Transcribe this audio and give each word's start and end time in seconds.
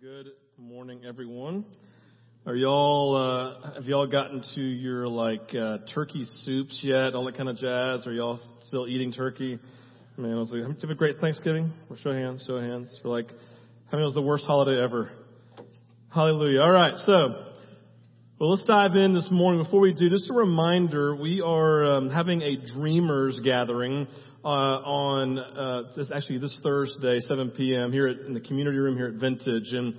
Good 0.00 0.32
morning, 0.58 1.02
everyone. 1.06 1.64
Are 2.46 2.56
y'all, 2.56 3.16
uh, 3.16 3.74
have 3.74 3.84
y'all 3.84 4.08
gotten 4.08 4.42
to 4.54 4.60
your 4.60 5.06
like, 5.06 5.54
uh, 5.54 5.78
turkey 5.94 6.24
soups 6.40 6.80
yet? 6.82 7.14
All 7.14 7.24
that 7.26 7.36
kind 7.36 7.48
of 7.48 7.56
jazz? 7.56 8.04
Are 8.06 8.12
y'all 8.12 8.40
still 8.62 8.88
eating 8.88 9.12
turkey? 9.12 9.58
Man, 10.16 10.32
I 10.32 10.38
was 10.38 10.50
like, 10.50 10.80
have 10.80 10.90
a 10.90 10.94
great 10.94 11.18
Thanksgiving? 11.20 11.72
Or 11.88 11.96
show 11.96 12.12
hands, 12.12 12.44
show 12.46 12.58
hands. 12.60 12.98
We're 13.04 13.12
like, 13.12 13.28
how 13.28 13.92
many 13.92 14.04
was 14.04 14.14
the 14.14 14.22
worst 14.22 14.44
holiday 14.44 14.82
ever? 14.82 15.12
Hallelujah. 16.12 16.60
Alright, 16.60 16.96
so, 16.98 17.14
well, 18.40 18.50
let's 18.50 18.64
dive 18.64 18.96
in 18.96 19.14
this 19.14 19.28
morning. 19.30 19.62
Before 19.62 19.80
we 19.80 19.94
do, 19.94 20.10
just 20.10 20.28
a 20.28 20.34
reminder, 20.34 21.14
we 21.14 21.40
are 21.40 21.84
um, 21.96 22.10
having 22.10 22.42
a 22.42 22.56
dreamers 22.56 23.40
gathering 23.44 24.08
uh, 24.44 24.48
on 24.48 25.38
uh, 25.38 25.82
this 25.96 26.10
actually 26.14 26.38
this 26.38 26.60
Thursday, 26.62 27.20
7 27.20 27.52
p.m. 27.52 27.92
here 27.92 28.06
at, 28.08 28.18
in 28.26 28.34
the 28.34 28.40
community 28.40 28.78
room 28.78 28.96
here 28.96 29.06
at 29.06 29.14
Vintage. 29.14 29.72
And 29.72 29.94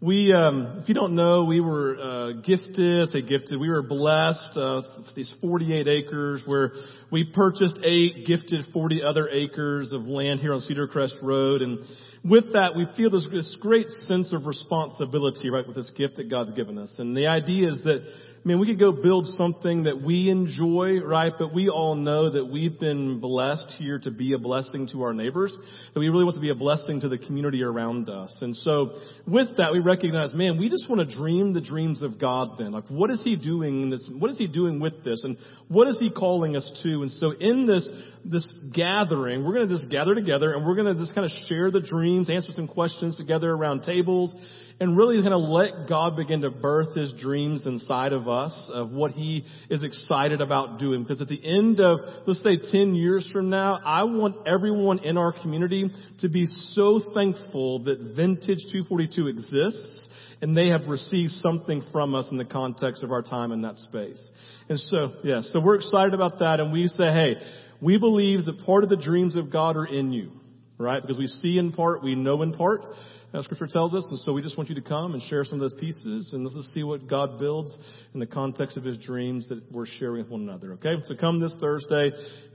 we, 0.00 0.32
um, 0.32 0.78
if 0.82 0.88
you 0.88 0.94
don't 0.94 1.14
know, 1.14 1.44
we 1.44 1.60
were 1.60 1.98
uh, 1.98 2.32
gifted. 2.40 3.08
I 3.08 3.12
say 3.12 3.22
gifted. 3.22 3.58
We 3.58 3.68
were 3.68 3.82
blessed 3.82 4.56
uh, 4.56 4.82
these 5.14 5.34
48 5.40 5.88
acres 5.88 6.42
where 6.46 6.72
we 7.10 7.24
purchased 7.34 7.80
eight, 7.82 8.26
gifted 8.26 8.66
40 8.72 9.02
other 9.02 9.28
acres 9.28 9.92
of 9.92 10.06
land 10.06 10.40
here 10.40 10.54
on 10.54 10.60
Cedar 10.60 10.86
Crest 10.86 11.16
Road, 11.20 11.60
and 11.60 11.80
with 12.22 12.52
that, 12.52 12.76
we 12.76 12.86
feel 12.96 13.10
this, 13.10 13.26
this 13.32 13.56
great 13.60 13.88
sense 14.06 14.32
of 14.32 14.44
responsibility, 14.44 15.48
right, 15.48 15.66
with 15.66 15.76
this 15.76 15.90
gift 15.96 16.16
that 16.16 16.28
God's 16.30 16.52
given 16.52 16.76
us. 16.76 16.94
And 16.98 17.16
the 17.16 17.28
idea 17.28 17.72
is 17.72 17.82
that 17.84 18.02
I 18.42 18.48
mean, 18.48 18.58
we 18.58 18.68
could 18.68 18.78
go 18.78 18.90
build 18.90 19.26
something 19.36 19.82
that 19.82 20.00
we 20.00 20.30
enjoy, 20.30 20.98
right? 21.00 21.32
But 21.38 21.52
we 21.52 21.68
all 21.68 21.94
know 21.94 22.30
that 22.30 22.46
we've 22.46 22.80
been 22.80 23.20
blessed 23.20 23.74
here 23.76 23.98
to 23.98 24.10
be 24.10 24.32
a 24.32 24.38
blessing 24.38 24.88
to 24.92 25.02
our 25.02 25.12
neighbors, 25.12 25.54
that 25.92 26.00
we 26.00 26.08
really 26.08 26.24
want 26.24 26.36
to 26.36 26.40
be 26.40 26.48
a 26.48 26.54
blessing 26.54 27.02
to 27.02 27.10
the 27.10 27.18
community 27.18 27.62
around 27.62 28.08
us. 28.08 28.34
And 28.40 28.56
so 28.56 28.94
with 29.26 29.58
that, 29.58 29.72
we 29.72 29.80
recognize, 29.80 30.32
man, 30.32 30.58
we 30.58 30.70
just 30.70 30.88
want 30.88 31.06
to 31.06 31.14
dream 31.14 31.52
the 31.52 31.60
dreams 31.60 32.00
of 32.02 32.18
God 32.18 32.52
then. 32.56 32.72
Like, 32.72 32.88
what 32.88 33.10
is 33.10 33.20
He 33.22 33.36
doing 33.36 33.82
in 33.82 33.90
this? 33.90 34.08
What 34.10 34.30
is 34.30 34.38
He 34.38 34.46
doing 34.46 34.80
with 34.80 35.04
this? 35.04 35.22
And 35.22 35.36
what 35.68 35.88
is 35.88 35.98
He 35.98 36.10
calling 36.10 36.56
us 36.56 36.80
to? 36.82 37.02
And 37.02 37.10
so 37.10 37.32
in 37.32 37.66
this, 37.66 37.86
this 38.24 38.58
gathering, 38.74 39.44
we're 39.44 39.52
going 39.52 39.68
to 39.68 39.74
just 39.74 39.90
gather 39.90 40.14
together 40.14 40.54
and 40.54 40.64
we're 40.64 40.76
going 40.76 40.94
to 40.94 40.98
just 40.98 41.14
kind 41.14 41.30
of 41.30 41.46
share 41.46 41.70
the 41.70 41.80
dreams, 41.80 42.30
answer 42.30 42.52
some 42.56 42.68
questions 42.68 43.18
together 43.18 43.50
around 43.50 43.82
tables, 43.82 44.34
and 44.80 44.96
really 44.96 45.20
kind 45.20 45.34
of 45.34 45.42
let 45.42 45.88
God 45.88 46.16
begin 46.16 46.40
to 46.40 46.50
birth 46.50 46.94
His 46.96 47.12
dreams 47.12 47.66
inside 47.66 48.14
of 48.14 48.28
of 48.30 48.90
what 48.90 49.12
He 49.12 49.44
is 49.68 49.82
excited 49.82 50.40
about 50.40 50.78
doing. 50.78 51.02
Because 51.02 51.20
at 51.20 51.28
the 51.28 51.40
end 51.44 51.80
of, 51.80 51.98
let's 52.26 52.42
say 52.42 52.56
10 52.56 52.94
years 52.94 53.28
from 53.32 53.50
now, 53.50 53.78
I 53.84 54.04
want 54.04 54.46
everyone 54.46 55.00
in 55.00 55.18
our 55.18 55.32
community 55.32 55.90
to 56.20 56.28
be 56.28 56.46
so 56.46 57.02
thankful 57.14 57.84
that 57.84 58.14
Vintage 58.16 58.64
242 58.72 59.28
exists 59.28 60.08
and 60.42 60.56
they 60.56 60.68
have 60.68 60.86
received 60.86 61.32
something 61.32 61.82
from 61.92 62.14
us 62.14 62.28
in 62.30 62.36
the 62.36 62.44
context 62.44 63.02
of 63.02 63.12
our 63.12 63.22
time 63.22 63.52
in 63.52 63.62
that 63.62 63.76
space. 63.78 64.22
And 64.68 64.78
so, 64.78 65.14
yeah, 65.22 65.42
so 65.42 65.60
we're 65.60 65.76
excited 65.76 66.14
about 66.14 66.38
that 66.38 66.60
and 66.60 66.72
we 66.72 66.88
say, 66.88 67.12
hey, 67.12 67.34
we 67.80 67.98
believe 67.98 68.44
that 68.46 68.64
part 68.64 68.84
of 68.84 68.90
the 68.90 68.96
dreams 68.96 69.36
of 69.36 69.50
God 69.50 69.76
are 69.76 69.86
in 69.86 70.12
you, 70.12 70.30
right? 70.78 71.00
Because 71.00 71.18
we 71.18 71.26
see 71.26 71.58
in 71.58 71.72
part, 71.72 72.02
we 72.02 72.14
know 72.14 72.42
in 72.42 72.52
part 72.52 72.84
as 73.32 73.44
Scripture 73.44 73.66
tells 73.66 73.94
us. 73.94 74.06
And 74.10 74.18
so 74.20 74.32
we 74.32 74.42
just 74.42 74.56
want 74.56 74.68
you 74.68 74.74
to 74.74 74.80
come 74.80 75.14
and 75.14 75.22
share 75.22 75.44
some 75.44 75.60
of 75.60 75.70
those 75.70 75.78
pieces 75.80 76.30
and 76.32 76.42
let's 76.42 76.56
just 76.56 76.72
see 76.72 76.82
what 76.82 77.06
God 77.06 77.38
builds 77.38 77.72
in 78.14 78.20
the 78.20 78.26
context 78.26 78.76
of 78.76 78.84
His 78.84 78.96
dreams 78.98 79.48
that 79.48 79.62
we're 79.70 79.86
sharing 79.86 80.22
with 80.22 80.30
one 80.30 80.42
another. 80.42 80.72
Okay? 80.74 80.94
So 81.06 81.14
come 81.14 81.40
this 81.40 81.56
Thursday 81.60 82.10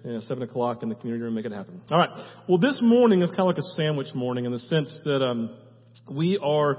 at 0.06 0.22
7 0.24 0.44
o'clock 0.44 0.84
in 0.84 0.90
the 0.90 0.96
community 0.96 1.24
room, 1.24 1.36
and 1.36 1.44
make 1.44 1.52
it 1.52 1.56
happen. 1.56 1.82
Alright. 1.92 2.10
Well, 2.48 2.60
this 2.60 2.80
morning 2.82 3.22
is 3.22 3.30
kind 3.30 3.42
of 3.42 3.48
like 3.48 3.58
a 3.58 3.76
sandwich 3.76 4.14
morning 4.14 4.46
in 4.46 4.52
the 4.52 4.60
sense 4.60 5.00
that, 5.06 5.24
um, 5.24 5.58
we 6.10 6.38
are 6.42 6.78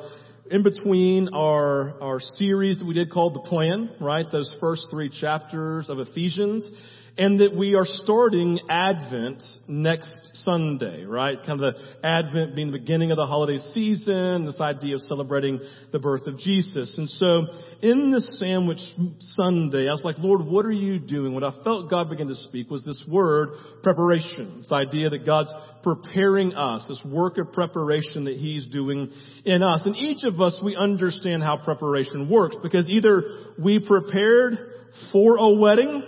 in 0.51 0.63
between 0.63 1.31
our, 1.35 2.01
our 2.01 2.21
series 2.21 2.79
that 2.79 2.87
we 2.87 2.95
did 2.95 3.11
called 3.11 3.35
The 3.35 3.41
Plan, 3.41 3.91
right? 4.01 4.27
Those 4.31 4.53
first 4.61 4.87
three 4.91 5.09
chapters 5.09 5.89
of 5.89 5.99
Ephesians 5.99 6.69
and 7.19 7.41
that 7.41 7.55
we 7.55 7.75
are 7.75 7.87
starting 7.87 8.61
Advent 8.69 9.43
next 9.67 10.15
Sunday, 10.35 11.05
right? 11.05 11.39
Kind 11.47 11.63
of 11.63 11.75
the 11.75 12.07
Advent 12.07 12.55
being 12.55 12.71
the 12.71 12.79
beginning 12.79 13.11
of 13.11 13.17
the 13.17 13.27
holiday 13.27 13.59
season, 13.73 14.45
this 14.45 14.61
idea 14.61 14.97
of 14.97 15.01
celebrating 15.03 15.61
the 15.93 15.99
birth 15.99 16.27
of 16.27 16.39
Jesus. 16.39 16.99
And 16.99 17.09
so 17.09 17.47
in 17.81 18.13
this 18.13 18.39
sandwich 18.39 18.81
Sunday, 19.19 19.89
I 19.89 19.93
was 19.93 20.03
like, 20.05 20.19
Lord, 20.19 20.45
what 20.45 20.67
are 20.67 20.73
you 20.73 20.99
doing? 20.99 21.33
What 21.33 21.45
I 21.45 21.53
felt 21.65 21.89
God 21.89 22.11
begin 22.11 22.29
to 22.29 22.35
speak 22.35 22.71
was 22.71 22.85
this 22.85 23.03
word, 23.09 23.49
preparation. 23.83 24.59
This 24.61 24.73
idea 24.73 25.09
that 25.09 25.25
God's 25.25 25.53
preparing 25.83 26.55
us, 26.55 26.85
this 26.87 27.01
work 27.05 27.39
of 27.39 27.53
preparation 27.53 28.25
that 28.25 28.37
He's 28.37 28.67
doing 28.67 29.11
in 29.45 29.63
us. 29.63 29.83
And 29.87 29.97
each 29.97 30.23
of 30.25 30.41
us, 30.41 30.59
we 30.63 30.77
understand 30.77 31.43
how 31.43 31.57
preparation 31.57 32.29
works 32.29 32.57
because 32.63 32.87
either 32.89 33.23
we 33.59 33.79
prepared 33.79 34.59
for 35.13 35.37
a 35.37 35.49
wedding, 35.49 36.03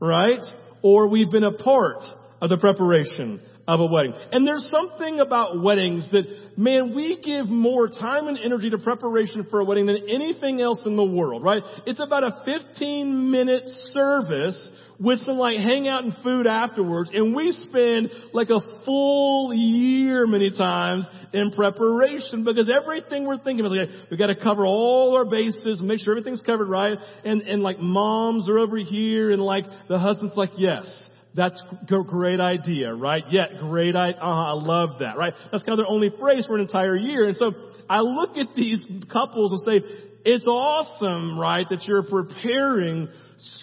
right? 0.00 0.42
Or 0.82 1.08
we've 1.08 1.30
been 1.30 1.44
a 1.44 1.52
part 1.52 2.02
of 2.40 2.50
the 2.50 2.56
preparation 2.56 3.40
of 3.68 3.80
a 3.80 3.86
wedding. 3.86 4.14
And 4.32 4.46
there's 4.46 4.66
something 4.70 5.20
about 5.20 5.62
weddings 5.62 6.08
that, 6.10 6.24
man, 6.56 6.96
we 6.96 7.20
give 7.22 7.46
more 7.48 7.86
time 7.86 8.26
and 8.26 8.38
energy 8.38 8.70
to 8.70 8.78
preparation 8.78 9.46
for 9.50 9.60
a 9.60 9.64
wedding 9.64 9.84
than 9.84 10.08
anything 10.08 10.62
else 10.62 10.80
in 10.86 10.96
the 10.96 11.04
world, 11.04 11.44
right? 11.44 11.62
It's 11.84 12.00
about 12.00 12.24
a 12.24 12.42
15 12.46 13.30
minute 13.30 13.64
service 13.92 14.72
with 14.98 15.18
some 15.20 15.36
like 15.36 15.58
hangout 15.58 16.02
and 16.02 16.16
food 16.24 16.46
afterwards, 16.46 17.10
and 17.12 17.36
we 17.36 17.52
spend 17.52 18.10
like 18.32 18.48
a 18.48 18.58
full 18.86 19.52
year 19.54 20.26
many 20.26 20.50
times 20.50 21.06
in 21.34 21.52
preparation 21.52 22.44
because 22.44 22.70
everything 22.74 23.26
we're 23.26 23.36
thinking 23.36 23.66
is 23.66 23.70
like, 23.70 24.10
we 24.10 24.16
gotta 24.16 24.34
cover 24.34 24.64
all 24.64 25.14
our 25.14 25.26
bases, 25.26 25.82
make 25.82 26.00
sure 26.00 26.14
everything's 26.14 26.40
covered 26.40 26.70
right, 26.70 26.96
and, 27.22 27.42
and 27.42 27.62
like 27.62 27.78
moms 27.78 28.48
are 28.48 28.58
over 28.58 28.78
here, 28.78 29.30
and 29.30 29.42
like 29.42 29.66
the 29.88 29.98
husband's 29.98 30.36
like, 30.36 30.50
yes, 30.56 30.90
that's 31.38 31.62
a 31.90 32.02
great 32.02 32.40
idea, 32.40 32.92
right? 32.92 33.24
Yeah, 33.30 33.46
great 33.60 33.96
idea. 33.96 34.20
Uh, 34.20 34.24
I 34.24 34.52
love 34.52 34.98
that, 35.00 35.16
right? 35.16 35.32
That's 35.50 35.62
kind 35.64 35.78
of 35.78 35.84
their 35.84 35.92
only 35.92 36.10
phrase 36.18 36.46
for 36.46 36.56
an 36.56 36.62
entire 36.62 36.96
year. 36.96 37.26
And 37.26 37.36
so 37.36 37.52
I 37.88 38.00
look 38.00 38.36
at 38.36 38.54
these 38.54 38.80
couples 39.10 39.52
and 39.52 39.82
say, 39.82 39.88
it's 40.24 40.46
awesome, 40.46 41.38
right, 41.38 41.66
that 41.70 41.84
you're 41.84 42.02
preparing 42.02 43.08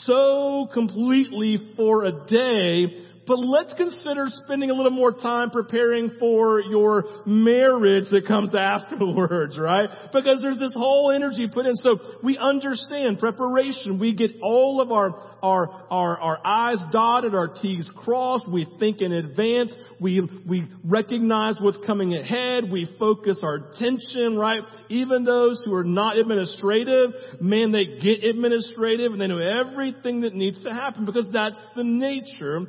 so 0.06 0.68
completely 0.74 1.74
for 1.75 2.06
a 2.06 2.12
day 2.25 3.05
but 3.28 3.40
let's 3.40 3.74
consider 3.74 4.28
spending 4.28 4.69
a 4.69 4.74
little 4.74 4.91
more 4.91 5.12
time 5.12 5.50
preparing 5.50 6.12
for 6.19 6.62
your 6.62 7.06
marriage 7.25 8.06
that 8.12 8.28
comes 8.28 8.53
afterwards, 8.59 9.58
right? 9.58 9.90
Because 10.13 10.41
there's 10.41 10.59
this 10.59 10.74
whole 10.74 11.12
energy 11.12 11.47
put 11.52 11.66
in. 11.66 11.75
So 11.75 12.00
we 12.22 12.38
understand 12.38 13.19
preparation. 13.19 14.00
We 14.00 14.16
get 14.16 14.31
all 14.44 14.80
of 14.80 14.91
our, 14.91 15.38
our, 15.41 15.85
our, 15.90 16.19
our 16.19 16.40
I's 16.44 16.84
dotted, 16.91 17.34
our 17.34 17.47
T's 17.47 17.90
crossed. 17.96 18.50
We 18.50 18.68
think 18.80 19.02
in 19.02 19.12
advance. 19.12 19.75
We, 20.00 20.22
we 20.47 20.68
recognize 20.84 21.58
what's 21.59 21.80
coming 21.85 22.16
ahead. 22.16 22.69
We 22.69 22.88
focus 23.00 23.40
our 23.41 23.56
attention, 23.56 24.38
right? 24.38 24.62
Even 24.90 25.24
those 25.24 25.62
who 25.66 25.74
are 25.74 25.84
not 25.84 26.18
administrative, 26.18 27.12
man, 27.41 27.72
they 27.72 27.85
get 28.02 28.24
administrative 28.24 29.14
and 29.14 29.22
they 29.22 29.28
know 29.28 29.40
everything 29.40 30.22
that 30.22 30.35
needs 30.35 30.62
to 30.64 30.72
happen 30.72 31.06
because 31.06 31.31
that's 31.31 31.59
the 31.75 31.84
nature 31.84 32.68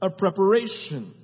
of 0.00 0.16
preparation. 0.16 1.14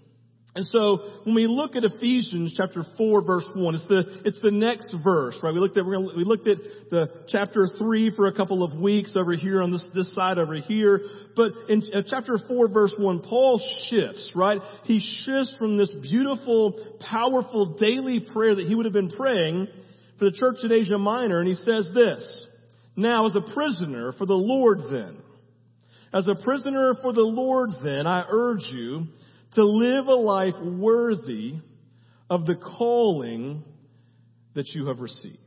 And 0.57 0.65
so 0.65 0.99
when 1.25 1.35
we 1.35 1.49
look 1.49 1.75
at 1.75 1.83
Ephesians 1.83 2.55
chapter 2.57 2.85
4 2.97 3.23
verse 3.23 3.47
1, 3.55 3.75
it's 3.75 3.87
the, 3.87 4.21
it's 4.25 4.41
the 4.41 4.53
next 4.53 4.95
verse, 5.03 5.37
right? 5.43 5.53
We 5.53 5.59
looked 5.59 5.77
at, 5.77 5.85
we 5.85 6.23
looked 6.25 6.47
at 6.47 6.59
the 6.91 7.09
chapter 7.27 7.67
3 7.77 8.15
for 8.15 8.29
a 8.29 8.33
couple 8.33 8.63
of 8.63 8.79
weeks 8.79 9.15
over 9.17 9.35
here 9.35 9.61
on 9.61 9.73
this, 9.73 9.89
this 9.95 10.15
side 10.15 10.39
over 10.39 10.55
here. 10.55 11.01
But 11.35 11.51
in 11.69 11.83
uh, 11.93 12.03
chapter 12.07 12.39
4 12.39 12.69
verse 12.69 12.95
1, 12.97 13.23
Paul 13.23 13.61
shifts, 13.89 14.31
right? 14.37 14.61
He 14.85 15.01
shifts 15.01 15.53
from 15.59 15.77
this 15.77 15.91
beautiful, 15.91 16.97
powerful 17.01 17.77
daily 17.77 18.21
prayer 18.21 18.55
that 18.55 18.67
he 18.67 18.77
would 18.77 18.85
have 18.87 18.95
been 18.95 19.11
praying 19.11 19.67
for 20.21 20.27
the 20.27 20.33
church 20.33 20.59
at 20.63 20.71
Asia 20.71 20.99
Minor. 20.99 21.41
And 21.41 21.49
he 21.49 21.55
says 21.55 21.91
this, 21.93 22.47
now 22.95 23.27
as 23.27 23.35
a 23.35 23.55
prisoner 23.55 24.13
for 24.13 24.27
the 24.27 24.35
Lord 24.35 24.83
then, 24.89 25.17
as 26.15 26.29
a 26.29 26.37
prisoner 26.37 26.95
for 27.03 27.13
the 27.13 27.23
Lord 27.23 27.71
then, 27.83 28.07
I 28.07 28.25
urge 28.31 28.63
you 28.73 29.09
to 29.57 29.65
live 29.65 30.07
a 30.07 30.15
life 30.15 30.55
worthy 30.63 31.57
of 32.31 32.47
the 32.47 32.55
calling 32.55 33.65
that 34.55 34.69
you 34.69 34.87
have 34.87 35.01
received. 35.01 35.39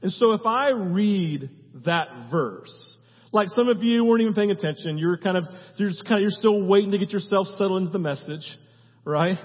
And 0.00 0.10
so 0.10 0.32
if 0.32 0.40
I 0.46 0.70
read 0.70 1.50
that 1.84 2.28
verse, 2.30 2.96
like 3.30 3.48
some 3.50 3.68
of 3.68 3.82
you 3.82 4.06
weren't 4.06 4.22
even 4.22 4.34
paying 4.34 4.50
attention, 4.50 4.96
you're 4.96 5.18
kind 5.18 5.36
of, 5.36 5.44
you're 5.76 5.90
kind 6.08 6.16
of, 6.16 6.20
you're 6.22 6.30
still 6.30 6.66
waiting 6.66 6.92
to 6.92 6.98
get 6.98 7.10
yourself 7.10 7.46
settled 7.58 7.82
into 7.82 7.92
the 7.92 7.98
message, 7.98 8.46
right? 9.04 9.38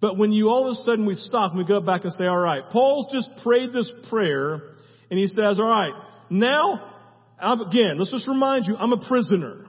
But 0.00 0.16
when 0.16 0.32
you 0.32 0.48
all 0.48 0.66
of 0.66 0.72
a 0.72 0.74
sudden 0.76 1.04
we 1.04 1.14
stop 1.14 1.50
and 1.50 1.58
we 1.58 1.66
go 1.66 1.80
back 1.80 2.04
and 2.04 2.12
say, 2.14 2.24
all 2.24 2.38
right, 2.38 2.62
Paul's 2.70 3.12
just 3.12 3.28
prayed 3.42 3.74
this 3.74 3.92
prayer 4.08 4.62
and 5.10 5.18
he 5.18 5.26
says, 5.26 5.58
all 5.58 5.68
right, 5.68 5.92
now 6.30 6.93
I'm, 7.38 7.60
again, 7.60 7.98
let's 7.98 8.12
just 8.12 8.28
remind 8.28 8.66
you, 8.66 8.76
I'm 8.76 8.92
a 8.92 9.08
prisoner. 9.08 9.66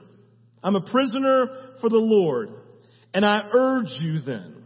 I'm 0.62 0.76
a 0.76 0.80
prisoner 0.80 1.46
for 1.80 1.88
the 1.88 1.98
Lord. 1.98 2.50
And 3.14 3.24
I 3.24 3.48
urge 3.52 3.94
you 4.00 4.20
then 4.20 4.64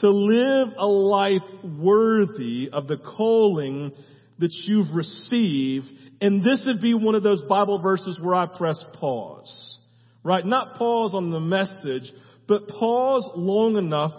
to 0.00 0.10
live 0.10 0.68
a 0.78 0.86
life 0.86 1.42
worthy 1.62 2.70
of 2.72 2.88
the 2.88 2.96
calling 2.96 3.92
that 4.38 4.52
you've 4.66 4.94
received. 4.94 5.86
And 6.20 6.42
this 6.42 6.64
would 6.66 6.80
be 6.80 6.94
one 6.94 7.14
of 7.14 7.22
those 7.22 7.42
Bible 7.42 7.80
verses 7.80 8.18
where 8.20 8.34
I 8.34 8.46
press 8.46 8.82
pause. 8.94 9.78
Right? 10.24 10.44
Not 10.44 10.76
pause 10.76 11.14
on 11.14 11.30
the 11.30 11.40
message, 11.40 12.12
but 12.46 12.68
pause 12.68 13.28
long 13.34 13.76
enough 13.76 14.12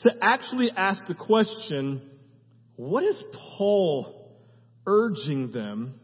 to 0.00 0.10
actually 0.20 0.70
ask 0.76 1.06
the 1.06 1.14
question, 1.14 2.02
what 2.76 3.04
is 3.04 3.16
Paul 3.56 4.32
urging 4.86 5.52
them? 5.52 6.00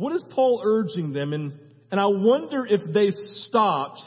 What 0.00 0.16
is 0.16 0.24
Paul 0.30 0.62
urging 0.64 1.12
them? 1.12 1.34
And, 1.34 1.52
and 1.90 2.00
I 2.00 2.06
wonder 2.06 2.64
if 2.66 2.80
they 2.94 3.10
stopped 3.10 4.00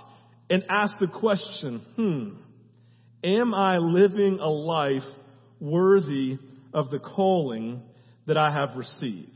and 0.50 0.64
asked 0.68 0.96
the 1.00 1.06
question, 1.06 1.84
hmm, 1.96 2.30
am 3.24 3.54
I 3.54 3.78
living 3.78 4.40
a 4.40 4.50
life 4.50 5.04
worthy 5.60 6.40
of 6.74 6.90
the 6.90 6.98
calling 6.98 7.84
that 8.26 8.40
I 8.40 8.52
have 8.52 8.76
received? 8.76 9.30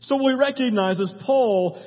So 0.00 0.16
we 0.16 0.32
recognize 0.32 1.00
as 1.00 1.12
Paul, 1.24 1.80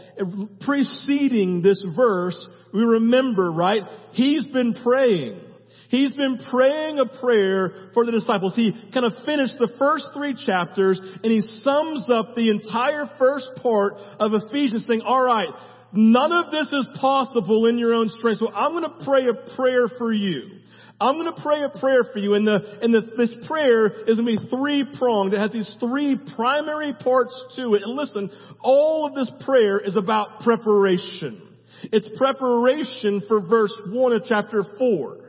preceding 0.62 1.62
this 1.62 1.84
verse, 1.94 2.48
we 2.74 2.86
remember, 2.86 3.52
right? 3.52 3.82
He's 4.14 4.46
been 4.46 4.74
praying. 4.82 5.42
He's 5.90 6.14
been 6.16 6.38
praying 6.50 7.00
a 7.00 7.06
prayer 7.06 7.92
for 7.94 8.06
the 8.06 8.12
disciples. 8.12 8.56
He 8.56 8.74
kind 8.94 9.06
of 9.06 9.14
finished 9.26 9.56
the 9.58 9.72
first 9.80 10.10
three 10.14 10.36
chapters 10.36 11.00
and 11.00 11.32
he 11.32 11.42
sums 11.42 12.10
up 12.10 12.36
the 12.36 12.50
entire 12.50 13.10
first 13.18 13.50
part 13.62 13.94
of 14.20 14.34
Ephesians 14.34 14.86
saying, 14.86 15.02
alright, 15.02 15.50
none 15.94 16.34
of 16.34 16.52
this 16.52 16.68
is 16.74 16.88
possible 17.00 17.68
in 17.68 17.78
your 17.78 17.94
own 17.94 18.10
strength, 18.10 18.40
so 18.40 18.52
I'm 18.52 18.74
gonna 18.74 19.04
pray 19.06 19.28
a 19.28 19.56
prayer 19.56 19.88
for 19.98 20.12
you. 20.12 20.60
I'm 21.00 21.14
going 21.14 21.32
to 21.32 21.42
pray 21.44 21.62
a 21.62 21.80
prayer 21.80 22.06
for 22.12 22.18
you, 22.18 22.34
and 22.34 22.48
the 22.48 22.60
and 22.82 22.92
the, 22.92 23.02
this 23.16 23.32
prayer 23.48 23.86
is 23.86 24.18
going 24.18 24.36
to 24.36 24.42
be 24.42 24.50
three 24.50 24.84
pronged. 24.98 25.32
It 25.32 25.40
has 25.40 25.52
these 25.52 25.76
three 25.80 26.18
primary 26.36 26.94
parts 26.94 27.40
to 27.56 27.76
it. 27.76 27.84
And 27.84 27.96
listen, 27.96 28.32
all 28.62 29.06
of 29.06 29.14
this 29.14 29.32
prayer 29.46 29.80
is 29.80 29.96
about 29.96 30.40
preparation. 30.40 31.44
It's 31.84 32.10
preparation 32.18 33.22
for 33.28 33.42
verse 33.42 33.78
one 33.90 34.12
of 34.12 34.24
chapter 34.28 34.64
four. 34.80 35.27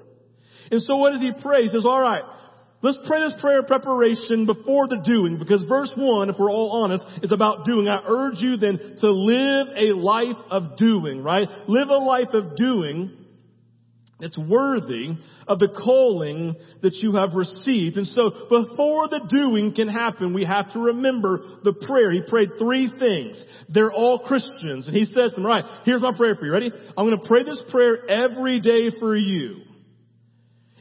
And 0.71 0.83
so 0.83 0.97
what 0.97 1.13
does 1.13 1.21
he 1.21 1.33
pray? 1.41 1.63
He 1.63 1.69
says, 1.69 1.85
all 1.87 2.01
right, 2.01 2.23
let's 2.83 2.99
pray 3.07 3.21
this 3.21 3.41
prayer 3.41 3.61
of 3.61 3.67
preparation 3.67 4.47
before 4.47 4.89
the 4.89 5.01
doing, 5.05 5.39
because 5.39 5.65
verse 5.69 5.93
one, 5.97 6.31
if 6.31 6.37
we're 6.39 6.51
all 6.51 6.83
honest, 6.83 7.05
is 7.23 7.33
about 7.33 7.65
doing. 7.65 7.89
I 7.89 8.03
urge 8.07 8.37
you 8.39 8.57
then 8.57 8.79
to 9.01 9.11
live 9.11 9.69
a 9.77 9.97
life 9.97 10.37
of 10.51 10.77
doing, 10.77 11.23
right? 11.23 11.49
Live 11.67 11.89
a 11.89 11.99
life 11.99 12.35
of 12.35 12.57
doing 12.57 13.13
that's 14.21 14.37
worthy 14.37 15.17
of 15.47 15.61
the 15.61 15.69
calling 15.69 16.57
that 16.83 16.93
you 16.95 17.15
have 17.15 17.35
received. 17.35 17.97
And 17.97 18.07
so 18.07 18.31
before 18.49 19.07
the 19.07 19.21
doing 19.31 19.73
can 19.73 19.87
happen, 19.87 20.35
we 20.35 20.45
have 20.45 20.73
to 20.73 20.81
remember 20.81 21.41
the 21.63 21.73
prayer. 21.73 22.11
He 22.11 22.23
prayed 22.27 22.51
three 22.59 22.91
things. 22.99 23.43
They're 23.69 23.93
all 23.93 24.19
Christians. 24.19 24.89
And 24.89 24.97
he 24.97 25.05
says 25.05 25.31
to 25.31 25.37
them, 25.37 25.47
right, 25.47 25.65
here's 25.85 26.03
my 26.03 26.11
prayer 26.17 26.35
for 26.35 26.47
you. 26.47 26.53
Ready? 26.53 26.73
I'm 26.97 27.07
going 27.07 27.17
to 27.17 27.29
pray 27.29 27.45
this 27.45 27.63
prayer 27.71 28.11
every 28.11 28.61
day 28.61 28.91
for 28.99 29.17
you. 29.17 29.63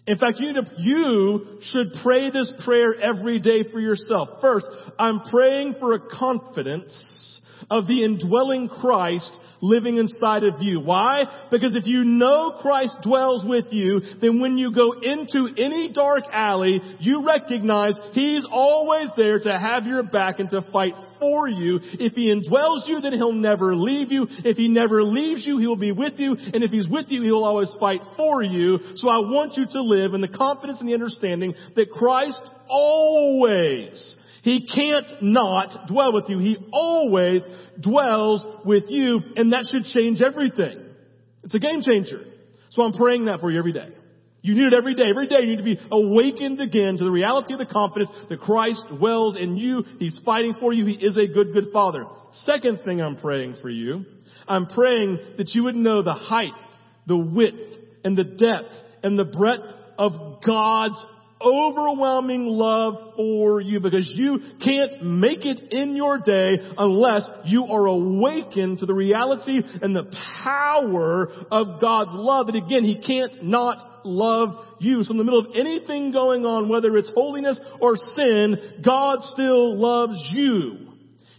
In 0.07 0.17
fact, 0.17 0.39
you, 0.39 0.53
to, 0.53 0.65
you 0.77 1.59
should 1.61 1.93
pray 2.01 2.31
this 2.31 2.49
prayer 2.63 2.95
every 2.95 3.39
day 3.39 3.63
for 3.69 3.79
yourself. 3.79 4.29
First, 4.39 4.67
I'm 4.97 5.19
praying 5.19 5.75
for 5.79 5.93
a 5.93 5.99
confidence 5.99 7.41
of 7.69 7.87
the 7.87 8.05
indwelling 8.05 8.69
Christ 8.69 9.37
living 9.61 9.97
inside 9.97 10.43
of 10.43 10.61
you. 10.61 10.79
Why? 10.79 11.23
Because 11.51 11.75
if 11.75 11.85
you 11.85 12.03
know 12.03 12.57
Christ 12.61 12.97
dwells 13.01 13.43
with 13.45 13.65
you, 13.71 14.01
then 14.21 14.39
when 14.39 14.57
you 14.57 14.73
go 14.73 14.93
into 15.01 15.49
any 15.57 15.91
dark 15.91 16.23
alley, 16.31 16.81
you 16.99 17.25
recognize 17.25 17.93
He's 18.13 18.43
always 18.51 19.09
there 19.15 19.39
to 19.39 19.59
have 19.59 19.85
your 19.85 20.03
back 20.03 20.39
and 20.39 20.49
to 20.51 20.61
fight 20.71 20.93
for 21.19 21.47
you. 21.47 21.79
If 21.81 22.13
He 22.13 22.33
indwells 22.33 22.87
you, 22.87 23.01
then 23.01 23.13
He'll 23.13 23.33
never 23.33 23.75
leave 23.75 24.11
you. 24.11 24.27
If 24.43 24.57
He 24.57 24.67
never 24.67 25.03
leaves 25.03 25.45
you, 25.45 25.57
He 25.57 25.67
will 25.67 25.75
be 25.75 25.91
with 25.91 26.19
you. 26.19 26.35
And 26.35 26.63
if 26.63 26.71
He's 26.71 26.87
with 26.87 27.05
you, 27.09 27.23
He 27.23 27.31
will 27.31 27.45
always 27.45 27.73
fight 27.79 28.01
for 28.15 28.43
you. 28.43 28.79
So 28.95 29.09
I 29.09 29.17
want 29.17 29.55
you 29.55 29.65
to 29.65 29.81
live 29.81 30.13
in 30.13 30.21
the 30.21 30.27
confidence 30.27 30.79
and 30.79 30.89
the 30.89 30.93
understanding 30.93 31.55
that 31.75 31.91
Christ 31.91 32.41
always 32.69 34.15
he 34.47 34.65
can't 34.65 35.21
not 35.21 35.87
dwell 35.87 36.13
with 36.13 36.29
you. 36.29 36.39
He 36.39 36.55
always 36.71 37.43
dwells 37.81 38.45
with 38.63 38.85
you, 38.87 39.19
and 39.35 39.51
that 39.51 39.67
should 39.69 39.83
change 39.83 40.21
everything. 40.21 40.85
It's 41.43 41.53
a 41.53 41.59
game 41.59 41.81
changer. 41.81 42.23
So 42.69 42.83
I'm 42.83 42.93
praying 42.93 43.25
that 43.25 43.41
for 43.41 43.51
you 43.51 43.59
every 43.59 43.73
day. 43.73 43.89
You 44.41 44.55
need 44.55 44.71
it 44.71 44.73
every 44.73 44.95
day. 44.95 45.09
Every 45.09 45.27
day 45.27 45.39
you 45.41 45.49
need 45.49 45.57
to 45.57 45.63
be 45.63 45.77
awakened 45.91 46.61
again 46.61 46.97
to 46.97 47.03
the 47.03 47.11
reality 47.11 47.55
of 47.55 47.59
the 47.59 47.65
confidence 47.65 48.09
that 48.29 48.39
Christ 48.39 48.83
dwells 48.97 49.35
in 49.35 49.57
you. 49.57 49.83
He's 49.99 50.17
fighting 50.23 50.55
for 50.61 50.71
you. 50.71 50.85
He 50.85 50.93
is 50.93 51.17
a 51.17 51.27
good, 51.27 51.51
good 51.51 51.73
father. 51.73 52.05
Second 52.31 52.79
thing 52.85 53.01
I'm 53.01 53.17
praying 53.17 53.57
for 53.61 53.69
you, 53.69 54.05
I'm 54.47 54.67
praying 54.67 55.19
that 55.37 55.49
you 55.55 55.65
would 55.65 55.75
know 55.75 56.03
the 56.03 56.13
height, 56.13 56.53
the 57.05 57.17
width, 57.17 57.75
and 58.05 58.17
the 58.17 58.23
depth, 58.23 58.73
and 59.03 59.19
the 59.19 59.25
breadth 59.25 59.73
of 59.97 60.41
God's 60.41 61.05
overwhelming 61.41 62.45
love 62.45 63.15
for 63.15 63.61
you 63.61 63.79
because 63.79 64.11
you 64.15 64.39
can't 64.63 65.03
make 65.03 65.45
it 65.45 65.71
in 65.71 65.95
your 65.95 66.19
day 66.19 66.57
unless 66.77 67.29
you 67.45 67.65
are 67.65 67.85
awakened 67.85 68.79
to 68.79 68.85
the 68.85 68.93
reality 68.93 69.61
and 69.81 69.95
the 69.95 70.11
power 70.43 71.29
of 71.51 71.79
God's 71.79 72.11
love. 72.13 72.47
And 72.47 72.57
again, 72.57 72.83
He 72.83 73.01
can't 73.01 73.43
not 73.43 74.05
love 74.05 74.65
you. 74.79 75.03
So 75.03 75.11
in 75.11 75.17
the 75.17 75.23
middle 75.23 75.39
of 75.39 75.51
anything 75.55 76.11
going 76.11 76.45
on, 76.45 76.69
whether 76.69 76.95
it's 76.97 77.11
holiness 77.13 77.59
or 77.79 77.95
sin, 77.95 78.81
God 78.83 79.19
still 79.21 79.77
loves 79.77 80.29
you. 80.31 80.86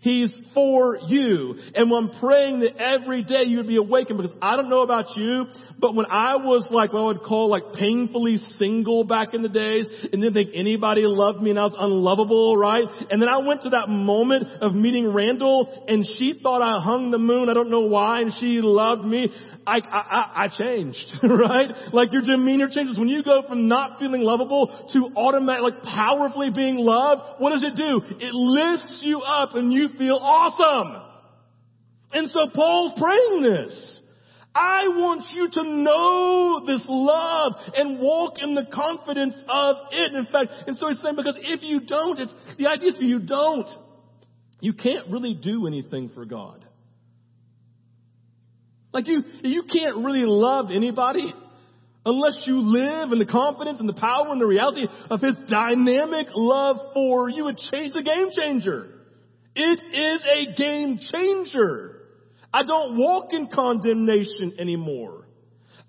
He's 0.00 0.32
for 0.54 0.98
you. 1.06 1.56
And 1.74 1.92
I'm 1.92 2.20
praying 2.20 2.60
that 2.60 2.76
every 2.78 3.24
day 3.24 3.42
you 3.44 3.56
would 3.58 3.66
be 3.66 3.76
awakened 3.76 4.18
because 4.18 4.36
I 4.40 4.56
don't 4.56 4.68
know 4.68 4.82
about 4.82 5.16
you, 5.16 5.46
but 5.78 5.94
when 5.94 6.06
I 6.06 6.36
was 6.36 6.68
like 6.70 6.92
what 6.92 7.00
I 7.00 7.06
would 7.06 7.22
call 7.22 7.48
like 7.48 7.72
painfully 7.74 8.36
single 8.52 9.04
back 9.04 9.34
in 9.34 9.42
the 9.42 9.48
days 9.48 9.86
and 10.12 10.22
didn't 10.22 10.34
think 10.34 10.50
anybody 10.54 11.02
loved 11.04 11.42
me 11.42 11.50
and 11.50 11.58
I 11.58 11.64
was 11.64 11.76
unlovable, 11.78 12.56
right? 12.56 12.86
And 13.10 13.20
then 13.20 13.28
I 13.28 13.38
went 13.38 13.62
to 13.62 13.70
that 13.70 13.88
moment 13.88 14.46
of 14.60 14.74
meeting 14.74 15.12
Randall 15.12 15.84
and 15.88 16.06
she 16.16 16.38
thought 16.40 16.62
I 16.62 16.80
hung 16.80 17.10
the 17.10 17.18
moon. 17.18 17.48
I 17.48 17.54
don't 17.54 17.70
know 17.70 17.86
why 17.86 18.20
and 18.20 18.32
she 18.38 18.60
loved 18.60 19.04
me. 19.04 19.32
I, 19.68 19.80
I, 19.80 20.44
I 20.44 20.48
changed, 20.48 21.12
right? 21.22 21.68
Like 21.92 22.12
your 22.12 22.22
demeanor 22.22 22.68
changes. 22.70 22.98
When 22.98 23.08
you 23.08 23.22
go 23.22 23.42
from 23.46 23.68
not 23.68 23.98
feeling 23.98 24.22
lovable 24.22 24.88
to 24.92 25.10
automatic, 25.16 25.62
like 25.62 25.82
powerfully 25.82 26.50
being 26.50 26.76
loved, 26.78 27.40
what 27.40 27.50
does 27.50 27.62
it 27.62 27.76
do? 27.76 28.00
It 28.18 28.32
lifts 28.32 28.98
you 29.02 29.20
up 29.20 29.54
and 29.54 29.72
you 29.72 29.88
feel 29.98 30.16
awesome. 30.16 31.02
And 32.12 32.30
so 32.30 32.48
Paul's 32.54 32.98
praying 32.98 33.42
this. 33.42 34.00
I 34.54 34.88
want 34.88 35.22
you 35.34 35.50
to 35.50 35.62
know 35.62 36.64
this 36.66 36.82
love 36.88 37.52
and 37.76 38.00
walk 38.00 38.38
in 38.42 38.54
the 38.54 38.66
confidence 38.72 39.34
of 39.48 39.76
it. 39.92 40.14
In 40.14 40.26
fact, 40.32 40.52
and 40.66 40.76
so 40.76 40.88
he's 40.88 41.00
saying 41.00 41.16
because 41.16 41.38
if 41.40 41.62
you 41.62 41.80
don't, 41.80 42.18
it's, 42.18 42.34
the 42.58 42.66
idea 42.66 42.88
is 42.88 42.96
if 42.96 43.02
you 43.02 43.20
don't, 43.20 43.68
you 44.60 44.72
can't 44.72 45.08
really 45.10 45.34
do 45.34 45.66
anything 45.66 46.08
for 46.08 46.24
God. 46.24 46.64
Like 48.92 49.08
you, 49.08 49.22
you 49.42 49.64
can't 49.64 49.98
really 49.98 50.24
love 50.24 50.66
anybody 50.72 51.32
unless 52.06 52.38
you 52.46 52.56
live 52.58 53.12
in 53.12 53.18
the 53.18 53.26
confidence 53.26 53.80
and 53.80 53.88
the 53.88 53.94
power 53.94 54.28
and 54.28 54.40
the 54.40 54.46
reality 54.46 54.86
of 55.10 55.20
His 55.20 55.34
dynamic 55.50 56.28
love 56.34 56.76
for 56.94 57.28
you. 57.28 57.48
It 57.48 57.60
changes 57.70 57.96
a 57.96 58.02
game 58.02 58.28
changer. 58.38 58.94
It 59.54 59.80
is 59.92 60.26
a 60.30 60.54
game 60.54 60.98
changer. 61.12 62.00
I 62.52 62.64
don't 62.64 62.96
walk 62.96 63.32
in 63.32 63.48
condemnation 63.48 64.54
anymore. 64.58 65.26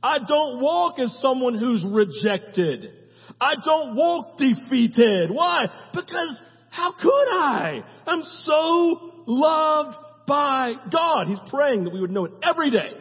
I 0.03 0.20
don't 0.20 0.62
walk 0.62 1.00
as 1.00 1.18
someone 1.22 1.58
who's 1.58 1.86
rejected. 1.89 2.91
I 3.39 3.53
don't 3.63 3.96
walk 3.96 4.38
defeated. 4.38 5.29
Why? 5.32 5.68
Because 5.94 6.39
how 6.70 6.91
could 6.94 7.27
I? 7.32 7.84
I'm 8.06 8.24
so 8.24 9.24
loved 9.25 9.98
by 10.29 10.75
God. 10.91 11.27
He's 11.27 11.39
praying 11.50 11.83
that 11.83 11.93
we 11.93 12.00
would 12.00 12.12
know 12.12 12.25
it 12.25 12.31
every 12.41 12.69
day. 12.69 12.93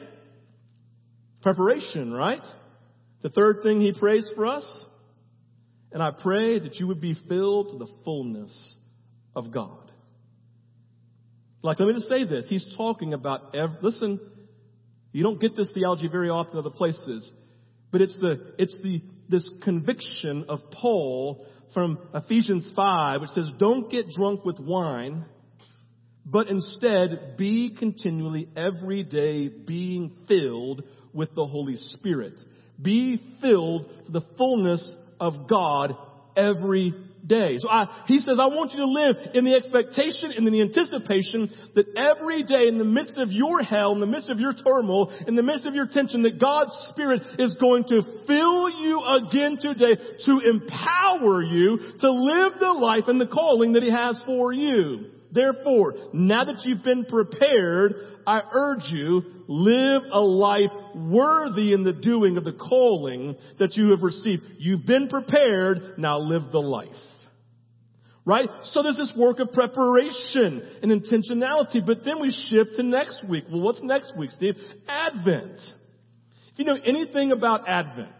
Preparation, 1.42 2.12
right? 2.12 2.42
The 3.22 3.28
third 3.28 3.60
thing 3.62 3.80
he 3.80 3.92
prays 3.92 4.28
for 4.34 4.46
us. 4.46 4.64
And 5.92 6.02
I 6.02 6.10
pray 6.10 6.58
that 6.58 6.76
you 6.76 6.88
would 6.88 7.00
be 7.00 7.16
filled 7.28 7.70
to 7.70 7.78
the 7.78 7.90
fullness 8.04 8.74
of 9.36 9.52
God. 9.52 9.92
Like, 11.62 11.78
let 11.80 11.86
me 11.86 11.94
just 11.94 12.08
say 12.08 12.24
this. 12.24 12.46
He's 12.48 12.66
talking 12.76 13.14
about, 13.14 13.54
every, 13.54 13.76
listen, 13.82 14.20
you 15.12 15.22
don't 15.22 15.40
get 15.40 15.56
this 15.56 15.70
theology 15.72 16.08
very 16.08 16.30
often 16.30 16.52
in 16.52 16.58
other 16.58 16.70
places, 16.70 17.30
but 17.90 18.00
it's 18.00 18.16
the, 18.20 18.54
it's 18.58 18.76
the, 18.82 19.00
this 19.28 19.48
conviction 19.62 20.46
of 20.48 20.60
Paul 20.70 21.46
from 21.74 21.98
Ephesians 22.14 22.70
5, 22.74 23.20
which 23.20 23.30
says, 23.30 23.50
don't 23.58 23.90
get 23.90 24.08
drunk 24.10 24.44
with 24.44 24.58
wine, 24.60 25.24
but 26.30 26.48
instead 26.48 27.36
be 27.38 27.74
continually 27.78 28.48
every 28.54 29.02
day 29.02 29.48
being 29.48 30.12
filled 30.26 30.82
with 31.14 31.34
the 31.34 31.46
Holy 31.46 31.76
Spirit. 31.76 32.34
Be 32.80 33.20
filled 33.40 33.88
to 34.06 34.12
the 34.12 34.22
fullness 34.36 34.94
of 35.18 35.48
God 35.48 35.96
every 36.36 36.94
day. 37.26 37.56
So 37.58 37.68
I, 37.68 38.04
he 38.06 38.20
says, 38.20 38.38
I 38.40 38.46
want 38.46 38.72
you 38.72 38.78
to 38.78 38.86
live 38.86 39.34
in 39.34 39.44
the 39.44 39.54
expectation 39.54 40.32
and 40.36 40.46
in 40.46 40.52
the 40.52 40.60
anticipation 40.60 41.50
that 41.74 41.86
every 41.96 42.44
day 42.44 42.68
in 42.68 42.78
the 42.78 42.84
midst 42.84 43.18
of 43.18 43.32
your 43.32 43.62
hell, 43.62 43.92
in 43.92 44.00
the 44.00 44.06
midst 44.06 44.28
of 44.28 44.38
your 44.38 44.52
turmoil, 44.52 45.12
in 45.26 45.34
the 45.34 45.42
midst 45.42 45.66
of 45.66 45.74
your 45.74 45.86
tension, 45.86 46.22
that 46.22 46.38
God's 46.40 46.72
Spirit 46.90 47.22
is 47.38 47.54
going 47.58 47.84
to 47.84 48.02
fill 48.26 48.70
you 48.70 49.02
again 49.26 49.58
today 49.60 50.00
to 50.26 50.40
empower 50.44 51.42
you 51.42 51.78
to 52.00 52.10
live 52.10 52.52
the 52.60 52.76
life 52.80 53.04
and 53.08 53.20
the 53.20 53.26
calling 53.26 53.72
that 53.72 53.82
He 53.82 53.90
has 53.90 54.20
for 54.26 54.52
you. 54.52 55.17
Therefore, 55.30 55.94
now 56.12 56.44
that 56.44 56.62
you've 56.64 56.82
been 56.82 57.04
prepared, 57.04 57.94
I 58.26 58.42
urge 58.52 58.84
you, 58.90 59.22
live 59.46 60.02
a 60.12 60.20
life 60.20 60.70
worthy 60.94 61.72
in 61.72 61.84
the 61.84 61.92
doing 61.92 62.36
of 62.36 62.44
the 62.44 62.52
calling 62.52 63.36
that 63.58 63.76
you 63.76 63.90
have 63.90 64.02
received. 64.02 64.42
You've 64.58 64.86
been 64.86 65.08
prepared, 65.08 65.98
now 65.98 66.18
live 66.18 66.50
the 66.52 66.60
life. 66.60 66.88
Right? 68.24 68.48
So 68.64 68.82
there's 68.82 68.98
this 68.98 69.12
work 69.16 69.38
of 69.40 69.52
preparation 69.52 70.62
and 70.82 70.92
intentionality, 70.92 71.84
but 71.84 72.04
then 72.04 72.20
we 72.20 72.30
shift 72.50 72.76
to 72.76 72.82
next 72.82 73.26
week. 73.26 73.44
Well, 73.50 73.62
what's 73.62 73.82
next 73.82 74.12
week, 74.18 74.30
Steve? 74.32 74.56
Advent. 74.86 75.58
If 76.52 76.58
you 76.58 76.64
know 76.66 76.76
anything 76.84 77.32
about 77.32 77.66
Advent, 77.66 78.12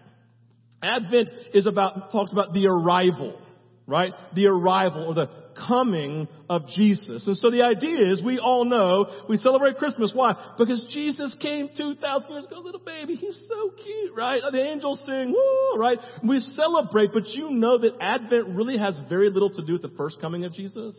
Advent 0.83 1.29
is 1.53 1.67
about, 1.67 2.11
talks 2.13 2.33
about 2.33 2.55
the 2.55 2.69
arrival, 2.69 3.39
right? 3.87 4.13
The 4.35 4.47
arrival 4.47 5.05
or 5.09 5.15
the 5.15 5.29
coming 5.67 6.29
of 6.49 6.67
Jesus. 6.69 7.27
And 7.27 7.37
so 7.37 7.51
the 7.51 7.63
idea 7.63 8.11
is 8.11 8.23
we 8.23 8.39
all 8.39 8.65
know 8.65 9.07
we 9.29 9.37
celebrate 9.39 9.77
Christmas. 9.77 10.13
Why? 10.15 10.55
Because 10.59 10.87
Jesus 10.93 11.35
came 11.41 11.69
2,000 11.77 12.31
years 12.31 12.45
ago, 12.45 12.61
little 12.61 12.81
baby. 12.81 13.15
He's 13.15 13.39
so 13.49 13.71
cute, 13.83 14.15
right? 14.17 14.41
The 14.51 14.63
angels 14.63 15.03
sing, 15.07 15.33
woo, 15.33 15.81
right? 15.81 15.99
We 16.27 16.41
celebrate, 16.41 17.11
but 17.13 17.27
you 17.29 17.51
know 17.51 17.79
that 17.79 17.95
Advent 18.01 18.49
really 18.49 18.79
has 18.79 19.01
very 19.09 19.31
little 19.31 19.51
to 19.51 19.65
do 19.65 19.75
with 19.75 19.83
the 19.83 19.93
first 19.97 20.21
coming 20.21 20.45
of 20.45 20.53
Jesus. 20.53 20.97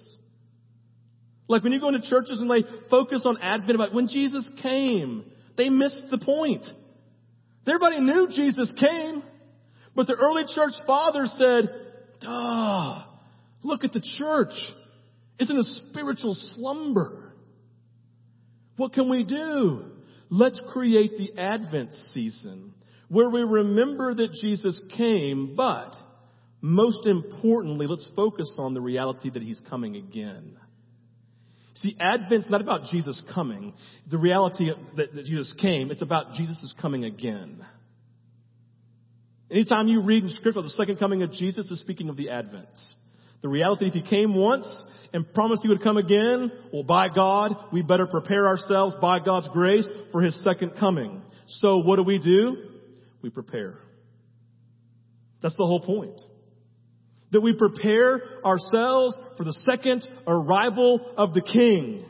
Like 1.47 1.63
when 1.63 1.73
you 1.73 1.79
go 1.79 1.87
into 1.87 2.07
churches 2.07 2.39
and 2.39 2.49
they 2.49 2.63
focus 2.89 3.23
on 3.25 3.41
Advent 3.41 3.75
about 3.75 3.93
when 3.93 4.07
Jesus 4.07 4.47
came, 4.61 5.25
they 5.57 5.69
missed 5.69 6.03
the 6.11 6.19
point. 6.19 6.65
Everybody 7.67 7.99
knew 7.99 8.27
Jesus 8.29 8.71
came, 8.79 9.23
but 9.95 10.07
the 10.07 10.15
early 10.15 10.43
church 10.55 10.73
fathers 10.87 11.35
said, 11.39 11.69
duh, 12.21 13.03
Look 13.63 13.83
at 13.83 13.93
the 13.93 14.01
church. 14.17 14.53
It's 15.37 15.49
in 15.49 15.57
a 15.57 15.63
spiritual 15.63 16.35
slumber. 16.55 17.33
What 18.77 18.93
can 18.93 19.09
we 19.09 19.23
do? 19.23 19.85
Let's 20.29 20.61
create 20.71 21.17
the 21.17 21.41
Advent 21.41 21.91
season 22.11 22.73
where 23.09 23.29
we 23.29 23.41
remember 23.41 24.13
that 24.13 24.31
Jesus 24.41 24.79
came, 24.95 25.55
but 25.55 25.95
most 26.61 27.05
importantly, 27.05 27.87
let's 27.87 28.09
focus 28.15 28.53
on 28.57 28.73
the 28.73 28.81
reality 28.81 29.29
that 29.29 29.41
He's 29.41 29.61
coming 29.69 29.95
again. 29.95 30.57
See, 31.75 31.95
Advent's 31.99 32.49
not 32.49 32.61
about 32.61 32.91
Jesus 32.91 33.21
coming. 33.33 33.73
The 34.09 34.17
reality 34.17 34.67
that, 34.97 35.15
that 35.15 35.25
Jesus 35.25 35.53
came, 35.59 35.91
it's 35.91 36.01
about 36.01 36.33
Jesus 36.33 36.61
is 36.61 36.73
coming 36.81 37.05
again. 37.05 37.65
Anytime 39.49 39.87
you 39.87 40.01
read 40.01 40.23
in 40.23 40.29
Scripture 40.29 40.61
the 40.61 40.69
second 40.69 40.97
coming 40.97 41.23
of 41.23 41.31
Jesus, 41.31 41.65
is 41.67 41.79
speaking 41.79 42.09
of 42.09 42.17
the 42.17 42.29
Advent. 42.29 42.67
The 43.41 43.49
reality, 43.49 43.87
if 43.87 43.93
he 43.93 44.01
came 44.01 44.35
once 44.35 44.67
and 45.13 45.31
promised 45.33 45.61
he 45.63 45.69
would 45.69 45.81
come 45.81 45.97
again, 45.97 46.51
well, 46.73 46.83
by 46.83 47.09
God, 47.09 47.55
we 47.71 47.81
better 47.81 48.05
prepare 48.05 48.47
ourselves 48.47 48.95
by 49.01 49.19
God's 49.19 49.47
grace 49.49 49.87
for 50.11 50.21
his 50.21 50.41
second 50.43 50.71
coming. 50.79 51.21
So 51.47 51.77
what 51.77 51.95
do 51.95 52.03
we 52.03 52.19
do? 52.19 52.57
We 53.21 53.29
prepare. 53.29 53.79
That's 55.41 55.55
the 55.55 55.65
whole 55.65 55.79
point. 55.79 56.21
That 57.31 57.41
we 57.41 57.53
prepare 57.53 58.21
ourselves 58.43 59.17
for 59.37 59.43
the 59.43 59.53
second 59.53 60.07
arrival 60.27 61.13
of 61.17 61.33
the 61.33 61.41
King. 61.41 62.05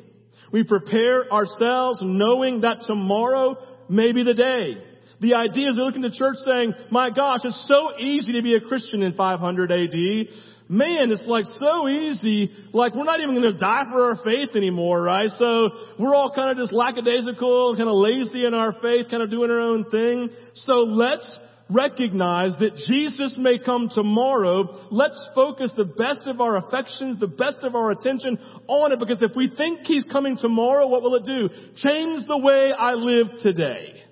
We 0.51 0.63
prepare 0.63 1.31
ourselves 1.31 1.99
knowing 2.01 2.61
that 2.61 2.81
tomorrow 2.87 3.57
may 3.87 4.11
be 4.13 4.23
the 4.23 4.33
day. 4.33 4.83
The 5.19 5.35
idea 5.35 5.69
is 5.69 5.75
they 5.75 5.81
look 5.81 5.95
in 5.95 6.01
the 6.01 6.09
church 6.09 6.37
saying, 6.45 6.73
my 6.91 7.09
gosh, 7.09 7.41
it's 7.43 7.67
so 7.67 7.97
easy 7.99 8.33
to 8.33 8.41
be 8.41 8.55
a 8.55 8.61
Christian 8.61 9.03
in 9.03 9.13
500 9.13 9.71
AD 9.71 10.27
man, 10.69 11.11
it's 11.11 11.25
like 11.25 11.45
so 11.59 11.89
easy. 11.89 12.51
Like 12.71 12.93
we're 12.95 13.03
not 13.03 13.19
even 13.19 13.35
going 13.35 13.51
to 13.51 13.59
die 13.59 13.85
for 13.91 14.11
our 14.11 14.23
faith 14.23 14.55
anymore, 14.55 15.01
right? 15.01 15.29
So 15.31 15.69
we're 15.97 16.15
all 16.15 16.31
kind 16.33 16.51
of 16.51 16.57
just 16.57 16.71
lackadaisical, 16.71 17.75
kind 17.75 17.89
of 17.89 17.95
lazy 17.95 18.45
in 18.45 18.53
our 18.53 18.73
faith, 18.79 19.07
kind 19.09 19.23
of 19.23 19.31
doing 19.31 19.49
our 19.49 19.59
own 19.59 19.89
thing. 19.89 20.29
So 20.53 20.73
let's 20.73 21.39
recognize 21.71 22.53
that 22.59 22.75
Jesus 22.87 23.33
may 23.37 23.59
come 23.59 23.89
tomorrow. 23.91 24.87
Let's 24.91 25.19
focus 25.33 25.71
the 25.75 25.85
best 25.85 26.27
of 26.27 26.39
our 26.39 26.57
affections, 26.57 27.19
the 27.19 27.27
best 27.27 27.63
of 27.63 27.75
our 27.75 27.91
attention 27.91 28.37
on 28.67 28.91
it 28.91 28.99
because 28.99 29.21
if 29.23 29.35
we 29.35 29.51
think 29.55 29.81
He's 29.81 30.03
coming 30.11 30.37
tomorrow, 30.37 30.87
what 30.87 31.01
will 31.01 31.15
it 31.15 31.25
do? 31.25 31.49
Change 31.75 32.27
the 32.27 32.37
way 32.37 32.71
I 32.77 32.93
live 32.93 33.27
today. 33.41 34.03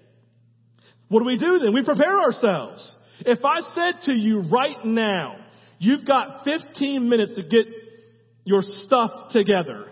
What 1.10 1.20
do 1.20 1.26
we 1.26 1.38
do 1.38 1.60
then? 1.60 1.74
We 1.74 1.84
prepare 1.84 2.20
ourselves. 2.20 2.96
If 3.20 3.46
I 3.46 3.62
said 3.76 4.02
to 4.06 4.12
you 4.12 4.44
right 4.52 4.84
now, 4.84 5.38
You've 5.80 6.06
got 6.06 6.44
15 6.44 7.08
minutes 7.08 7.34
to 7.36 7.44
get 7.44 7.68
your 8.44 8.62
stuff 8.62 9.12
together. 9.32 9.88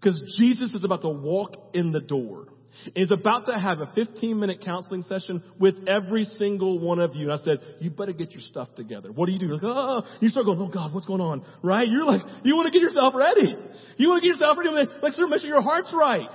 Because 0.00 0.20
Jesus 0.38 0.74
is 0.74 0.84
about 0.84 1.02
to 1.02 1.08
walk 1.08 1.56
in 1.74 1.92
the 1.92 2.00
door. 2.00 2.46
Is 2.94 3.10
about 3.10 3.46
to 3.46 3.58
have 3.58 3.80
a 3.80 3.90
15 3.92 4.38
minute 4.38 4.62
counseling 4.64 5.02
session 5.02 5.42
with 5.58 5.88
every 5.88 6.24
single 6.24 6.78
one 6.78 7.00
of 7.00 7.16
you. 7.16 7.24
And 7.28 7.40
I 7.40 7.42
said, 7.42 7.58
you 7.80 7.90
better 7.90 8.12
get 8.12 8.30
your 8.30 8.42
stuff 8.42 8.72
together. 8.76 9.10
What 9.10 9.26
do 9.26 9.32
you 9.32 9.40
do? 9.40 9.46
You're 9.46 9.54
like, 9.56 9.64
oh, 9.64 10.02
you 10.20 10.28
start 10.28 10.46
going, 10.46 10.60
oh 10.60 10.68
God, 10.68 10.94
what's 10.94 11.06
going 11.06 11.20
on? 11.20 11.44
Right? 11.60 11.88
You're 11.88 12.04
like, 12.04 12.22
you 12.44 12.54
want 12.54 12.66
to 12.66 12.70
get 12.72 12.82
yourself 12.82 13.14
ready. 13.16 13.56
You 13.96 14.08
want 14.08 14.22
to 14.22 14.28
get 14.28 14.36
yourself 14.36 14.58
ready. 14.58 14.70
Like, 15.02 15.12
sir, 15.14 15.26
make 15.26 15.40
sure 15.40 15.48
your 15.48 15.62
heart's 15.62 15.92
right. 15.92 16.28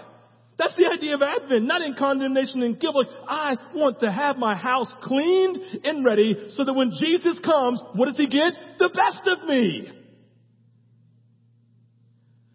That's 0.58 0.76
the 0.76 0.90
idea 0.94 1.16
of 1.16 1.22
Advent, 1.22 1.64
not 1.64 1.82
in 1.82 1.96
condemnation 1.96 2.62
and 2.62 2.80
guilt. 2.80 2.96
Like, 2.96 3.08
I 3.28 3.58
want 3.74 4.02
to 4.02 4.12
have 4.12 4.38
my 4.38 4.56
house 4.56 4.92
cleaned 5.02 5.58
and 5.84 6.06
ready 6.06 6.50
so 6.52 6.64
that 6.64 6.74
when 6.74 6.92
Jesus 7.04 7.40
comes, 7.44 7.82
what 7.94 8.06
does 8.06 8.18
he 8.18 8.28
get? 8.28 8.54
The 8.78 8.90
best 8.90 9.28
of 9.28 9.48
me. 9.48 9.92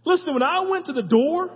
Listen, 0.05 0.33
when 0.33 0.43
I 0.43 0.61
went 0.61 0.87
to 0.87 0.93
the 0.93 1.03
door 1.03 1.51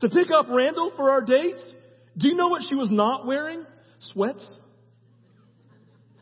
to 0.00 0.08
pick 0.08 0.28
up 0.34 0.46
Randall 0.48 0.92
for 0.96 1.10
our 1.10 1.20
dates, 1.20 1.74
do 2.16 2.28
you 2.28 2.34
know 2.34 2.48
what 2.48 2.62
she 2.68 2.74
was 2.74 2.90
not 2.90 3.26
wearing? 3.26 3.64
Sweats. 3.98 4.58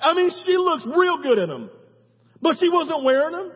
I 0.00 0.14
mean, 0.14 0.30
she 0.44 0.56
looks 0.56 0.84
real 0.84 1.22
good 1.22 1.38
in 1.38 1.48
them, 1.48 1.70
but 2.40 2.56
she 2.58 2.68
wasn't 2.68 3.04
wearing 3.04 3.32
them. 3.32 3.52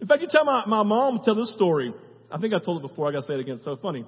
In 0.00 0.06
fact, 0.06 0.22
you 0.22 0.28
tell 0.30 0.44
my, 0.44 0.64
my 0.66 0.84
mom, 0.84 1.20
tell 1.24 1.34
this 1.34 1.52
story. 1.56 1.92
I 2.30 2.38
think 2.38 2.54
I 2.54 2.58
told 2.58 2.84
it 2.84 2.88
before. 2.88 3.08
I 3.08 3.12
got 3.12 3.20
to 3.20 3.26
say 3.26 3.34
it 3.34 3.40
again. 3.40 3.56
It's 3.56 3.64
so 3.64 3.76
funny. 3.76 4.04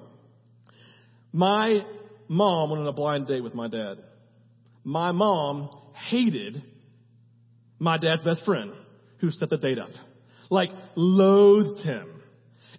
My 1.31 1.85
mom 2.27 2.69
went 2.69 2.81
on 2.81 2.87
a 2.87 2.93
blind 2.93 3.27
date 3.27 3.41
with 3.41 3.53
my 3.53 3.67
dad. 3.67 3.97
My 4.83 5.11
mom 5.11 5.69
hated 6.09 6.61
my 7.79 7.97
dad's 7.97 8.23
best 8.23 8.43
friend 8.45 8.73
who 9.19 9.31
set 9.31 9.49
the 9.49 9.57
date 9.57 9.79
up. 9.79 9.89
Like, 10.49 10.69
loathed 10.95 11.81
him. 11.81 12.21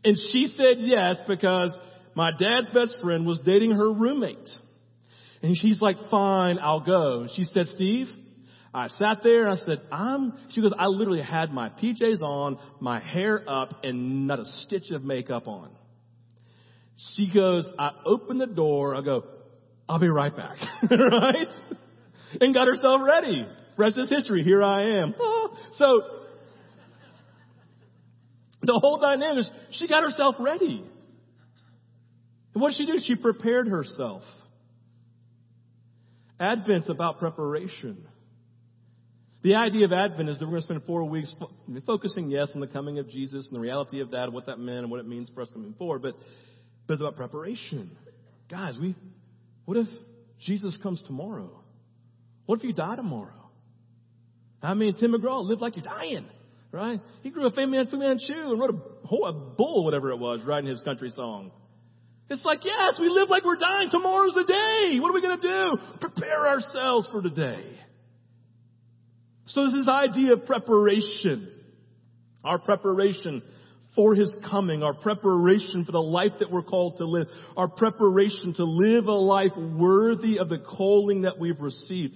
And 0.05 0.17
she 0.31 0.49
said 0.49 0.77
yes 0.79 1.19
because 1.27 1.75
my 2.15 2.31
dad's 2.31 2.69
best 2.71 2.97
friend 3.01 3.27
was 3.27 3.41
dating 3.45 3.73
her 3.73 3.93
roommate. 3.93 4.49
And 5.43 5.57
she's 5.57 5.81
like, 5.81 5.97
fine, 6.11 6.59
I'll 6.61 6.85
go. 6.85 7.27
She 7.35 7.45
said, 7.45 7.67
Steve, 7.67 8.09
I 8.75 8.89
sat 8.89 9.23
there 9.23 9.47
and 9.47 9.53
I 9.53 9.65
said, 9.65 9.81
I'm, 9.91 10.35
she 10.51 10.61
goes, 10.61 10.73
I 10.79 10.87
literally 10.87 11.23
had 11.23 11.53
my 11.53 11.69
PJs 11.69 12.23
on, 12.23 12.59
my 12.81 13.01
hair 13.01 13.43
up, 13.49 13.85
and 13.85 14.27
not 14.27 14.41
a 14.41 14.45
stitch 14.45 14.91
of 14.91 15.05
makeup 15.05 15.47
on. 15.47 15.71
She 17.15 17.33
goes, 17.33 17.69
I 17.79 17.91
open 18.07 18.39
the 18.39 18.47
door, 18.47 18.95
I 18.95 19.03
go, 19.03 19.25
I'll 19.89 19.99
be 19.99 20.09
right 20.09 20.35
back. 20.35 20.57
right? 20.91 21.49
And 22.41 22.55
got 22.55 22.67
herself 22.67 23.01
ready. 23.05 23.47
Rest 23.77 23.99
is 23.99 24.09
history. 24.09 24.43
Here 24.43 24.63
I 24.63 25.01
am. 25.01 25.15
Ah. 25.21 25.49
So, 25.73 26.03
the 28.63 28.79
whole 28.81 28.99
dynamic 28.99 29.41
is 29.41 29.51
she 29.73 29.89
got 29.89 30.03
herself 30.03 30.37
ready. 30.39 30.85
And 32.55 32.63
what 32.63 32.71
did 32.71 32.77
she 32.77 32.87
do? 32.87 32.99
She 33.05 33.17
prepared 33.17 33.67
herself. 33.67 34.23
Advent's 36.39 36.89
about 36.89 37.19
preparation. 37.19 38.07
The 39.43 39.57
idea 39.57 39.85
of 39.87 39.93
Advent 39.93 40.29
is 40.29 40.39
that 40.39 40.45
we're 40.45 40.53
going 40.53 40.63
to 40.63 40.67
spend 40.67 40.83
four 40.85 41.05
weeks 41.05 41.35
focusing, 41.87 42.31
yes, 42.31 42.53
on 42.55 42.61
the 42.61 42.67
coming 42.69 42.99
of 42.99 43.09
Jesus 43.09 43.47
and 43.47 43.57
the 43.57 43.61
reality 43.61 44.01
of 44.01 44.13
that, 44.13 44.33
what 44.33 44.47
that 44.47 44.59
meant, 44.59 44.81
and 44.81 44.91
what 44.91 45.01
it 45.01 45.07
means 45.07 45.31
for 45.35 45.43
us 45.43 45.51
coming 45.53 45.75
forward. 45.75 46.03
But 46.03 46.15
but 46.87 46.95
it's 46.95 47.03
about 47.03 47.17
preparation. 47.17 47.91
Guys, 48.51 48.77
we, 48.81 48.95
what 49.65 49.77
if 49.77 49.87
Jesus 50.41 50.77
comes 50.83 51.03
tomorrow? 51.07 51.51
What 52.47 52.59
if 52.59 52.65
you 52.65 52.73
die 52.73 52.97
tomorrow? 52.97 53.33
I 54.63 54.75
mean, 54.75 54.95
Tim 54.95 55.13
McGraw 55.13 55.45
lived 55.45 55.61
like 55.61 55.77
you're 55.77 55.85
dying, 55.85 56.27
right? 56.71 57.01
He 57.23 57.31
grew 57.31 57.47
up 57.47 57.55
Fu 57.55 57.67
Manchu 57.67 58.33
and 58.33 58.61
wrote 58.61 58.71
a, 58.71 59.15
a 59.17 59.33
bull, 59.33 59.85
whatever 59.85 60.11
it 60.11 60.19
was, 60.19 60.43
writing 60.45 60.69
his 60.69 60.81
country 60.83 61.11
song. 61.11 61.51
It's 62.31 62.45
like, 62.45 62.65
yes, 62.65 62.95
we 63.01 63.09
live 63.09 63.29
like 63.29 63.45
we're 63.45 63.57
dying. 63.57 63.91
Tomorrow's 63.91 64.35
the 64.35 64.45
day. 64.45 65.01
What 65.01 65.11
are 65.11 65.13
we 65.13 65.21
going 65.21 65.41
to 65.41 65.49
do? 65.49 65.99
Prepare 66.01 66.47
ourselves 66.49 67.09
for 67.13 67.21
today. 67.21 67.63
So 69.47 69.71
this 69.71 69.89
idea 69.89 70.35
of 70.35 70.47
preparation, 70.47 71.51
our 72.45 72.59
preparation 72.59 73.43
for 73.95 74.15
His 74.15 74.35
coming, 74.51 74.83
our 74.83 74.95
preparation 74.95 75.85
for 75.85 75.93
the 75.93 76.03
life 76.03 76.33
that 76.41 76.51
we're 76.51 76.63
called 76.63 76.97
to 76.99 77.05
live, 77.05 77.27
our 77.57 77.69
preparation 77.69 78.55
to 78.55 78.65
live 78.65 79.07
a 79.07 79.13
life 79.13 79.53
worthy 79.57 80.39
of 80.39 80.49
the 80.49 80.59
calling 80.59 81.23
that 81.23 81.39
we've 81.39 81.61
received. 81.61 82.15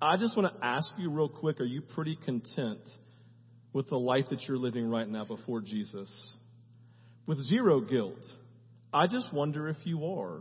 I 0.00 0.16
just 0.16 0.36
want 0.36 0.54
to 0.54 0.64
ask 0.66 0.90
you 0.98 1.10
real 1.10 1.28
quick, 1.28 1.60
are 1.60 1.66
you 1.66 1.82
pretty 1.82 2.16
content 2.24 2.80
with 3.72 3.88
the 3.90 3.98
life 3.98 4.24
that 4.30 4.42
you're 4.48 4.56
living 4.56 4.88
right 4.88 5.08
now 5.08 5.26
before 5.26 5.60
Jesus? 5.60 6.10
With 7.26 7.38
zero 7.48 7.80
guilt. 7.80 8.24
I 8.92 9.06
just 9.06 9.32
wonder 9.32 9.68
if 9.68 9.76
you 9.84 10.06
are. 10.06 10.40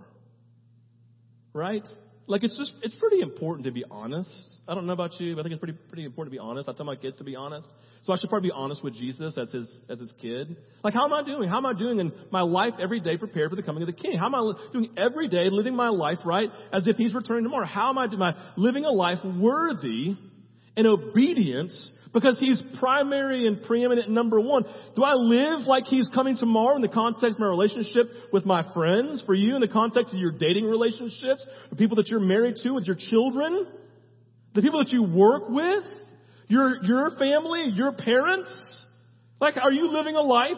Right? 1.53 1.86
Like 2.29 2.43
it's 2.43 2.55
just, 2.55 2.71
it's 2.83 2.95
pretty 2.95 3.21
important 3.21 3.65
to 3.65 3.71
be 3.71 3.83
honest. 3.89 4.29
I 4.67 4.75
don't 4.75 4.86
know 4.86 4.93
about 4.93 5.19
you, 5.19 5.33
but 5.33 5.41
I 5.41 5.43
think 5.43 5.53
it's 5.53 5.59
pretty, 5.59 5.77
pretty 5.89 6.05
important 6.05 6.31
to 6.31 6.38
be 6.38 6.39
honest. 6.39 6.69
I 6.69 6.74
tell 6.74 6.86
my 6.86 6.95
kids 6.95 7.17
to 7.17 7.24
be 7.24 7.36
honest. 7.36 7.67
So 8.03 8.13
I 8.13 8.17
should 8.17 8.29
probably 8.29 8.50
be 8.50 8.53
honest 8.53 8.83
with 8.83 8.93
Jesus 8.93 9.33
as 9.36 9.50
his, 9.50 9.67
as 9.89 10.00
his 10.00 10.13
kid. 10.21 10.55
Like 10.83 10.93
how 10.93 11.05
am 11.05 11.13
I 11.13 11.24
doing? 11.24 11.50
How 11.50 11.57
am 11.57 11.65
I 11.65 11.74
doing 11.74 12.00
in 12.00 12.13
my 12.29 12.41
life 12.41 12.75
every 12.79 13.00
day 13.00 13.17
prepared 13.17 13.50
for 13.50 13.55
the 13.55 13.63
coming 13.63 13.81
of 13.81 13.88
the 13.88 13.93
King? 13.93 14.15
How 14.15 14.27
am 14.27 14.36
I 14.36 14.53
doing 14.71 14.91
every 14.95 15.27
day 15.27 15.50
living 15.50 15.75
my 15.75 15.89
life 15.89 16.19
right 16.24 16.51
as 16.71 16.88
if 16.88 16.98
he's 16.98 17.15
returning 17.15 17.45
tomorrow? 17.45 17.65
How 17.65 17.89
am 17.89 17.98
I? 17.98 18.03
Am 18.03 18.21
I 18.21 18.33
living 18.57 18.86
a 18.86 18.91
life 18.91 19.19
worthy 19.25 20.15
in 20.77 20.86
obedience 20.86 21.89
because 22.13 22.37
he's 22.39 22.61
primary 22.79 23.45
and 23.45 23.61
preeminent 23.63 24.09
number 24.09 24.39
one. 24.39 24.63
Do 24.95 25.03
I 25.03 25.13
live 25.13 25.61
like 25.67 25.85
he's 25.85 26.07
coming 26.13 26.37
tomorrow 26.37 26.75
in 26.75 26.81
the 26.81 26.87
context 26.87 27.35
of 27.35 27.39
my 27.39 27.47
relationship 27.47 28.07
with 28.33 28.45
my 28.45 28.63
friends? 28.73 29.23
For 29.25 29.35
you 29.35 29.55
in 29.55 29.61
the 29.61 29.67
context 29.67 30.13
of 30.13 30.19
your 30.19 30.31
dating 30.31 30.65
relationships? 30.65 31.45
The 31.69 31.75
people 31.75 31.97
that 31.97 32.07
you're 32.07 32.19
married 32.19 32.55
to 32.63 32.71
with 32.71 32.85
your 32.85 32.97
children? 32.97 33.67
The 34.55 34.61
people 34.61 34.83
that 34.83 34.91
you 34.91 35.03
work 35.03 35.49
with? 35.49 35.83
Your, 36.47 36.83
your 36.83 37.11
family? 37.11 37.65
Your 37.73 37.93
parents? 37.93 38.85
Like, 39.39 39.55
are 39.57 39.71
you 39.71 39.91
living 39.91 40.15
a 40.15 40.21
life 40.21 40.57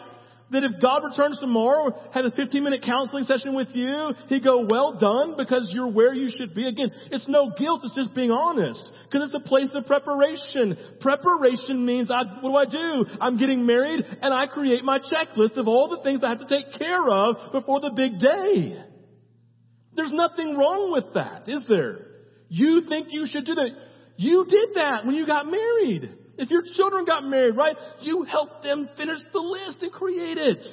that 0.52 0.64
if 0.64 0.80
God 0.80 1.04
returns 1.04 1.38
tomorrow, 1.38 1.92
had 2.12 2.24
a 2.24 2.30
15 2.30 2.62
minute 2.62 2.82
counseling 2.84 3.24
session 3.24 3.54
with 3.54 3.68
you, 3.72 4.12
he'd 4.28 4.44
go, 4.44 4.66
well 4.68 4.98
done, 4.98 5.34
because 5.36 5.68
you're 5.72 5.90
where 5.90 6.14
you 6.14 6.30
should 6.30 6.54
be. 6.54 6.66
Again, 6.66 6.90
it's 7.10 7.28
no 7.28 7.52
guilt, 7.56 7.80
it's 7.84 7.94
just 7.94 8.14
being 8.14 8.30
honest. 8.30 8.90
Because 9.04 9.28
it's 9.28 9.36
a 9.36 9.48
place 9.48 9.70
of 9.74 9.86
preparation. 9.86 10.76
Preparation 11.00 11.84
means 11.84 12.10
I, 12.10 12.22
what 12.40 12.68
do 12.68 12.78
I 12.78 12.82
do? 12.82 13.06
I'm 13.20 13.38
getting 13.38 13.66
married 13.66 14.04
and 14.04 14.32
I 14.32 14.46
create 14.46 14.84
my 14.84 14.98
checklist 14.98 15.56
of 15.56 15.68
all 15.68 15.88
the 15.88 16.02
things 16.02 16.22
I 16.22 16.30
have 16.30 16.40
to 16.40 16.46
take 16.46 16.78
care 16.78 17.08
of 17.08 17.52
before 17.52 17.80
the 17.80 17.92
big 17.94 18.18
day. 18.18 18.82
There's 19.94 20.12
nothing 20.12 20.56
wrong 20.56 20.92
with 20.92 21.14
that, 21.14 21.48
is 21.48 21.64
there? 21.68 22.06
You 22.48 22.86
think 22.88 23.08
you 23.10 23.26
should 23.26 23.44
do 23.44 23.54
that. 23.54 23.70
You 24.16 24.46
did 24.48 24.74
that 24.74 25.04
when 25.04 25.14
you 25.14 25.26
got 25.26 25.46
married. 25.46 26.21
If 26.38 26.50
your 26.50 26.62
children 26.74 27.04
got 27.04 27.24
married, 27.24 27.56
right, 27.56 27.76
you 28.00 28.22
helped 28.22 28.62
them 28.62 28.88
finish 28.96 29.18
the 29.32 29.38
list 29.38 29.82
and 29.82 29.92
create 29.92 30.38
it. 30.38 30.66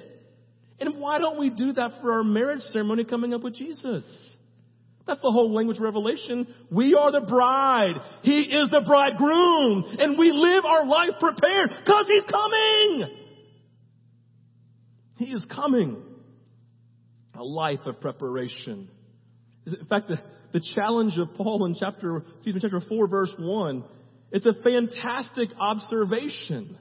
And 0.79 0.97
why 0.97 1.19
don't 1.19 1.39
we 1.39 1.49
do 1.49 1.73
that 1.73 1.99
for 2.01 2.13
our 2.13 2.23
marriage 2.23 2.61
ceremony 2.71 3.03
coming 3.03 3.33
up 3.33 3.43
with 3.43 3.55
Jesus? 3.55 4.03
That's 5.05 5.21
the 5.21 5.31
whole 5.31 5.51
language 5.53 5.79
Revelation. 5.79 6.47
We 6.71 6.93
are 6.93 7.11
the 7.11 7.21
bride. 7.21 7.95
He 8.21 8.41
is 8.41 8.69
the 8.69 8.81
bridegroom. 8.85 9.97
And 9.97 10.17
we 10.17 10.31
live 10.31 10.65
our 10.65 10.85
life 10.85 11.13
prepared 11.19 11.71
because 11.83 12.05
He's 12.07 12.23
coming. 12.29 13.15
He 15.15 15.25
is 15.25 15.45
coming. 15.53 16.01
A 17.35 17.43
life 17.43 17.79
of 17.85 17.99
preparation. 17.99 18.89
In 19.65 19.85
fact, 19.85 20.09
the, 20.09 20.19
the 20.53 20.61
challenge 20.75 21.17
of 21.17 21.33
Paul 21.35 21.65
in 21.65 21.75
chapter, 21.79 22.23
excuse 22.35 22.55
me, 22.55 22.61
chapter 22.61 22.81
4 22.81 23.07
verse 23.07 23.33
1 23.37 23.83
it's 24.31 24.45
a 24.45 24.53
fantastic 24.53 25.49
observation 25.59 26.77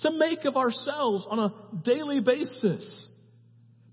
to 0.00 0.10
make 0.10 0.44
of 0.44 0.56
ourselves 0.56 1.26
on 1.28 1.38
a 1.38 1.82
daily 1.82 2.20
basis, 2.20 3.08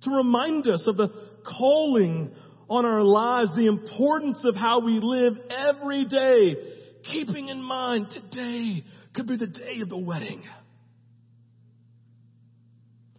to 0.01 0.10
remind 0.12 0.67
us 0.67 0.84
of 0.86 0.97
the 0.97 1.10
calling 1.45 2.31
on 2.69 2.86
our 2.86 3.01
lives, 3.01 3.51
the 3.55 3.67
importance 3.67 4.39
of 4.45 4.55
how 4.55 4.81
we 4.84 4.99
live 5.01 5.34
every 5.49 6.05
day, 6.05 6.55
keeping 7.03 7.49
in 7.49 7.62
mind 7.62 8.08
today 8.12 8.84
could 9.13 9.27
be 9.27 9.38
the 9.38 9.47
day 9.47 9.79
of 9.81 9.89
the 9.89 9.97
wedding. 9.97 10.43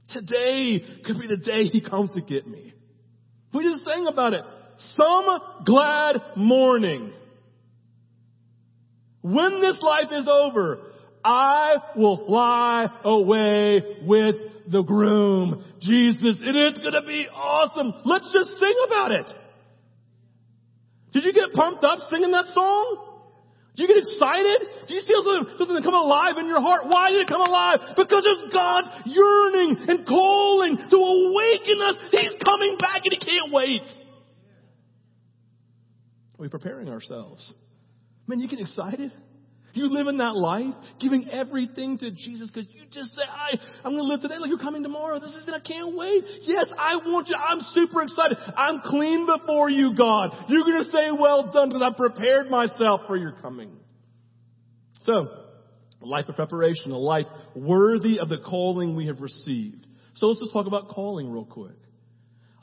Today 0.09 0.85
could 1.05 1.19
be 1.19 1.27
the 1.27 1.43
day 1.43 1.65
he 1.65 1.81
comes 1.81 2.13
to 2.13 2.21
get 2.21 2.47
me. 2.47 2.75
We 3.53 3.65
just 3.65 3.85
sang 3.85 4.07
about 4.07 4.35
it. 4.35 4.43
Some 4.77 5.39
glad 5.65 6.21
morning. 6.37 7.13
When 9.25 9.63
this 9.63 9.81
life 9.81 10.13
is 10.13 10.29
over, 10.29 10.81
I 11.25 11.77
will 11.97 12.27
fly 12.27 12.89
away 13.05 13.81
with 14.05 14.37
the 14.71 14.83
groom. 14.83 15.65
Jesus, 15.81 16.43
it 16.43 16.55
is 16.55 16.77
going 16.77 16.93
to 16.93 17.07
be 17.07 17.27
awesome. 17.33 17.95
Let's 18.05 18.31
just 18.35 18.51
sing 18.59 18.75
about 18.87 19.13
it. 19.13 19.27
Did 21.15 21.25
you 21.25 21.33
get 21.33 21.55
pumped 21.55 21.85
up 21.85 22.01
singing 22.11 22.33
that 22.33 22.49
song? 22.53 23.15
Do 23.75 23.83
you 23.83 23.89
get 23.89 23.97
excited? 23.97 24.69
Do 24.89 24.95
you 24.95 25.01
feel 25.09 25.25
something, 25.25 25.55
something 25.57 25.83
come 25.83 25.95
alive 25.95 26.35
in 26.37 26.47
your 26.47 26.61
heart? 26.61 26.83
Why 26.85 27.11
did 27.11 27.23
it 27.23 27.29
come 27.29 27.41
alive? 27.41 27.79
Because 27.97 28.27
it's 28.27 28.53
God 28.53 28.85
yearning 29.07 29.89
and 29.89 30.07
calling 30.07 30.77
to 30.77 30.97
awaken 30.97 31.81
us. 31.81 31.97
He's 32.11 32.37
coming 32.45 32.77
back 32.79 33.01
and 33.05 33.17
He 33.17 33.19
can't 33.19 33.51
wait. 33.55 33.89
Are 36.39 36.43
we 36.43 36.49
preparing 36.49 36.91
ourselves? 36.91 37.55
Man, 38.27 38.41
you 38.41 38.49
get 38.49 38.61
excited. 38.61 39.13
You 39.75 39.91
live 39.91 40.07
in 40.07 40.19
that 40.19 40.37
life, 40.37 40.73
giving 41.01 41.29
everything 41.31 41.99
to 41.99 42.13
Jesus 42.13 42.49
because 42.49 42.69
you 42.73 42.83
just 42.93 43.13
say, 43.13 43.23
I, 43.29 43.59
I'm 43.85 43.93
going 43.93 44.05
to 44.05 44.09
live 44.09 44.21
today 44.21 44.39
like 44.39 44.49
you're 44.49 44.59
coming 44.59 44.85
tomorrow. 44.85 45.19
This 45.19 45.31
is 45.31 45.49
it. 45.49 45.53
I 45.53 45.59
can't 45.59 45.97
wait. 45.97 46.23
Yes, 46.43 46.67
I 46.79 46.97
want 47.05 47.27
you. 47.29 47.35
I'm 47.35 47.61
super 47.75 48.03
excited. 48.03 48.39
I'm 48.57 48.81
clean 48.85 49.27
before 49.27 49.69
you, 49.69 49.97
God. 49.97 50.45
You're 50.49 50.63
going 50.63 50.85
to 50.85 50.93
say, 50.93 51.11
well 51.11 51.51
done 51.53 51.71
because 51.71 51.83
I 51.83 51.91
prepared 51.97 52.51
myself 52.51 53.01
for 53.09 53.17
your 53.17 53.33
coming. 53.43 53.73
So, 55.03 55.27
a 56.01 56.07
life 56.07 56.29
of 56.29 56.37
preparation, 56.37 56.93
a 56.93 56.99
life 56.99 57.27
worthy 57.57 58.21
of 58.21 58.29
the 58.29 58.39
calling 58.39 58.95
we 58.95 59.09
have 59.09 59.21
received. 59.21 59.89
So 60.15 60.27
let's 60.27 60.39
just 60.39 60.53
talk 60.53 60.67
about 60.67 60.89
calling 60.89 61.31
real 61.33 61.45
quick. 61.45 61.77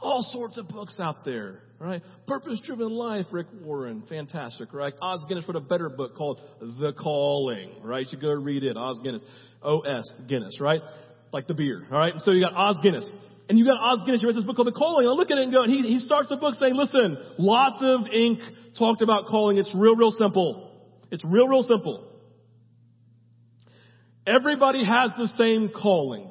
All 0.01 0.21
sorts 0.31 0.57
of 0.57 0.69
books 0.69 0.97
out 0.99 1.25
there, 1.25 1.61
right? 1.81 2.01
Purpose 2.27 2.61
Driven 2.63 2.91
Life, 2.91 3.25
Rick 3.31 3.47
Warren, 3.63 4.03
fantastic, 4.07 4.71
right? 4.71 4.93
Os 5.01 5.25
Guinness 5.27 5.45
wrote 5.47 5.57
a 5.57 5.61
better 5.61 5.89
book 5.89 6.15
called 6.15 6.39
The 6.59 6.93
Calling, 6.93 7.71
right? 7.83 8.05
You 8.09 8.19
go 8.19 8.29
read 8.29 8.63
it, 8.63 8.77
Os 8.77 8.99
Guinness. 9.03 9.23
O-S, 9.63 10.03
Guinness, 10.27 10.59
right? 10.59 10.81
Like 11.33 11.47
the 11.47 11.53
beer, 11.55 11.85
alright? 11.91 12.13
So 12.19 12.31
you 12.31 12.41
got 12.41 12.53
Os 12.53 12.77
Guinness. 12.83 13.09
And 13.49 13.57
you 13.57 13.65
got 13.65 13.79
Os 13.79 14.03
Guinness, 14.05 14.21
you 14.21 14.27
read 14.27 14.37
this 14.37 14.43
book 14.43 14.55
called 14.55 14.67
The 14.67 14.73
Calling. 14.73 15.07
I 15.07 15.11
look 15.11 15.31
at 15.31 15.37
it 15.37 15.43
and 15.43 15.51
go, 15.51 15.63
and 15.63 15.71
he, 15.71 15.81
he 15.81 15.99
starts 15.99 16.29
the 16.29 16.37
book 16.37 16.53
saying, 16.55 16.75
listen, 16.75 17.17
lots 17.39 17.79
of 17.81 18.07
ink 18.13 18.39
talked 18.77 19.01
about 19.01 19.25
calling. 19.27 19.57
It's 19.57 19.73
real, 19.75 19.95
real 19.95 20.11
simple. 20.11 20.71
It's 21.09 21.25
real, 21.25 21.47
real 21.47 21.63
simple. 21.63 22.07
Everybody 24.27 24.85
has 24.85 25.11
the 25.17 25.27
same 25.29 25.69
calling. 25.69 26.29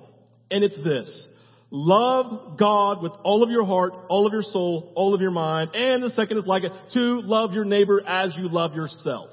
And 0.52 0.64
it's 0.64 0.76
this. 0.76 1.28
Love 1.70 2.58
God 2.58 3.00
with 3.02 3.12
all 3.22 3.42
of 3.42 3.50
your 3.50 3.64
heart, 3.64 3.94
all 4.08 4.26
of 4.26 4.32
your 4.32 4.42
soul, 4.42 4.92
all 4.96 5.14
of 5.14 5.20
your 5.20 5.30
mind. 5.30 5.70
And 5.74 6.02
the 6.02 6.10
second 6.10 6.38
is 6.38 6.44
like 6.44 6.64
it, 6.64 6.72
to 6.94 7.20
love 7.20 7.52
your 7.52 7.64
neighbor 7.64 8.02
as 8.04 8.34
you 8.36 8.48
love 8.48 8.74
yourself. 8.74 9.30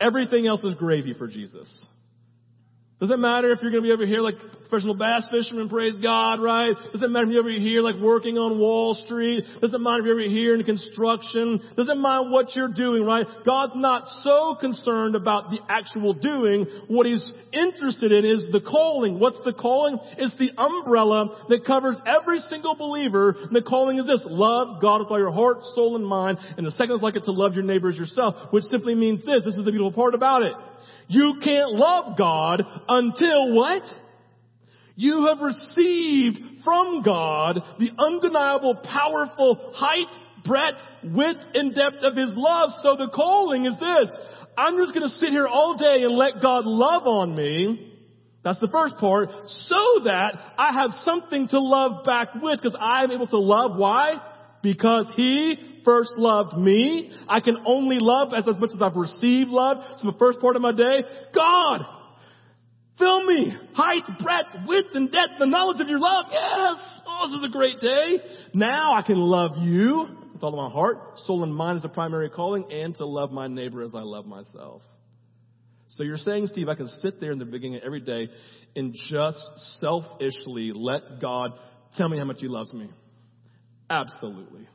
Everything 0.00 0.46
else 0.46 0.62
is 0.62 0.74
gravy 0.74 1.14
for 1.14 1.26
Jesus. 1.26 1.86
Doesn't 2.98 3.20
matter 3.20 3.52
if 3.52 3.60
you're 3.60 3.70
going 3.70 3.82
to 3.82 3.88
be 3.88 3.92
over 3.92 4.06
here 4.06 4.20
like 4.20 4.36
professional 4.70 4.94
bass 4.94 5.28
fishermen, 5.30 5.68
praise 5.68 5.98
God, 5.98 6.40
right? 6.40 6.72
Doesn't 6.94 7.12
matter 7.12 7.26
if 7.26 7.32
you're 7.32 7.42
over 7.42 7.50
here 7.50 7.82
like 7.82 7.96
working 7.96 8.38
on 8.38 8.58
Wall 8.58 8.94
Street. 8.94 9.44
Doesn't 9.60 9.82
matter 9.82 10.00
if 10.00 10.06
you're 10.06 10.18
over 10.18 10.30
here 10.30 10.54
in 10.54 10.64
construction. 10.64 11.60
Doesn't 11.76 12.00
matter 12.00 12.30
what 12.30 12.56
you're 12.56 12.72
doing, 12.72 13.04
right? 13.04 13.26
God's 13.44 13.74
not 13.76 14.04
so 14.24 14.56
concerned 14.58 15.14
about 15.14 15.50
the 15.50 15.58
actual 15.68 16.14
doing. 16.14 16.64
What 16.88 17.04
He's 17.04 17.30
interested 17.52 18.12
in 18.12 18.24
is 18.24 18.46
the 18.50 18.62
calling. 18.62 19.20
What's 19.20 19.40
the 19.44 19.52
calling? 19.52 19.98
It's 20.16 20.34
the 20.36 20.52
umbrella 20.56 21.44
that 21.50 21.66
covers 21.66 21.96
every 22.06 22.38
single 22.48 22.76
believer. 22.76 23.36
And 23.38 23.54
the 23.54 23.60
calling 23.60 23.98
is 23.98 24.06
this, 24.06 24.24
love 24.24 24.80
God 24.80 25.02
with 25.02 25.10
all 25.10 25.18
your 25.18 25.32
heart, 25.32 25.58
soul, 25.74 25.96
and 25.96 26.06
mind. 26.06 26.38
And 26.56 26.66
the 26.66 26.72
second 26.72 26.96
is 26.96 27.02
like 27.02 27.16
it 27.16 27.24
to 27.24 27.32
love 27.32 27.52
your 27.52 27.64
neighbors 27.64 27.98
yourself, 27.98 28.52
which 28.52 28.64
simply 28.64 28.94
means 28.94 29.20
this. 29.20 29.44
This 29.44 29.56
is 29.56 29.66
the 29.66 29.70
beautiful 29.70 29.92
part 29.92 30.14
about 30.14 30.40
it. 30.40 30.54
You 31.08 31.34
can't 31.42 31.72
love 31.72 32.16
God 32.18 32.62
until 32.88 33.54
what? 33.54 33.82
You 34.96 35.26
have 35.26 35.40
received 35.40 36.38
from 36.64 37.02
God 37.02 37.60
the 37.78 37.90
undeniable, 37.98 38.76
powerful 38.76 39.72
height, 39.74 40.06
breadth, 40.44 40.80
width, 41.04 41.44
and 41.54 41.74
depth 41.74 42.02
of 42.02 42.16
His 42.16 42.32
love. 42.34 42.70
So 42.82 42.96
the 42.96 43.10
calling 43.14 43.66
is 43.66 43.76
this. 43.78 44.18
I'm 44.56 44.78
just 44.78 44.94
gonna 44.94 45.10
sit 45.10 45.30
here 45.30 45.46
all 45.46 45.76
day 45.76 46.02
and 46.02 46.16
let 46.16 46.40
God 46.40 46.64
love 46.64 47.06
on 47.06 47.34
me. 47.34 47.92
That's 48.42 48.60
the 48.60 48.68
first 48.68 48.96
part. 48.96 49.28
So 49.46 50.04
that 50.04 50.54
I 50.56 50.72
have 50.72 50.90
something 51.04 51.48
to 51.48 51.60
love 51.60 52.04
back 52.04 52.28
with 52.40 52.62
because 52.62 52.76
I 52.78 53.04
am 53.04 53.10
able 53.10 53.26
to 53.26 53.38
love. 53.38 53.76
Why? 53.76 54.14
Because 54.62 55.12
He 55.14 55.58
first 55.86 56.12
loved 56.18 56.58
me. 56.58 57.10
I 57.26 57.40
can 57.40 57.56
only 57.64 57.96
love 57.98 58.34
as, 58.34 58.46
as 58.46 58.60
much 58.60 58.70
as 58.74 58.82
I've 58.82 58.96
received 58.96 59.48
love. 59.48 59.78
So 59.98 60.10
the 60.10 60.18
first 60.18 60.40
part 60.40 60.56
of 60.56 60.60
my 60.60 60.72
day, 60.72 61.04
God, 61.34 61.86
fill 62.98 63.24
me, 63.24 63.56
height, 63.72 64.04
breadth, 64.22 64.66
width, 64.66 64.88
and 64.92 65.10
depth, 65.10 65.38
the 65.38 65.46
knowledge 65.46 65.80
of 65.80 65.88
your 65.88 66.00
love. 66.00 66.26
Yes! 66.30 66.74
Oh, 67.06 67.28
this 67.30 67.38
is 67.38 67.46
a 67.46 67.52
great 67.52 67.80
day. 67.80 68.18
Now 68.52 68.92
I 68.92 69.00
can 69.00 69.16
love 69.16 69.52
you 69.58 70.08
with 70.34 70.42
all 70.42 70.50
of 70.50 70.70
my 70.70 70.70
heart, 70.70 71.20
soul, 71.24 71.42
and 71.42 71.54
mind 71.54 71.76
is 71.76 71.82
the 71.82 71.88
primary 71.88 72.28
calling, 72.28 72.70
and 72.70 72.94
to 72.96 73.06
love 73.06 73.32
my 73.32 73.46
neighbor 73.46 73.82
as 73.82 73.94
I 73.94 74.02
love 74.02 74.26
myself. 74.26 74.82
So 75.88 76.02
you're 76.02 76.18
saying, 76.18 76.48
Steve, 76.48 76.68
I 76.68 76.74
can 76.74 76.88
sit 76.88 77.20
there 77.20 77.32
in 77.32 77.38
the 77.38 77.46
beginning 77.46 77.76
of 77.76 77.84
every 77.84 78.00
day 78.00 78.28
and 78.74 78.94
just 79.08 79.38
selfishly 79.80 80.72
let 80.74 81.20
God 81.22 81.52
tell 81.96 82.08
me 82.08 82.18
how 82.18 82.24
much 82.24 82.40
He 82.40 82.48
loves 82.48 82.74
me. 82.74 82.90
Absolutely. 83.88 84.68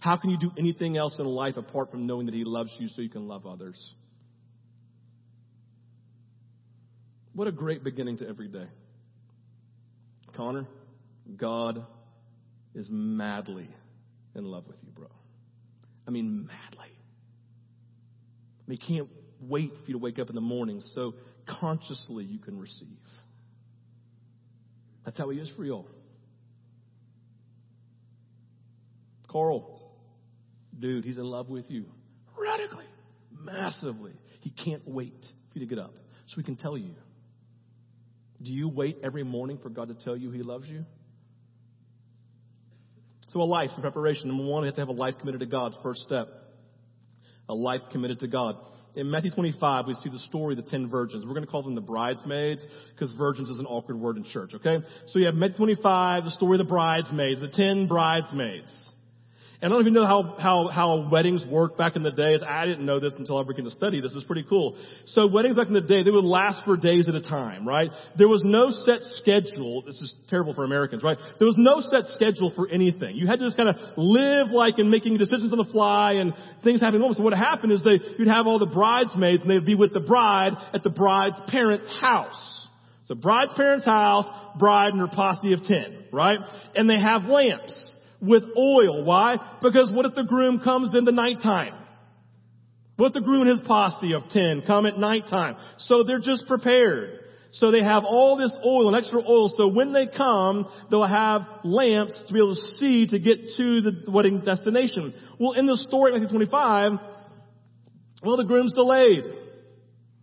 How 0.00 0.16
can 0.16 0.30
you 0.30 0.38
do 0.38 0.50
anything 0.58 0.96
else 0.96 1.14
in 1.18 1.26
life 1.26 1.56
apart 1.56 1.90
from 1.90 2.06
knowing 2.06 2.26
that 2.26 2.34
He 2.34 2.44
loves 2.44 2.74
you 2.78 2.88
so 2.88 3.02
you 3.02 3.10
can 3.10 3.28
love 3.28 3.46
others? 3.46 3.94
What 7.34 7.46
a 7.46 7.52
great 7.52 7.84
beginning 7.84 8.18
to 8.18 8.28
every 8.28 8.48
day. 8.48 8.66
Connor, 10.34 10.66
God 11.36 11.84
is 12.74 12.88
madly 12.90 13.68
in 14.34 14.44
love 14.44 14.66
with 14.66 14.76
you, 14.82 14.90
bro. 14.90 15.08
I 16.08 16.10
mean, 16.10 16.46
madly. 16.46 16.88
I 16.88 18.70
mean, 18.70 18.78
he 18.80 18.94
can't 18.94 19.08
wait 19.40 19.70
for 19.70 19.86
you 19.86 19.94
to 19.94 19.98
wake 19.98 20.18
up 20.18 20.28
in 20.28 20.34
the 20.34 20.40
morning 20.40 20.80
so 20.94 21.14
consciously 21.60 22.24
you 22.24 22.38
can 22.38 22.58
receive. 22.58 22.88
That's 25.04 25.18
how 25.18 25.28
he 25.30 25.38
is 25.38 25.50
for 25.56 25.64
y'all. 25.64 25.88
Carl, 29.28 29.79
dude, 30.80 31.04
he's 31.04 31.18
in 31.18 31.24
love 31.24 31.48
with 31.48 31.70
you. 31.70 31.84
Radically, 32.38 32.86
massively. 33.38 34.12
He 34.40 34.50
can't 34.50 34.82
wait 34.86 35.20
for 35.52 35.58
you 35.58 35.66
to 35.66 35.74
get 35.74 35.82
up 35.82 35.94
so 36.26 36.36
he 36.36 36.42
can 36.42 36.56
tell 36.56 36.76
you. 36.76 36.94
Do 38.42 38.52
you 38.52 38.68
wait 38.68 38.98
every 39.02 39.22
morning 39.22 39.58
for 39.62 39.68
God 39.68 39.88
to 39.88 39.94
tell 39.94 40.16
you 40.16 40.30
he 40.30 40.42
loves 40.42 40.66
you? 40.66 40.84
So 43.28 43.40
a 43.40 43.44
life 43.44 43.70
in 43.76 43.82
preparation. 43.82 44.28
Number 44.28 44.44
one, 44.44 44.62
you 44.62 44.66
have 44.66 44.74
to 44.76 44.80
have 44.80 44.88
a 44.88 44.92
life 44.92 45.14
committed 45.20 45.40
to 45.40 45.46
God's 45.46 45.76
first 45.82 46.02
step. 46.02 46.28
A 47.48 47.54
life 47.54 47.82
committed 47.92 48.20
to 48.20 48.28
God. 48.28 48.56
In 48.96 49.08
Matthew 49.10 49.30
25, 49.30 49.86
we 49.86 49.94
see 49.94 50.08
the 50.08 50.18
story 50.18 50.58
of 50.58 50.64
the 50.64 50.70
ten 50.70 50.88
virgins. 50.88 51.24
We're 51.24 51.34
going 51.34 51.44
to 51.44 51.50
call 51.50 51.62
them 51.62 51.76
the 51.76 51.80
bridesmaids 51.80 52.66
because 52.92 53.12
virgins 53.12 53.48
is 53.48 53.60
an 53.60 53.66
awkward 53.66 54.00
word 54.00 54.16
in 54.16 54.24
church, 54.24 54.52
okay? 54.54 54.78
So 55.06 55.20
you 55.20 55.26
have 55.26 55.34
Matthew 55.36 55.58
25, 55.58 56.24
the 56.24 56.30
story 56.30 56.58
of 56.58 56.66
the 56.66 56.70
bridesmaids, 56.70 57.40
the 57.40 57.48
ten 57.48 57.86
bridesmaids. 57.86 58.72
And 59.62 59.70
I 59.70 59.76
don't 59.76 59.82
even 59.82 59.92
know 59.92 60.06
how, 60.06 60.36
how, 60.38 60.68
how 60.68 61.08
weddings 61.10 61.44
worked 61.46 61.76
back 61.76 61.94
in 61.94 62.02
the 62.02 62.10
day. 62.10 62.38
I 62.42 62.64
didn't 62.64 62.86
know 62.86 62.98
this 62.98 63.14
until 63.18 63.36
I 63.36 63.42
began 63.42 63.66
to 63.66 63.70
study 63.70 64.00
this. 64.00 64.12
It's 64.14 64.24
pretty 64.24 64.46
cool. 64.48 64.74
So 65.04 65.26
weddings 65.26 65.54
back 65.54 65.66
in 65.66 65.74
the 65.74 65.82
day, 65.82 66.02
they 66.02 66.10
would 66.10 66.24
last 66.24 66.62
for 66.64 66.78
days 66.78 67.10
at 67.10 67.14
a 67.14 67.20
time, 67.20 67.68
right? 67.68 67.90
There 68.16 68.28
was 68.28 68.42
no 68.42 68.70
set 68.70 69.02
schedule. 69.20 69.82
This 69.82 70.00
is 70.00 70.14
terrible 70.28 70.54
for 70.54 70.64
Americans, 70.64 71.02
right? 71.02 71.18
There 71.38 71.46
was 71.46 71.56
no 71.58 71.82
set 71.82 72.10
schedule 72.14 72.50
for 72.56 72.68
anything. 72.70 73.16
You 73.16 73.26
had 73.26 73.38
to 73.40 73.44
just 73.44 73.58
kind 73.58 73.68
of 73.68 73.76
live 73.98 74.48
like 74.48 74.78
in 74.78 74.88
making 74.88 75.18
decisions 75.18 75.52
on 75.52 75.58
the 75.58 75.70
fly 75.70 76.12
and 76.12 76.32
things 76.64 76.80
happening. 76.80 77.12
So 77.12 77.22
what 77.22 77.34
happened 77.34 77.72
is 77.72 77.84
they, 77.84 78.00
you'd 78.18 78.28
have 78.28 78.46
all 78.46 78.58
the 78.58 78.64
bridesmaids 78.64 79.42
and 79.42 79.50
they'd 79.50 79.66
be 79.66 79.74
with 79.74 79.92
the 79.92 80.00
bride 80.00 80.52
at 80.72 80.82
the 80.82 80.90
bride's 80.90 81.36
parents' 81.48 81.88
house. 82.00 82.66
So 83.08 83.14
bride's 83.14 83.52
parents' 83.56 83.84
house, 83.84 84.24
bride 84.58 84.92
and 84.94 85.00
her 85.00 85.08
posse 85.08 85.52
of 85.52 85.64
ten, 85.64 86.04
right? 86.12 86.38
And 86.74 86.88
they 86.88 86.98
have 86.98 87.24
lamps 87.24 87.96
with 88.20 88.42
oil. 88.56 89.04
Why? 89.04 89.36
Because 89.62 89.90
what 89.92 90.06
if 90.06 90.14
the 90.14 90.24
groom 90.24 90.60
comes 90.60 90.90
in 90.94 91.04
the 91.04 91.12
nighttime? 91.12 91.74
What 92.96 93.08
if 93.08 93.12
the 93.14 93.20
groom 93.20 93.48
and 93.48 93.58
his 93.58 93.66
posse 93.66 94.12
of 94.12 94.28
10 94.28 94.64
come 94.66 94.84
at 94.86 94.98
nighttime? 94.98 95.56
So 95.78 96.04
they're 96.04 96.20
just 96.20 96.46
prepared. 96.46 97.20
So 97.52 97.70
they 97.70 97.82
have 97.82 98.04
all 98.04 98.36
this 98.36 98.56
oil 98.64 98.88
and 98.88 98.96
extra 98.96 99.20
oil. 99.20 99.52
So 99.56 99.68
when 99.68 99.92
they 99.92 100.06
come, 100.06 100.70
they'll 100.90 101.06
have 101.06 101.42
lamps 101.64 102.20
to 102.26 102.32
be 102.32 102.38
able 102.38 102.54
to 102.54 102.60
see 102.78 103.06
to 103.06 103.18
get 103.18 103.38
to 103.56 103.80
the 103.80 104.04
wedding 104.08 104.40
destination. 104.40 105.14
Well, 105.38 105.52
in 105.52 105.66
the 105.66 105.76
story, 105.76 106.12
Matthew 106.12 106.28
25, 106.28 106.92
well, 108.22 108.36
the 108.36 108.44
groom's 108.44 108.72
delayed. 108.72 109.24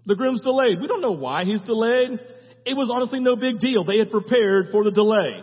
The 0.06 0.16
groom's 0.16 0.42
delayed. 0.42 0.80
We 0.80 0.88
don't 0.88 1.02
know 1.02 1.12
why 1.12 1.44
he's 1.44 1.62
delayed. 1.64 2.20
It 2.66 2.76
was 2.76 2.90
honestly 2.92 3.20
no 3.20 3.36
big 3.36 3.60
deal. 3.60 3.84
They 3.84 4.00
had 4.00 4.12
prepared 4.12 4.68
for 4.72 4.84
the 4.84 4.92
delay. 4.92 5.42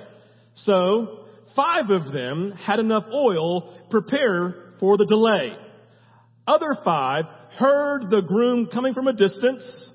So 0.55 1.24
Five 1.57 1.91
of 1.91 2.13
them 2.13 2.53
had 2.53 2.81
enough 2.81 3.05
oil 3.13 3.77
prepared 3.91 4.75
for 4.81 4.97
the 4.97 5.07
delay. 5.07 5.57
Other 6.47 6.77
five 6.85 7.25
heard 7.59 8.11
the 8.11 8.21
groom 8.21 8.67
coming 8.73 8.93
from 8.93 9.09
a 9.09 9.13
distance, 9.13 9.89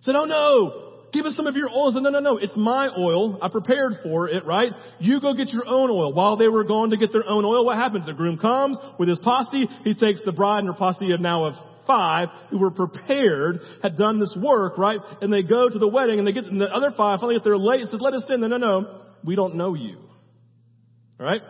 said, 0.00 0.16
oh 0.16 0.24
no, 0.24 0.92
give 1.12 1.24
us 1.24 1.36
some 1.36 1.46
of 1.46 1.54
your 1.54 1.70
oil. 1.70 1.92
Said, 1.92 2.02
no, 2.02 2.10
no, 2.10 2.20
no, 2.20 2.36
it's 2.36 2.56
my 2.56 2.88
oil. 2.88 3.38
I 3.40 3.48
prepared 3.48 4.00
for 4.02 4.28
it, 4.28 4.44
right? 4.44 4.72
You 4.98 5.20
go 5.20 5.34
get 5.34 5.50
your 5.50 5.66
own 5.66 5.90
oil. 5.90 6.12
While 6.12 6.36
they 6.36 6.48
were 6.48 6.64
going 6.64 6.90
to 6.90 6.96
get 6.96 7.12
their 7.12 7.26
own 7.26 7.44
oil, 7.44 7.64
what 7.64 7.76
happens? 7.76 8.06
The 8.06 8.12
groom 8.12 8.36
comes 8.36 8.76
with 8.98 9.08
his 9.08 9.20
posse. 9.20 9.68
He 9.84 9.94
takes 9.94 10.20
the 10.24 10.32
bride 10.32 10.58
and 10.58 10.68
her 10.68 10.74
posse 10.74 11.12
of 11.12 11.20
now 11.20 11.46
of 11.46 11.54
five 11.86 12.28
who 12.50 12.58
were 12.58 12.70
prepared, 12.70 13.60
had 13.82 13.96
done 13.96 14.18
this 14.18 14.36
work, 14.36 14.76
right? 14.78 14.98
And 15.20 15.32
they 15.32 15.42
go 15.42 15.68
to 15.68 15.78
the 15.78 15.88
wedding 15.88 16.18
and 16.18 16.26
they 16.26 16.32
get, 16.32 16.44
and 16.44 16.60
the 16.60 16.66
other 16.66 16.90
five 16.96 17.20
finally 17.20 17.36
get 17.36 17.44
there 17.44 17.56
late 17.56 17.84
says, 17.84 18.00
let 18.00 18.14
us 18.14 18.24
in. 18.28 18.40
No, 18.40 18.48
no, 18.48 18.56
no. 18.56 19.00
We 19.22 19.36
don't 19.36 19.54
know 19.54 19.74
you. 19.74 19.98
All 21.18 21.26
right? 21.26 21.42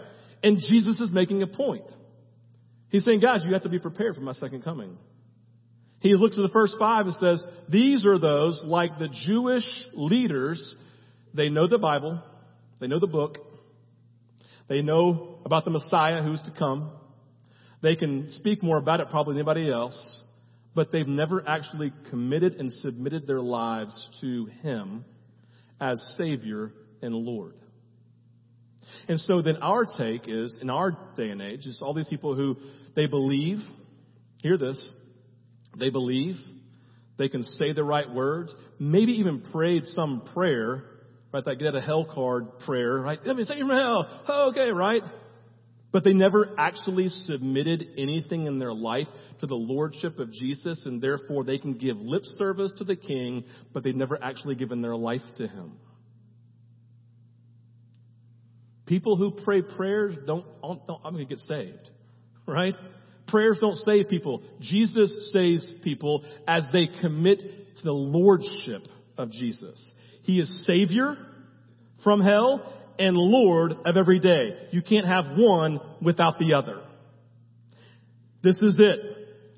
And 0.42 0.58
Jesus 0.58 1.00
is 1.00 1.10
making 1.10 1.42
a 1.42 1.46
point. 1.46 1.84
He's 2.90 3.04
saying, 3.04 3.20
guys, 3.20 3.42
you 3.44 3.52
have 3.54 3.62
to 3.62 3.68
be 3.68 3.78
prepared 3.78 4.14
for 4.14 4.20
my 4.20 4.32
second 4.32 4.62
coming. 4.62 4.98
He 6.00 6.14
looks 6.14 6.36
at 6.36 6.42
the 6.42 6.52
first 6.52 6.76
five 6.78 7.06
and 7.06 7.14
says, 7.14 7.44
these 7.68 8.04
are 8.04 8.18
those 8.18 8.62
like 8.64 8.98
the 8.98 9.08
Jewish 9.26 9.64
leaders. 9.94 10.74
They 11.32 11.48
know 11.48 11.66
the 11.66 11.78
Bible. 11.78 12.22
They 12.78 12.86
know 12.86 13.00
the 13.00 13.06
book. 13.06 13.38
They 14.68 14.82
know 14.82 15.38
about 15.44 15.64
the 15.64 15.70
Messiah 15.70 16.22
who's 16.22 16.42
to 16.42 16.50
come. 16.50 16.90
They 17.82 17.96
can 17.96 18.30
speak 18.32 18.62
more 18.62 18.76
about 18.78 19.00
it 19.00 19.08
probably 19.10 19.34
than 19.34 19.40
anybody 19.40 19.70
else, 19.70 20.22
but 20.74 20.92
they've 20.92 21.08
never 21.08 21.46
actually 21.46 21.92
committed 22.10 22.54
and 22.54 22.70
submitted 22.70 23.26
their 23.26 23.40
lives 23.40 24.08
to 24.20 24.46
Him 24.62 25.04
as 25.80 26.02
Savior 26.16 26.72
and 27.02 27.14
Lord. 27.14 27.54
And 29.08 29.20
so 29.20 29.42
then 29.42 29.56
our 29.56 29.84
take 29.84 30.28
is, 30.28 30.58
in 30.60 30.70
our 30.70 30.92
day 31.16 31.30
and 31.30 31.42
age, 31.42 31.66
is 31.66 31.80
all 31.82 31.94
these 31.94 32.08
people 32.08 32.34
who 32.34 32.56
they 32.96 33.06
believe, 33.06 33.58
hear 34.42 34.56
this, 34.56 34.82
they 35.78 35.90
believe, 35.90 36.36
they 37.18 37.28
can 37.28 37.42
say 37.42 37.72
the 37.72 37.84
right 37.84 38.10
words, 38.10 38.54
maybe 38.78 39.12
even 39.12 39.42
prayed 39.52 39.86
some 39.86 40.22
prayer, 40.32 40.84
right? 41.32 41.44
That 41.44 41.58
get 41.58 41.74
of 41.74 41.84
hell 41.84 42.06
card 42.12 42.60
prayer, 42.60 42.98
right? 42.98 43.18
Let 43.24 43.36
me 43.36 43.44
save 43.44 43.58
you 43.58 43.66
from 43.66 43.76
hell. 43.76 44.22
Oh, 44.28 44.50
okay, 44.50 44.70
right? 44.70 45.02
But 45.92 46.02
they 46.02 46.12
never 46.12 46.54
actually 46.58 47.08
submitted 47.08 47.86
anything 47.96 48.46
in 48.46 48.58
their 48.58 48.74
life 48.74 49.06
to 49.40 49.46
the 49.46 49.54
lordship 49.54 50.18
of 50.18 50.32
Jesus, 50.32 50.82
and 50.86 51.00
therefore 51.00 51.44
they 51.44 51.58
can 51.58 51.74
give 51.74 51.96
lip 51.98 52.22
service 52.36 52.72
to 52.78 52.84
the 52.84 52.96
king, 52.96 53.44
but 53.72 53.84
they've 53.84 53.94
never 53.94 54.18
actually 54.22 54.56
given 54.56 54.82
their 54.82 54.96
life 54.96 55.22
to 55.36 55.46
him. 55.46 55.72
People 58.86 59.16
who 59.16 59.30
pray 59.44 59.62
prayers 59.62 60.16
don't, 60.26 60.44
don't 60.62 61.00
I'm 61.04 61.14
going 61.14 61.26
to 61.26 61.34
get 61.34 61.38
saved, 61.40 61.90
right? 62.46 62.74
Prayers 63.28 63.58
don't 63.60 63.76
save 63.78 64.08
people. 64.08 64.42
Jesus 64.60 65.32
saves 65.32 65.72
people 65.82 66.24
as 66.46 66.64
they 66.72 66.88
commit 67.00 67.38
to 67.38 67.82
the 67.82 67.92
lordship 67.92 68.86
of 69.16 69.30
Jesus. 69.30 69.92
He 70.22 70.38
is 70.38 70.66
Savior 70.66 71.16
from 72.02 72.20
hell 72.20 72.72
and 72.98 73.16
Lord 73.16 73.72
of 73.86 73.96
every 73.96 74.20
day. 74.20 74.68
You 74.70 74.82
can't 74.82 75.06
have 75.06 75.36
one 75.36 75.80
without 76.02 76.38
the 76.38 76.54
other. 76.54 76.82
This 78.42 78.60
is 78.62 78.76
it. 78.78 79.00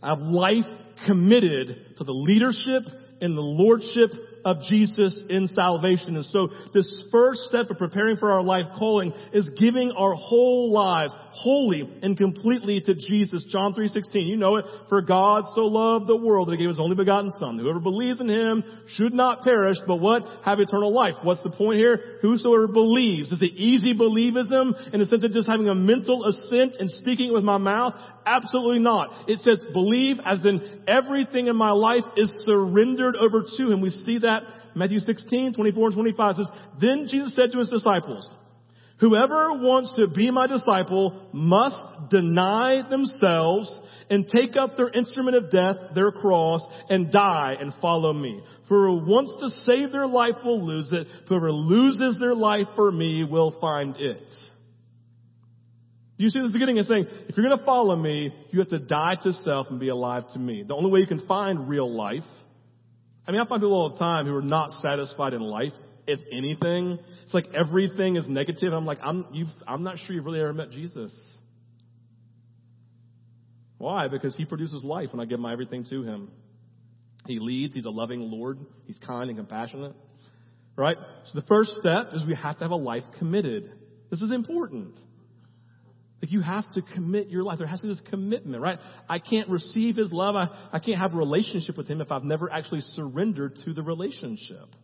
I 0.02 0.10
have 0.10 0.20
life 0.20 0.64
committed 1.06 1.96
to 1.96 2.04
the 2.04 2.12
leadership 2.12 2.84
and 3.20 3.36
the 3.36 3.40
lordship 3.40 4.10
of 4.46 4.62
Jesus 4.62 5.20
in 5.28 5.48
salvation. 5.48 6.14
And 6.14 6.24
so 6.26 6.48
this 6.72 6.86
first 7.10 7.40
step 7.48 7.68
of 7.68 7.78
preparing 7.78 8.16
for 8.16 8.30
our 8.30 8.44
life 8.44 8.66
calling 8.78 9.12
is 9.32 9.50
giving 9.58 9.90
our 9.90 10.14
whole 10.14 10.72
lives 10.72 11.12
wholly 11.30 11.82
and 12.02 12.16
completely 12.16 12.80
to 12.80 12.94
Jesus. 12.94 13.44
John 13.50 13.74
3.16, 13.74 14.24
you 14.24 14.36
know 14.36 14.56
it. 14.56 14.64
For 14.88 15.02
God 15.02 15.42
so 15.56 15.62
loved 15.62 16.06
the 16.06 16.16
world 16.16 16.46
that 16.46 16.52
he 16.52 16.58
gave 16.58 16.68
his 16.68 16.78
only 16.78 16.94
begotten 16.94 17.30
son. 17.40 17.58
Whoever 17.58 17.80
believes 17.80 18.20
in 18.20 18.28
him 18.28 18.62
should 18.86 19.12
not 19.12 19.42
perish, 19.42 19.78
but 19.84 19.96
what? 19.96 20.22
Have 20.44 20.60
eternal 20.60 20.94
life. 20.94 21.14
What's 21.22 21.42
the 21.42 21.50
point 21.50 21.78
here? 21.78 22.18
Whosoever 22.22 22.68
believes. 22.68 23.32
Is 23.32 23.42
it 23.42 23.50
easy 23.56 23.94
believism 23.94 24.94
in 24.94 25.00
the 25.00 25.06
sense 25.06 25.24
of 25.24 25.32
just 25.32 25.48
having 25.48 25.68
a 25.68 25.74
mental 25.74 26.24
assent 26.24 26.76
and 26.78 26.88
speaking 26.88 27.32
with 27.32 27.42
my 27.42 27.58
mouth? 27.58 27.94
Absolutely 28.24 28.78
not. 28.78 29.28
It 29.28 29.40
says 29.40 29.66
believe 29.72 30.18
as 30.24 30.44
in 30.44 30.84
everything 30.86 31.48
in 31.48 31.56
my 31.56 31.72
life 31.72 32.04
is 32.16 32.30
surrendered 32.44 33.16
over 33.16 33.42
to 33.56 33.72
him. 33.72 33.80
We 33.80 33.90
see 33.90 34.20
that 34.20 34.35
Matthew 34.74 34.98
16, 34.98 35.54
24 35.54 35.86
and 35.86 35.94
25 35.94 36.36
says, 36.36 36.50
Then 36.80 37.06
Jesus 37.08 37.34
said 37.34 37.52
to 37.52 37.58
his 37.58 37.68
disciples, 37.68 38.28
Whoever 38.98 39.52
wants 39.52 39.92
to 39.98 40.08
be 40.08 40.30
my 40.30 40.46
disciple 40.46 41.28
must 41.32 42.10
deny 42.10 42.82
themselves 42.88 43.80
and 44.08 44.26
take 44.26 44.56
up 44.56 44.76
their 44.76 44.88
instrument 44.88 45.36
of 45.36 45.50
death, 45.50 45.94
their 45.94 46.12
cross, 46.12 46.62
and 46.88 47.10
die 47.10 47.56
and 47.60 47.74
follow 47.82 48.12
me. 48.12 48.40
For 48.68 48.86
who 48.86 49.04
wants 49.04 49.36
to 49.40 49.50
save 49.64 49.92
their 49.92 50.06
life 50.06 50.36
will 50.44 50.64
lose 50.66 50.90
it. 50.92 51.06
Whoever 51.28 51.52
loses 51.52 52.18
their 52.18 52.34
life 52.34 52.68
for 52.74 52.90
me 52.90 53.24
will 53.24 53.58
find 53.60 53.96
it. 53.96 54.22
Do 56.18 56.24
you 56.24 56.30
see 56.30 56.40
this 56.40 56.52
beginning 56.52 56.78
is 56.78 56.88
saying, 56.88 57.06
if 57.28 57.36
you're 57.36 57.46
going 57.46 57.58
to 57.58 57.64
follow 57.64 57.94
me, 57.94 58.34
you 58.50 58.58
have 58.60 58.68
to 58.68 58.78
die 58.78 59.16
to 59.22 59.32
self 59.34 59.66
and 59.68 59.78
be 59.78 59.90
alive 59.90 60.22
to 60.32 60.38
me. 60.38 60.64
The 60.66 60.74
only 60.74 60.90
way 60.90 61.00
you 61.00 61.06
can 61.06 61.26
find 61.26 61.68
real 61.68 61.92
life. 61.94 62.22
I 63.26 63.32
mean, 63.32 63.40
I 63.40 63.48
find 63.48 63.60
people 63.60 63.74
all 63.74 63.90
the 63.90 63.98
time 63.98 64.26
who 64.26 64.34
are 64.34 64.42
not 64.42 64.70
satisfied 64.70 65.34
in 65.34 65.40
life, 65.40 65.72
if 66.06 66.20
anything. 66.32 66.98
It's 67.24 67.34
like 67.34 67.48
everything 67.54 68.16
is 68.16 68.26
negative. 68.28 68.72
I'm 68.72 68.86
like, 68.86 68.98
I'm, 69.02 69.26
you've, 69.32 69.48
I'm 69.66 69.82
not 69.82 69.98
sure 69.98 70.14
you've 70.14 70.24
really 70.24 70.40
ever 70.40 70.52
met 70.52 70.70
Jesus. 70.70 71.12
Why? 73.78 74.08
Because 74.08 74.36
he 74.36 74.44
produces 74.44 74.84
life 74.84 75.08
when 75.12 75.20
I 75.20 75.24
give 75.24 75.40
my 75.40 75.52
everything 75.52 75.84
to 75.90 76.02
him. 76.02 76.30
He 77.26 77.38
leads. 77.40 77.74
He's 77.74 77.84
a 77.84 77.90
loving 77.90 78.20
Lord. 78.20 78.60
He's 78.86 78.98
kind 78.98 79.28
and 79.28 79.38
compassionate. 79.38 79.94
Right? 80.76 80.96
So 81.24 81.40
the 81.40 81.46
first 81.46 81.72
step 81.80 82.10
is 82.14 82.24
we 82.24 82.36
have 82.36 82.58
to 82.58 82.64
have 82.64 82.70
a 82.70 82.76
life 82.76 83.02
committed. 83.18 83.72
This 84.10 84.20
is 84.20 84.30
important. 84.30 84.94
Like 86.22 86.32
you 86.32 86.40
have 86.40 86.70
to 86.72 86.82
commit 86.82 87.28
your 87.28 87.42
life. 87.44 87.58
There 87.58 87.66
has 87.66 87.80
to 87.80 87.86
be 87.86 87.92
this 87.92 88.02
commitment, 88.08 88.60
right? 88.62 88.78
I 89.08 89.18
can't 89.18 89.48
receive 89.48 89.96
His 89.96 90.10
love. 90.12 90.34
I, 90.34 90.48
I 90.72 90.78
can't 90.78 90.98
have 90.98 91.14
a 91.14 91.16
relationship 91.16 91.76
with 91.76 91.88
Him 91.88 92.00
if 92.00 92.10
I've 92.10 92.24
never 92.24 92.50
actually 92.50 92.80
surrendered 92.80 93.58
to 93.64 93.74
the 93.74 93.82
relationship. 93.82 94.74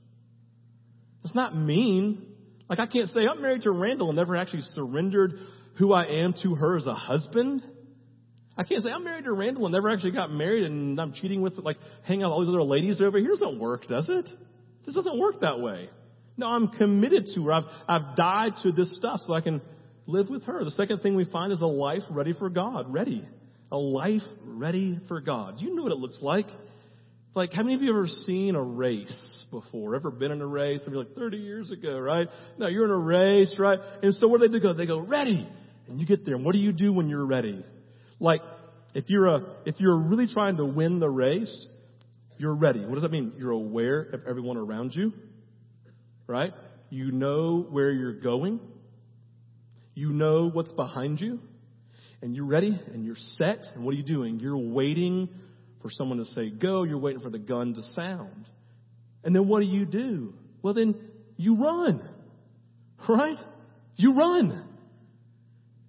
It's 1.25 1.35
not 1.35 1.57
mean. 1.57 2.27
Like 2.69 2.79
I 2.79 2.87
can't 2.87 3.09
say 3.09 3.21
I'm 3.31 3.41
married 3.41 3.63
to 3.63 3.71
Randall 3.71 4.09
and 4.09 4.17
never 4.17 4.37
actually 4.37 4.63
surrendered 4.75 5.35
who 5.79 5.93
I 5.93 6.05
am 6.05 6.35
to 6.43 6.55
her 6.55 6.77
as 6.77 6.87
a 6.87 6.95
husband. 6.95 7.63
I 8.57 8.65
can't 8.65 8.83
say 8.83 8.91
I'm 8.91 9.05
married 9.05 9.25
to 9.25 9.33
Randall 9.33 9.65
and 9.65 9.73
never 9.73 9.89
actually 9.89 10.11
got 10.11 10.31
married 10.31 10.65
and 10.65 11.01
I'm 11.01 11.15
cheating 11.15 11.41
with 11.41 11.57
like 11.59 11.79
hanging 12.05 12.25
out 12.25 12.29
with 12.29 12.33
all 12.35 12.41
these 12.41 12.49
other 12.49 12.63
ladies 12.63 13.01
over 13.01 13.19
here. 13.19 13.33
It 13.33 13.41
doesn't 13.41 13.59
work, 13.59 13.87
does 13.87 14.07
it? 14.11 14.29
This 14.85 14.95
doesn't 14.95 15.19
work 15.19 15.41
that 15.41 15.61
way. 15.61 15.89
No, 16.37 16.47
I'm 16.47 16.69
committed 16.69 17.29
to 17.35 17.45
her. 17.45 17.53
I've, 17.53 17.65
I've 17.89 18.17
died 18.17 18.53
to 18.63 18.73
this 18.73 18.95
stuff 18.97 19.21
so 19.27 19.35
I 19.35 19.41
can 19.41 19.61
live 20.07 20.29
with 20.29 20.45
her. 20.45 20.65
The 20.65 20.71
second 20.73 21.01
thing 21.01 21.15
we 21.15 21.25
find 21.25 21.53
is 21.53 21.61
a 21.61 21.67
life 21.67 22.03
ready 22.11 22.33
for 22.33 22.49
God. 22.49 22.93
Ready. 22.93 23.27
A 23.71 23.77
life 23.77 24.23
ready 24.45 24.99
for 25.09 25.21
God. 25.21 25.57
You 25.59 25.75
know 25.75 25.83
what 25.83 25.93
it 25.93 25.99
looks 25.99 26.19
like? 26.21 26.47
Like, 27.35 27.53
how 27.53 27.63
many 27.63 27.75
of 27.75 27.83
you 27.83 27.91
ever 27.91 28.07
seen 28.07 28.55
a 28.55 28.63
race 28.63 29.47
before? 29.51 29.95
Ever 29.95 30.11
been 30.11 30.33
in 30.33 30.43
a 30.43 30.47
race? 30.47 30.83
Maybe 30.87 30.99
like 30.99 31.15
30 31.15 31.39
years 31.39 31.71
ago, 31.71 31.99
right? 31.99 32.29
No, 32.59 32.69
you're 32.69 32.85
in 32.85 32.91
a 32.91 32.97
race, 32.97 33.55
right? 33.59 33.79
And 34.03 34.15
so 34.15 34.29
what 34.29 34.41
do 34.41 34.49
they 34.49 34.59
do? 34.59 34.75
They 34.75 34.87
go, 34.87 34.99
ready. 35.01 35.49
And 35.89 35.99
you 35.99 36.07
get 36.07 36.27
there. 36.27 36.35
And 36.35 36.45
what 36.45 36.53
do 36.53 36.59
you 36.59 36.73
do 36.73 36.93
when 36.93 37.09
you're 37.09 37.25
ready? 37.25 37.65
Like, 38.21 38.43
if 38.95 39.09
you're 39.09 39.27
a, 39.27 39.47
if 39.65 39.81
you're 39.81 39.97
really 39.97 40.27
trying 40.27 40.59
to 40.59 40.65
win 40.67 41.01
the 41.01 41.09
race, 41.09 41.67
you're 42.37 42.55
ready. 42.55 42.85
What 42.85 42.95
does 42.95 43.03
that 43.03 43.11
mean? 43.11 43.33
You're 43.39 43.53
aware 43.53 44.01
of 44.01 44.27
everyone 44.29 44.59
around 44.59 44.95
you, 44.95 45.13
right? 46.27 46.53
You 46.91 47.11
know 47.11 47.67
where 47.71 47.91
you're 47.91 48.21
going. 48.21 48.61
You 49.95 50.11
know 50.11 50.51
what's 50.51 50.73
behind 50.73 51.21
you. 51.21 51.41
And 52.21 52.37
you're 52.37 52.47
ready 52.47 52.81
and 52.93 53.05
you're 53.05 53.17
set. 53.17 53.65
And 53.75 53.85
what 53.85 53.93
are 53.93 53.97
you 53.97 54.05
doing? 54.05 54.39
You're 54.41 54.57
waiting 54.57 55.29
for 55.83 55.91
someone 55.91 56.19
to 56.19 56.25
say 56.25 56.51
go. 56.51 56.85
You're 56.85 56.99
waiting 56.99 57.21
for 57.21 57.31
the 57.31 57.39
gun 57.39 57.75
to 57.75 57.83
sound. 57.95 58.47
And 59.25 59.35
then 59.35 59.49
what 59.49 59.61
do 59.61 59.67
you 59.67 59.85
do? 59.85 60.35
Well, 60.63 60.75
then 60.75 60.95
you 61.37 61.57
run. 61.57 62.09
Right? 63.09 63.37
You 63.97 64.15
run. 64.15 64.65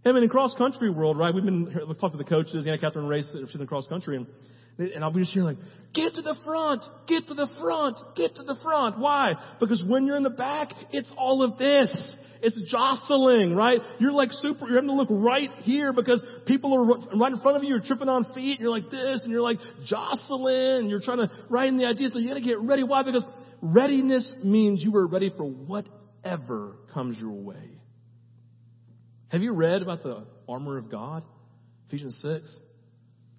I 0.04 0.12
mean, 0.12 0.24
in 0.24 0.30
cross 0.30 0.56
country 0.58 0.90
world, 0.90 1.16
right? 1.16 1.32
We've 1.32 1.44
been, 1.44 1.66
we've 1.88 2.00
talked 2.00 2.14
to 2.14 2.18
the 2.18 2.24
coaches, 2.24 2.66
Anna 2.66 2.80
Catherine 2.80 3.08
Race, 3.08 3.32
she's 3.52 3.62
in 3.62 3.68
cross 3.68 3.86
country, 3.86 4.18
and, 4.18 4.26
and 4.78 5.04
I'll 5.04 5.12
be 5.12 5.22
just 5.22 5.34
hearing 5.34 5.48
like, 5.48 5.58
get 5.94 6.16
to 6.16 6.22
the 6.22 6.38
front, 6.44 6.84
get 7.08 7.28
to 7.28 7.34
the 7.34 7.48
front, 7.60 7.98
get 8.16 8.36
to 8.36 8.44
the 8.44 8.58
front. 8.64 9.00
Why? 9.00 9.34
Because 9.60 9.84
when 9.86 10.06
you're 10.06 10.18
in 10.18 10.24
the 10.24 10.30
back, 10.30 10.70
it's 10.92 11.12
all 11.18 11.44
of 11.44 11.58
this. 11.58 12.16
It's 12.42 12.60
jostling, 12.70 13.56
right? 13.56 13.80
You're 14.00 14.12
like 14.12 14.32
super, 14.32 14.66
you're 14.66 14.76
having 14.76 14.90
to 14.90 14.96
look 14.96 15.08
right 15.10 15.50
here 15.62 15.94
because 15.94 16.24
people 16.46 16.74
are 16.74 17.18
right 17.18 17.32
in 17.32 17.40
front 17.40 17.56
of 17.56 17.64
you, 17.64 17.70
you're 17.70 17.80
tripping 17.80 18.10
on 18.10 18.34
feet, 18.34 18.60
you're 18.60 18.72
like 18.72 18.90
this, 18.90 19.22
and 19.24 19.32
you're 19.32 19.42
like 19.42 19.60
jostling, 19.86 20.90
you're 20.90 21.00
trying 21.00 21.20
to 21.20 21.30
write 21.50 21.70
in 21.70 21.78
the 21.78 21.86
idea, 21.86 22.10
so 22.12 22.20
you 22.20 22.28
gotta 22.28 22.42
get 22.42 22.60
ready. 22.60 22.84
Why? 22.84 23.04
Because 23.04 23.24
readiness 23.62 24.30
means 24.44 24.84
you 24.84 24.94
are 24.98 25.08
ready 25.08 25.32
for 25.36 25.46
whatever 25.46 26.76
comes 26.94 27.18
your 27.18 27.32
way. 27.32 27.80
Have 29.30 29.42
you 29.42 29.54
read 29.54 29.82
about 29.82 30.04
the 30.04 30.26
armor 30.50 30.78
of 30.78 30.92
God? 30.92 31.24
Ephesians 31.88 32.20
6 32.22 32.60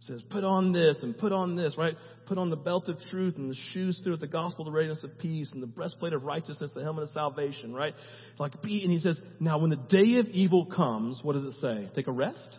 says, 0.07 0.23
put 0.31 0.45
on 0.45 0.73
this 0.73 0.99
and 1.03 1.17
put 1.17 1.33
on 1.33 1.57
this, 1.57 1.77
right? 1.77 1.95
Put 2.27 2.38
on 2.38 2.51
the 2.51 2.57
belt 2.57 2.88
of 2.88 2.99
truth 3.11 3.37
and 3.37 3.51
the 3.51 3.57
shoes 3.73 4.01
through 4.03 4.17
the 4.19 4.27
gospel, 4.27 4.64
the 4.64 4.71
readiness 4.71 5.03
of 5.05 5.19
peace 5.19 5.51
and 5.53 5.62
the 5.62 5.67
breastplate 5.67 6.12
of 6.12 6.25
righteousness, 6.25 6.71
the 6.75 6.83
helmet 6.83 7.05
of 7.05 7.11
salvation, 7.11 7.75
right? 7.75 7.95
Like 8.38 8.61
be, 8.62 8.83
and 8.83 8.90
he 8.90 8.99
says, 8.99 9.21
now 9.40 9.59
when 9.59 9.71
the 9.71 9.77
day 9.77 10.19
of 10.19 10.27
evil 10.29 10.67
comes, 10.67 11.21
what 11.23 11.35
does 11.35 11.45
it 11.45 11.53
say? 11.61 11.90
Take 11.95 12.07
a 12.07 12.12
rest? 12.12 12.59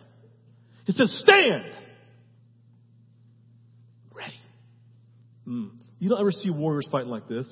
It 0.86 0.94
says, 0.94 1.12
stand! 1.24 1.64
Ready. 4.14 4.40
Mm. 5.46 5.70
You 5.98 6.08
don't 6.10 6.20
ever 6.20 6.32
see 6.32 6.50
warriors 6.50 6.86
fighting 6.90 7.10
like 7.10 7.28
this. 7.28 7.50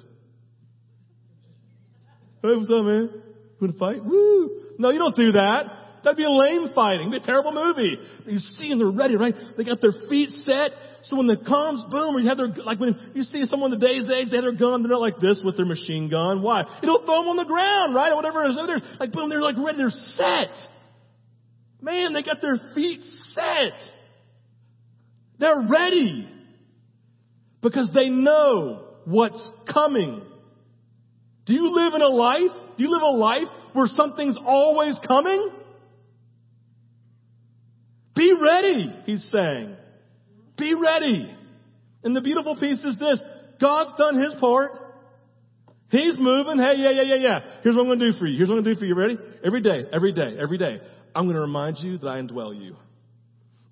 Hey, 2.43 2.51
what's 2.55 2.71
up, 2.71 2.85
man? 2.85 3.11
You 3.13 3.69
want 3.69 3.73
to 3.73 3.79
fight? 3.79 4.05
Woo! 4.05 4.61
No, 4.79 4.91
you 4.91 4.99
don't 4.99 5.17
do 5.17 5.33
that. 5.33 5.67
That'd 6.05 6.19
be 6.19 6.25
a 6.25 6.31
lame 6.31 6.69
fighting. 6.75 7.09
It'd 7.09 7.13
be 7.13 7.25
a 7.25 7.27
terrible 7.27 7.53
movie. 7.53 7.99
You 8.27 8.39
see, 8.39 8.71
and 8.71 8.81
they're 8.81 8.91
ready, 8.91 9.17
right? 9.17 9.35
They 9.57 9.65
got 9.65 9.81
their 9.81 9.95
feet 10.09 10.31
set. 10.45 10.73
So 11.03 11.17
when 11.17 11.29
it 11.31 11.45
comes, 11.47 11.85
boom, 11.91 12.15
or 12.15 12.21
you 12.21 12.29
have 12.29 12.37
their, 12.37 12.49
like 12.49 12.79
when 12.79 13.13
you 13.15 13.23
see 13.23 13.45
someone 13.47 13.73
in 13.73 13.81
the 13.81 13.87
day's 13.87 14.09
age, 14.09 14.31
they 14.31 14.37
have 14.37 14.45
their 14.45 14.53
gun, 14.53 14.83
they're 14.83 14.93
not 14.93 15.01
like 15.01 15.19
this 15.19 15.41
with 15.43 15.57
their 15.57 15.67
machine 15.67 16.09
gun. 16.09 16.43
Why? 16.43 16.65
It'll 16.83 17.05
throw 17.05 17.21
them 17.21 17.29
on 17.29 17.37
the 17.37 17.45
ground, 17.45 17.95
right? 17.95 18.13
Or 18.13 18.17
whatever 18.17 18.45
it 18.45 18.51
is. 18.51 18.57
Like, 19.01 19.13
boom, 19.13 19.29
they're 19.31 19.41
like 19.41 19.57
ready, 19.59 19.79
they're 19.79 19.91
set. 19.91 20.55
Man, 21.81 22.13
they 22.13 22.23
got 22.23 22.41
their 22.41 22.59
feet 22.75 23.01
set. 23.33 23.73
They're 25.39 25.67
ready. 25.69 26.31
Because 27.61 27.91
they 27.95 28.11
know 28.11 28.85
what's 29.05 29.41
coming. 29.73 30.23
Do 31.47 31.53
you 31.53 31.75
live 31.75 31.95
in 31.95 32.03
a 32.03 32.09
life? 32.09 32.51
Do 32.77 32.85
you 32.85 32.91
live 32.91 33.03
a 33.03 33.17
life 33.17 33.49
where 33.73 33.87
something's 33.87 34.37
always 34.45 34.97
coming? 35.07 35.51
Be 38.15 38.33
ready, 38.33 38.95
he's 39.07 39.29
saying. 39.33 39.77
Be 40.57 40.75
ready. 40.75 41.35
And 42.05 42.15
the 42.15 42.21
beautiful 42.21 42.57
piece 42.57 42.81
is 42.81 42.97
this. 42.99 43.21
God's 43.61 43.93
done 43.99 44.21
his 44.21 44.35
part. 44.41 44.73
He's 45.91 46.17
moving. 46.19 46.59
Hey, 46.59 46.75
yeah, 46.77 46.91
yeah, 46.91 47.03
yeah, 47.03 47.17
yeah. 47.17 47.39
Here's 47.63 47.75
what 47.75 47.83
I'm 47.83 47.89
going 47.89 47.99
to 48.01 48.13
do 48.13 48.19
for 48.19 48.27
you. 48.27 48.37
Here's 48.37 48.49
what 48.49 48.59
I'm 48.59 48.65
going 48.65 48.75
to 48.75 48.75
do 48.75 48.81
for 48.81 48.87
you. 48.87 48.95
Ready? 48.95 49.17
Every 49.45 49.61
day, 49.61 49.85
every 49.93 50.13
day, 50.13 50.37
every 50.41 50.59
day. 50.59 50.81
I'm 51.15 51.25
going 51.27 51.37
to 51.37 51.41
remind 51.41 51.79
you 51.79 51.99
that 51.99 52.07
I 52.07 52.21
indwell 52.21 52.59
you. 52.59 52.77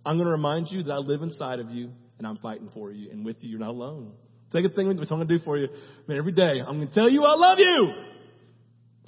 I'm 0.04 0.16
going 0.16 0.26
to 0.26 0.32
remind 0.32 0.68
you 0.70 0.82
that 0.84 0.92
I 0.92 0.98
live 0.98 1.22
inside 1.22 1.58
of 1.58 1.70
you 1.70 1.90
and 2.18 2.26
I'm 2.26 2.36
fighting 2.38 2.70
for 2.72 2.90
you. 2.90 3.10
And 3.10 3.24
with 3.24 3.36
you, 3.40 3.50
you're 3.50 3.60
not 3.60 3.70
alone. 3.70 4.12
Take 4.52 4.64
a 4.64 4.68
thing, 4.68 4.86
what 4.86 4.98
I'm 4.98 5.06
going 5.06 5.28
to 5.28 5.38
do 5.38 5.44
for 5.44 5.56
you. 5.56 5.68
Man, 6.06 6.18
every 6.18 6.32
day, 6.32 6.60
I'm 6.60 6.76
going 6.76 6.88
to 6.88 6.94
tell 6.94 7.08
you 7.08 7.24
I 7.24 7.34
love 7.34 7.58
you. 7.58 7.92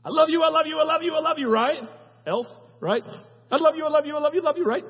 I 0.05 0.11
love 0.11 0.29
you, 0.29 0.43
I 0.43 0.49
love 0.49 0.67
you, 0.67 0.77
I 0.77 0.85
love 0.85 1.03
you, 1.03 1.15
I 1.15 1.21
love 1.21 1.39
you, 1.39 1.49
right? 1.49 1.79
Elf, 2.27 2.47
right? 2.81 3.03
I 3.51 3.57
love 3.57 3.75
you, 3.77 3.85
I 3.85 3.89
love 3.89 4.05
you, 4.07 4.17
I 4.17 4.21
love 4.21 4.35
you, 4.35 4.41
I 4.41 4.45
love 4.45 4.57
you, 4.59 4.65
right? 4.65 4.85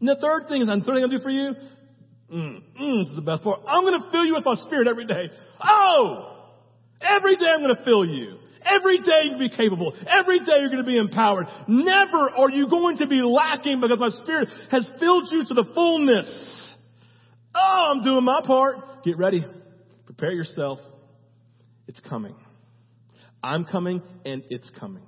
And 0.00 0.08
the 0.08 0.16
third 0.16 0.48
thing 0.48 0.62
is, 0.62 0.68
the 0.68 0.80
third 0.84 0.94
thing 0.94 1.10
to 1.10 1.18
do 1.18 1.22
for 1.22 1.30
you, 1.30 1.54
mm, 2.32 2.62
mm, 2.80 3.04
this 3.04 3.08
is 3.08 3.16
the 3.16 3.22
best 3.22 3.42
part. 3.42 3.60
I'm 3.68 3.84
going 3.84 4.00
to 4.00 4.10
fill 4.10 4.24
you 4.24 4.34
with 4.34 4.44
my 4.44 4.56
spirit 4.66 4.88
every 4.88 5.06
day. 5.06 5.30
Oh! 5.62 6.36
Every 7.00 7.36
day 7.36 7.46
I'm 7.46 7.60
going 7.60 7.76
to 7.76 7.84
fill 7.84 8.04
you. 8.04 8.38
Every 8.64 8.98
day 8.98 9.20
you'll 9.24 9.38
be 9.38 9.48
capable. 9.48 9.94
Every 10.06 10.38
day 10.40 10.52
you're 10.60 10.68
going 10.68 10.84
to 10.84 10.88
be 10.88 10.98
empowered. 10.98 11.46
Never 11.66 12.30
are 12.30 12.50
you 12.50 12.68
going 12.68 12.98
to 12.98 13.06
be 13.06 13.22
lacking 13.22 13.80
because 13.80 13.98
my 13.98 14.10
spirit 14.22 14.48
has 14.70 14.90
filled 14.98 15.28
you 15.30 15.44
to 15.46 15.54
the 15.54 15.64
fullness. 15.74 16.70
Oh, 17.54 17.92
I'm 17.92 18.04
doing 18.04 18.24
my 18.24 18.42
part. 18.44 19.02
Get 19.02 19.18
ready. 19.18 19.44
Prepare 20.04 20.32
yourself. 20.32 20.78
It's 21.88 22.00
coming. 22.00 22.34
I'm 23.42 23.64
coming 23.64 24.02
and 24.24 24.44
it's 24.50 24.70
coming. 24.78 25.02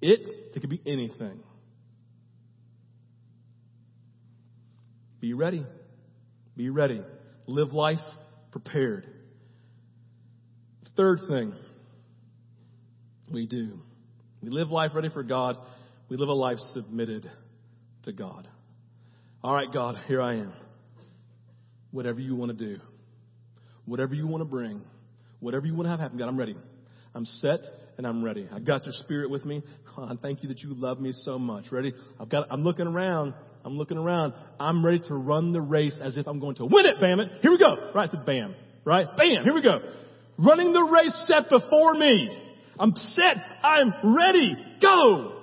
It, 0.00 0.54
it 0.54 0.60
could 0.60 0.70
be 0.70 0.82
anything. 0.86 1.40
Be 5.20 5.34
ready. 5.34 5.64
Be 6.56 6.70
ready. 6.70 7.02
Live 7.46 7.72
life 7.72 7.98
prepared. 8.50 9.06
Third 10.96 11.20
thing 11.28 11.52
we 13.30 13.46
do. 13.46 13.80
We 14.42 14.50
live 14.50 14.70
life 14.70 14.92
ready 14.94 15.08
for 15.08 15.22
God. 15.22 15.56
We 16.08 16.16
live 16.16 16.28
a 16.28 16.32
life 16.32 16.58
submitted 16.72 17.30
to 18.04 18.12
God. 18.12 18.48
All 19.42 19.54
right, 19.54 19.72
God, 19.72 19.96
here 20.08 20.20
I 20.20 20.34
am. 20.34 20.52
Whatever 21.90 22.20
you 22.20 22.34
want 22.34 22.56
to 22.56 22.66
do, 22.76 22.80
whatever 23.84 24.14
you 24.14 24.26
want 24.26 24.40
to 24.42 24.44
bring, 24.44 24.82
whatever 25.40 25.66
you 25.66 25.74
want 25.74 25.86
to 25.86 25.90
have 25.90 26.00
happen, 26.00 26.18
God, 26.18 26.28
I'm 26.28 26.36
ready. 26.36 26.56
I'm 27.14 27.24
set 27.24 27.60
and 27.96 28.06
I'm 28.06 28.22
ready. 28.22 28.48
I've 28.52 28.64
got 28.64 28.84
your 28.84 28.94
spirit 29.00 29.30
with 29.30 29.44
me. 29.44 29.62
Oh, 30.00 30.16
thank 30.22 30.44
you 30.44 30.48
that 30.50 30.60
you 30.60 30.74
love 30.74 31.00
me 31.00 31.12
so 31.24 31.40
much. 31.40 31.72
Ready? 31.72 31.92
I've 32.20 32.28
got, 32.28 32.46
I'm 32.52 32.62
looking 32.62 32.86
around. 32.86 33.34
I'm 33.68 33.76
looking 33.76 33.98
around. 33.98 34.32
I'm 34.58 34.82
ready 34.82 35.00
to 35.08 35.14
run 35.14 35.52
the 35.52 35.60
race 35.60 35.94
as 36.02 36.16
if 36.16 36.26
I'm 36.26 36.40
going 36.40 36.54
to 36.54 36.64
win 36.64 36.86
it, 36.86 36.98
bam 37.02 37.20
it. 37.20 37.28
Here 37.42 37.50
we 37.50 37.58
go. 37.58 37.90
Right? 37.94 38.06
It's 38.06 38.14
a 38.14 38.24
bam. 38.24 38.54
Right? 38.82 39.06
Bam. 39.14 39.44
Here 39.44 39.52
we 39.52 39.60
go. 39.60 39.80
Running 40.38 40.72
the 40.72 40.82
race 40.84 41.14
set 41.26 41.50
before 41.50 41.92
me. 41.92 42.30
I'm 42.80 42.94
set. 42.96 43.36
I'm 43.62 43.92
ready. 44.16 44.56
Go. 44.80 45.42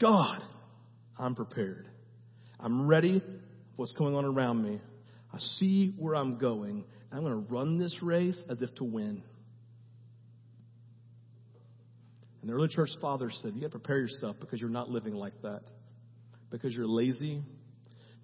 God, 0.00 0.42
I'm 1.18 1.34
prepared. 1.34 1.86
I'm 2.58 2.88
ready 2.88 3.22
what's 3.76 3.92
going 3.92 4.14
on 4.14 4.24
around 4.24 4.62
me. 4.62 4.80
I 5.30 5.36
see 5.58 5.94
where 5.98 6.16
I'm 6.16 6.38
going. 6.38 6.84
I'm 7.12 7.20
going 7.20 7.32
to 7.34 7.52
run 7.52 7.78
this 7.78 7.94
race 8.00 8.40
as 8.48 8.62
if 8.62 8.74
to 8.76 8.84
win. 8.84 9.22
And 12.40 12.48
the 12.48 12.54
early 12.54 12.68
church 12.68 12.90
fathers 13.00 13.38
said, 13.42 13.54
you 13.54 13.60
got 13.60 13.72
to 13.72 13.78
prepare 13.78 13.98
yourself 13.98 14.36
because 14.40 14.60
you're 14.60 14.70
not 14.70 14.88
living 14.88 15.14
like 15.14 15.40
that. 15.42 15.62
Because 16.50 16.74
you're 16.74 16.86
lazy, 16.86 17.42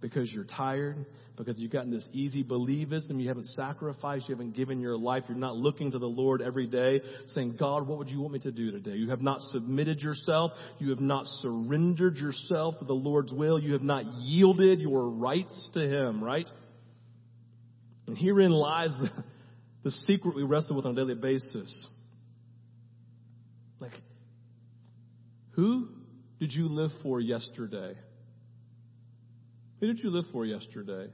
because 0.00 0.30
you're 0.32 0.44
tired, 0.44 1.04
because 1.36 1.58
you've 1.58 1.70
gotten 1.70 1.90
this 1.90 2.06
easy 2.12 2.42
believism, 2.42 3.20
you 3.20 3.28
haven't 3.28 3.46
sacrificed, 3.48 4.28
you 4.28 4.34
haven't 4.34 4.56
given 4.56 4.80
your 4.80 4.96
life, 4.96 5.24
you're 5.28 5.36
not 5.36 5.56
looking 5.56 5.90
to 5.92 5.98
the 5.98 6.06
Lord 6.06 6.42
every 6.42 6.66
day 6.66 7.00
saying, 7.26 7.56
God, 7.58 7.86
what 7.86 7.98
would 7.98 8.08
you 8.08 8.20
want 8.20 8.32
me 8.32 8.38
to 8.40 8.52
do 8.52 8.70
today? 8.70 8.96
You 8.96 9.10
have 9.10 9.22
not 9.22 9.40
submitted 9.52 10.00
yourself, 10.00 10.52
you 10.78 10.90
have 10.90 11.00
not 11.00 11.24
surrendered 11.40 12.16
yourself 12.16 12.78
to 12.78 12.84
the 12.84 12.94
Lord's 12.94 13.32
will, 13.32 13.58
you 13.58 13.72
have 13.74 13.82
not 13.82 14.04
yielded 14.20 14.80
your 14.80 15.08
rights 15.08 15.70
to 15.74 15.80
Him, 15.80 16.22
right? 16.22 16.48
And 18.06 18.16
herein 18.16 18.50
lies 18.50 18.96
the, 19.00 19.10
the 19.84 19.90
secret 19.90 20.34
we 20.34 20.42
wrestle 20.42 20.76
with 20.76 20.86
on 20.86 20.92
a 20.92 20.94
daily 20.94 21.14
basis. 21.14 21.86
Like, 23.80 23.92
who 25.56 25.88
did 26.38 26.52
you 26.52 26.68
live 26.68 26.90
for 27.02 27.20
yesterday? 27.20 27.94
Who 29.80 29.86
did 29.86 29.98
you 30.00 30.10
live 30.10 30.26
for 30.32 30.44
yesterday? 30.44 31.10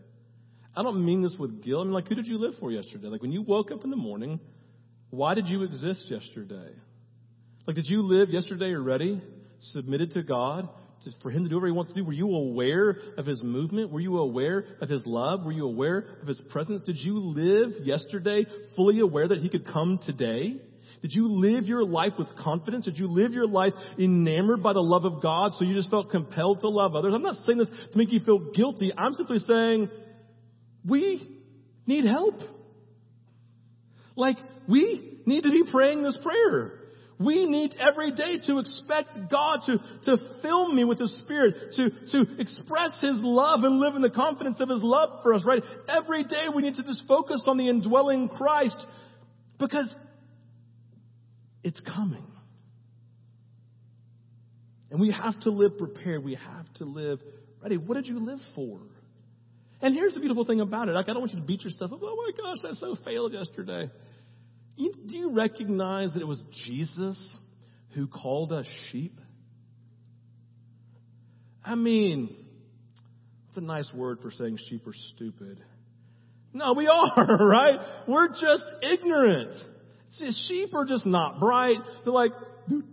I 0.77 0.83
don't 0.83 1.05
mean 1.05 1.23
this 1.23 1.37
with 1.39 1.63
guilt. 1.63 1.83
I 1.83 1.85
mean, 1.85 1.93
like, 1.93 2.09
who 2.09 2.15
did 2.15 2.27
you 2.27 2.39
live 2.39 2.55
for 2.59 2.71
yesterday? 2.71 3.07
Like, 3.07 3.23
when 3.23 3.33
you 3.33 3.43
woke 3.43 3.71
up 3.71 3.85
in 3.85 3.91
the 3.91 3.97
morning, 3.97 4.41
why 5.11 5.35
did 5.35 5.49
you 5.49 5.63
exist 5.63 6.07
yesterday? 6.09 6.73
Like, 7.67 7.77
did 7.77 7.87
you 7.87 8.03
live 8.03 8.31
yesterday 8.31 8.75
already, 8.75 9.23
submitted 9.59 10.13
to 10.13 10.23
God, 10.23 10.69
for 11.23 11.31
Him 11.31 11.45
to 11.45 11.49
do 11.49 11.57
whatever 11.57 11.67
He 11.67 11.73
wants 11.73 11.93
to 11.93 12.01
do? 12.01 12.05
Were 12.05 12.13
you 12.13 12.35
aware 12.35 12.97
of 13.19 13.27
His 13.27 13.43
movement? 13.43 13.91
Were 13.93 14.01
you 14.01 14.19
aware 14.19 14.65
of 14.81 14.89
His 14.89 15.07
love? 15.07 15.45
Were 15.45 15.53
you 15.53 15.67
aware 15.67 16.07
of 16.21 16.29
His 16.29 16.41
presence? 16.51 16.83
Did 16.83 16.97
you 16.97 17.19
live 17.19 17.85
yesterday 17.85 18.47
fully 18.75 19.01
aware 19.01 19.29
that 19.29 19.39
He 19.39 19.49
could 19.49 19.67
come 19.67 20.01
today? 20.05 20.57
Did 21.03 21.13
you 21.13 21.27
live 21.27 21.67
your 21.67 21.85
life 21.85 22.13
with 22.17 22.29
confidence? 22.37 22.85
Did 22.85 22.97
you 22.97 23.09
live 23.09 23.33
your 23.33 23.49
life 23.49 23.73
enamored 23.99 24.63
by 24.63 24.73
the 24.73 24.81
love 24.81 25.05
of 25.05 25.21
God 25.21 25.53
so 25.55 25.65
you 25.65 25.75
just 25.75 25.91
felt 25.91 26.11
compelled 26.11 26.61
to 26.61 26.69
love 26.69 26.95
others? 26.95 27.13
I'm 27.13 27.23
not 27.23 27.35
saying 27.45 27.59
this 27.59 27.69
to 27.69 27.99
make 27.99 28.13
you 28.13 28.21
feel 28.21 28.53
guilty. 28.53 28.93
I'm 28.97 29.13
simply 29.15 29.41
saying 29.41 29.91
we 30.89 31.29
need 31.87 32.05
help. 32.05 32.37
Like, 34.15 34.37
we 34.69 35.19
need 35.27 35.43
to 35.43 35.51
be 35.51 35.65
praying 35.69 36.05
this 36.05 36.19
prayer. 36.23 36.79
We 37.19 37.47
need 37.47 37.75
every 37.81 38.13
day 38.13 38.39
to 38.47 38.59
expect 38.59 39.31
God 39.31 39.61
to, 39.67 39.79
to 40.05 40.17
fill 40.41 40.73
me 40.73 40.85
with 40.85 41.01
His 41.01 41.17
Spirit, 41.19 41.73
to, 41.77 41.91
to 42.13 42.41
express 42.41 42.97
His 43.01 43.21
love 43.23 43.65
and 43.65 43.81
live 43.81 43.97
in 43.97 44.03
the 44.03 44.11
confidence 44.11 44.61
of 44.61 44.69
His 44.69 44.83
love 44.83 45.21
for 45.23 45.35
us, 45.35 45.43
right? 45.45 45.63
Every 45.89 46.25
day 46.25 46.47
we 46.55 46.63
need 46.63 46.75
to 46.77 46.83
just 46.83 47.07
focus 47.09 47.45
on 47.47 47.59
the 47.59 47.69
indwelling 47.69 48.29
Christ 48.29 48.85
because 49.59 49.95
it's 51.63 51.81
coming. 51.81 52.27
And 54.91 55.01
we 55.01 55.11
have 55.11 55.41
to 55.41 55.51
live 55.51 55.79
prepared. 55.79 56.23
We 56.23 56.35
have 56.35 56.73
to 56.75 56.85
live 56.85 57.21
ready. 57.63 57.79
What 57.79 57.95
did 57.95 58.07
you 58.07 58.19
live 58.19 58.41
for? 58.55 58.81
And 59.81 59.95
here's 59.95 60.15
the 60.15 60.21
beautiful 60.21 60.45
thing 60.45 60.61
about 60.61 60.89
it. 60.89 60.93
Like, 60.93 61.09
I 61.09 61.13
don't 61.13 61.21
want 61.21 61.33
you 61.33 61.41
to 61.41 61.47
beat 61.47 61.65
yourself 61.65 61.93
up. 61.93 62.01
Oh 62.03 62.17
my 62.17 62.43
gosh, 62.43 62.71
I 62.71 62.75
so 62.75 62.95
failed 63.05 63.33
yesterday. 63.33 63.91
You, 64.77 64.93
do 65.07 65.17
you 65.17 65.31
recognize 65.33 66.13
that 66.15 66.21
it 66.21 66.29
was 66.29 66.43
Jesus 66.67 67.37
who 67.95 68.07
called 68.07 68.53
us 68.53 68.67
sheep? 68.91 69.19
I 71.65 71.75
mean, 71.75 72.37
it's 73.49 73.57
a 73.57 73.61
nice 73.61 73.91
word 73.93 74.19
for 74.21 74.31
saying 74.31 74.59
sheep 74.69 74.87
are 74.87 74.95
stupid. 75.15 75.63
No, 76.53 76.75
we 76.75 76.87
are, 77.17 77.49
right? 77.49 77.81
We're 78.07 78.29
just 78.29 78.65
ignorant. 78.83 79.55
Sheep 80.19 80.75
are 80.75 80.85
just 80.85 81.07
not 81.07 81.41
bright. 81.41 81.79
They're 82.05 82.13
like, 82.13 82.33
there's 82.69 82.85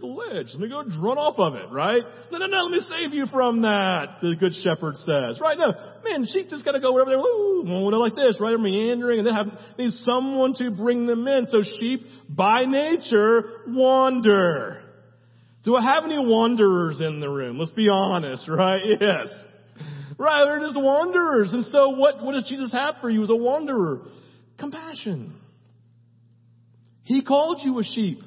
the 0.00 0.06
ledge. 0.06 0.48
Let 0.52 0.60
me 0.60 0.68
go 0.68 0.82
run 1.00 1.18
off 1.18 1.38
of 1.38 1.54
it, 1.54 1.70
right? 1.72 2.02
No, 2.30 2.38
no, 2.38 2.46
no, 2.46 2.58
let 2.64 2.72
me 2.72 2.80
save 2.80 3.14
you 3.14 3.26
from 3.26 3.62
that, 3.62 4.18
the 4.20 4.34
good 4.38 4.52
shepherd 4.54 4.96
says. 4.96 5.40
Right? 5.40 5.56
No, 5.56 5.72
man, 6.04 6.26
sheep 6.26 6.50
just 6.50 6.64
gotta 6.64 6.80
go 6.80 6.92
wherever 6.92 7.10
they 7.10 7.16
want, 7.16 7.94
like 7.94 8.16
this, 8.16 8.38
right? 8.40 8.50
They're 8.50 8.58
meandering 8.58 9.20
and 9.20 9.26
they 9.26 9.32
have, 9.32 9.46
need 9.78 9.92
someone 10.04 10.54
to 10.54 10.70
bring 10.70 11.06
them 11.06 11.26
in. 11.26 11.46
So 11.48 11.62
sheep, 11.80 12.02
by 12.28 12.64
nature, 12.66 13.62
wander. 13.68 14.82
Do 15.62 15.76
I 15.76 15.82
have 15.82 16.04
any 16.04 16.18
wanderers 16.18 17.00
in 17.00 17.20
the 17.20 17.28
room? 17.30 17.58
Let's 17.58 17.70
be 17.72 17.88
honest, 17.88 18.48
right? 18.48 18.82
Yes. 19.00 19.28
Right, 20.16 20.44
they're 20.44 20.60
just 20.60 20.78
wanderers. 20.80 21.52
And 21.52 21.64
so 21.64 21.88
what, 21.90 22.22
what 22.22 22.34
does 22.34 22.44
Jesus 22.48 22.72
have 22.72 22.96
for 23.00 23.10
you 23.10 23.22
as 23.24 23.30
a 23.30 23.36
wanderer? 23.36 24.02
Compassion. 24.58 25.34
He 27.02 27.22
called 27.22 27.60
you 27.62 27.78
a 27.78 27.84
sheep. 27.84 28.20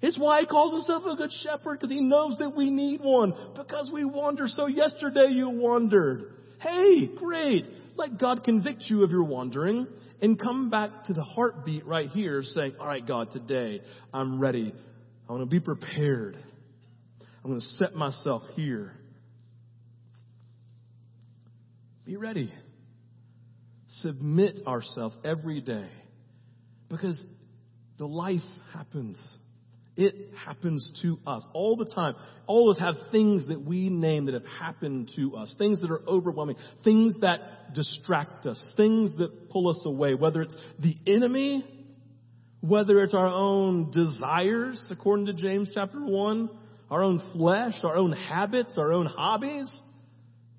It's 0.00 0.18
why 0.18 0.40
he 0.40 0.46
calls 0.46 0.72
himself 0.72 1.02
a 1.10 1.16
good 1.16 1.32
shepherd, 1.42 1.80
because 1.80 1.90
he 1.90 2.00
knows 2.00 2.36
that 2.38 2.54
we 2.54 2.70
need 2.70 3.00
one. 3.00 3.34
Because 3.56 3.90
we 3.92 4.04
wander. 4.04 4.46
So 4.46 4.66
yesterday 4.66 5.28
you 5.30 5.48
wandered. 5.50 6.34
Hey, 6.60 7.06
great. 7.06 7.66
Let 7.96 8.18
God 8.18 8.44
convict 8.44 8.84
you 8.88 9.02
of 9.02 9.10
your 9.10 9.24
wandering 9.24 9.88
and 10.20 10.38
come 10.38 10.70
back 10.70 11.04
to 11.06 11.14
the 11.14 11.22
heartbeat 11.22 11.86
right 11.86 12.08
here 12.10 12.42
saying, 12.42 12.74
all 12.78 12.86
right, 12.86 13.06
God, 13.06 13.32
today 13.32 13.80
I'm 14.12 14.40
ready. 14.40 14.72
I 15.28 15.32
want 15.32 15.42
to 15.42 15.50
be 15.50 15.60
prepared. 15.60 16.36
I'm 17.42 17.50
going 17.50 17.60
to 17.60 17.66
set 17.66 17.94
myself 17.94 18.42
here. 18.54 18.92
Be 22.04 22.16
ready. 22.16 22.52
Submit 23.88 24.60
ourselves 24.66 25.16
every 25.24 25.60
day 25.60 25.88
because 26.90 27.20
the 27.98 28.06
life 28.06 28.40
happens. 28.74 29.18
It 29.96 30.14
happens 30.44 30.92
to 31.02 31.18
us 31.26 31.44
all 31.52 31.76
the 31.76 31.86
time. 31.86 32.14
All 32.46 32.70
of 32.70 32.76
us 32.76 32.82
have 32.82 33.10
things 33.10 33.48
that 33.48 33.60
we 33.60 33.88
name 33.88 34.26
that 34.26 34.34
have 34.34 34.46
happened 34.60 35.10
to 35.16 35.36
us, 35.36 35.54
things 35.58 35.80
that 35.80 35.90
are 35.90 36.02
overwhelming, 36.06 36.56
things 36.84 37.14
that 37.22 37.74
distract 37.74 38.46
us, 38.46 38.74
things 38.76 39.10
that 39.18 39.50
pull 39.50 39.68
us 39.68 39.80
away, 39.84 40.14
whether 40.14 40.42
it's 40.42 40.54
the 40.78 40.94
enemy, 41.06 41.64
whether 42.60 43.02
it's 43.02 43.14
our 43.14 43.26
own 43.26 43.90
desires, 43.90 44.84
according 44.90 45.26
to 45.26 45.32
James 45.32 45.70
chapter 45.72 45.98
1, 45.98 46.50
our 46.90 47.02
own 47.02 47.22
flesh, 47.32 47.74
our 47.82 47.96
own 47.96 48.12
habits, 48.12 48.76
our 48.78 48.92
own 48.92 49.06
hobbies, 49.06 49.72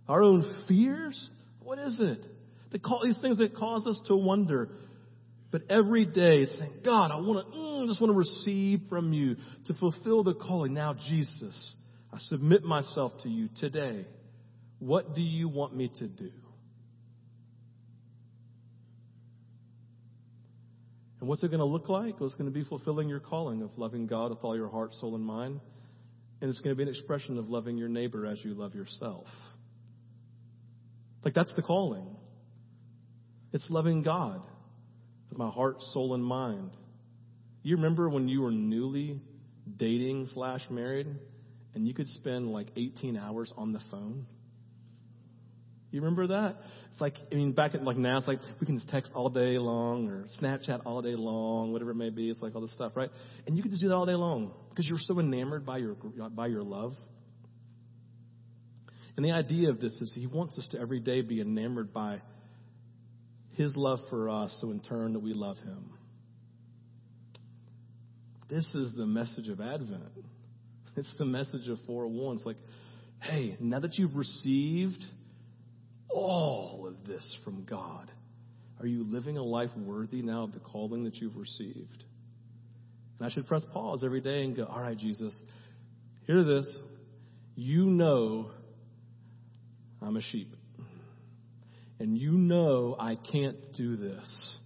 our 0.07 0.23
own 0.23 0.63
fears. 0.67 1.29
What 1.61 1.79
is 1.79 1.97
it? 2.01 2.25
These 2.71 3.19
things 3.21 3.37
that 3.39 3.55
cause 3.55 3.87
us 3.87 3.99
to 4.07 4.15
wonder. 4.15 4.69
But 5.51 5.63
every 5.69 6.05
day 6.05 6.45
saying, 6.45 6.81
God, 6.85 7.11
I 7.11 7.15
want 7.15 7.51
to, 7.51 7.57
mm, 7.57 7.87
just 7.87 7.99
want 7.99 8.13
to 8.13 8.17
receive 8.17 8.81
from 8.87 9.13
you 9.13 9.35
to 9.65 9.73
fulfill 9.73 10.23
the 10.23 10.35
calling. 10.35 10.73
Now, 10.73 10.93
Jesus, 10.93 11.73
I 12.13 12.17
submit 12.19 12.63
myself 12.63 13.13
to 13.23 13.29
you 13.29 13.49
today. 13.57 14.05
What 14.77 15.15
do 15.15 15.21
you 15.21 15.49
want 15.49 15.75
me 15.75 15.91
to 15.99 16.07
do? 16.07 16.31
And 21.19 21.27
what's 21.27 21.43
it 21.43 21.49
going 21.49 21.59
to 21.59 21.65
look 21.65 21.89
like? 21.89 22.19
Well, 22.19 22.27
it's 22.27 22.35
going 22.35 22.51
to 22.51 22.57
be 22.57 22.63
fulfilling 22.63 23.09
your 23.09 23.19
calling 23.19 23.61
of 23.61 23.71
loving 23.77 24.07
God 24.07 24.29
with 24.29 24.39
all 24.43 24.55
your 24.55 24.69
heart, 24.69 24.93
soul, 24.93 25.15
and 25.15 25.25
mind. 25.25 25.59
And 26.41 26.49
it's 26.49 26.59
going 26.59 26.73
to 26.73 26.77
be 26.77 26.83
an 26.83 26.89
expression 26.89 27.37
of 27.37 27.49
loving 27.49 27.77
your 27.77 27.89
neighbor 27.89 28.25
as 28.25 28.39
you 28.45 28.53
love 28.53 28.73
yourself. 28.73 29.25
Like 31.25 31.33
that's 31.33 31.51
the 31.55 31.61
calling. 31.61 32.15
It's 33.51 33.67
loving 33.69 34.03
God 34.03 34.41
with 35.29 35.37
my 35.37 35.49
heart, 35.49 35.81
soul, 35.93 36.13
and 36.13 36.23
mind. 36.23 36.71
You 37.63 37.75
remember 37.75 38.09
when 38.09 38.27
you 38.27 38.41
were 38.41 38.51
newly 38.51 39.19
dating 39.77 40.27
slash 40.33 40.61
married 40.69 41.07
and 41.73 41.87
you 41.87 41.93
could 41.93 42.07
spend 42.07 42.51
like 42.51 42.67
18 42.75 43.17
hours 43.17 43.51
on 43.57 43.73
the 43.73 43.81
phone? 43.91 44.25
You 45.91 46.01
remember 46.01 46.27
that? 46.27 46.57
It's 46.91 47.01
like, 47.01 47.15
I 47.31 47.35
mean, 47.35 47.53
back 47.53 47.73
at 47.73 47.83
like 47.83 47.97
now, 47.97 48.17
it's 48.17 48.27
like 48.27 48.39
we 48.59 48.67
can 48.67 48.77
just 48.77 48.89
text 48.89 49.11
all 49.15 49.29
day 49.29 49.57
long 49.57 50.07
or 50.07 50.27
Snapchat 50.39 50.81
all 50.85 51.01
day 51.01 51.15
long, 51.15 51.71
whatever 51.71 51.91
it 51.91 51.95
may 51.95 52.11
be. 52.11 52.29
It's 52.29 52.41
like 52.41 52.53
all 52.53 52.61
this 52.61 52.73
stuff, 52.73 52.91
right? 52.95 53.09
And 53.47 53.57
you 53.57 53.63
could 53.63 53.71
just 53.71 53.81
do 53.81 53.87
that 53.89 53.95
all 53.95 54.05
day 54.05 54.13
long 54.13 54.51
because 54.69 54.87
you're 54.87 54.99
so 54.99 55.19
enamored 55.19 55.65
by 55.65 55.77
your, 55.77 55.95
by 55.95 56.47
your 56.47 56.61
love. 56.61 56.93
And 59.17 59.25
the 59.25 59.31
idea 59.31 59.69
of 59.69 59.81
this 59.81 59.93
is 59.99 60.13
he 60.15 60.27
wants 60.27 60.57
us 60.59 60.67
to 60.71 60.79
every 60.79 60.99
day 60.99 61.21
be 61.21 61.41
enamored 61.41 61.91
by 61.91 62.21
his 63.59 63.75
love 63.75 63.99
for 64.09 64.29
us, 64.29 64.57
so 64.61 64.71
in 64.71 64.79
turn 64.79 65.11
that 65.13 65.19
we 65.19 65.33
love 65.33 65.57
him. 65.57 65.91
This 68.49 68.65
is 68.73 68.93
the 68.95 69.05
message 69.05 69.49
of 69.49 69.59
Advent. 69.59 70.01
It's 70.95 71.13
the 71.19 71.25
message 71.25 71.67
of 71.67 71.77
401. 71.85 72.37
It's 72.37 72.45
like, 72.45 72.55
hey, 73.21 73.57
now 73.59 73.81
that 73.81 73.95
you've 73.97 74.15
received 74.15 75.03
all 76.09 76.87
of 76.87 77.05
this 77.05 77.37
from 77.43 77.65
God, 77.65 78.09
are 78.79 78.87
you 78.87 79.03
living 79.03 79.37
a 79.37 79.43
life 79.43 79.71
worthy 79.75 80.21
now 80.21 80.43
of 80.43 80.53
the 80.53 80.61
calling 80.61 81.03
that 81.03 81.15
you've 81.15 81.35
received? 81.35 82.05
And 83.19 83.27
I 83.27 83.29
should 83.29 83.45
press 83.45 83.65
pause 83.73 84.03
every 84.05 84.21
day 84.21 84.43
and 84.43 84.55
go, 84.55 84.63
all 84.63 84.81
right, 84.81 84.97
Jesus, 84.97 85.37
hear 86.25 86.45
this. 86.45 86.77
You 87.55 87.87
know 87.87 88.51
I'm 90.01 90.15
a 90.15 90.21
sheep. 90.21 90.55
And 91.99 92.17
you 92.17 92.31
know 92.31 92.95
I 92.97 93.15
can't 93.15 93.57
do 93.73 93.97
this 93.97 94.57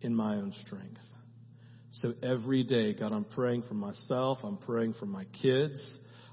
in 0.00 0.14
my 0.14 0.36
own 0.36 0.54
strength. 0.64 1.00
So 1.92 2.14
every 2.22 2.64
day, 2.64 2.94
God, 2.94 3.12
I'm 3.12 3.24
praying 3.24 3.64
for 3.68 3.74
myself. 3.74 4.38
I'm 4.42 4.56
praying 4.56 4.94
for 4.94 5.06
my 5.06 5.24
kids. 5.42 5.80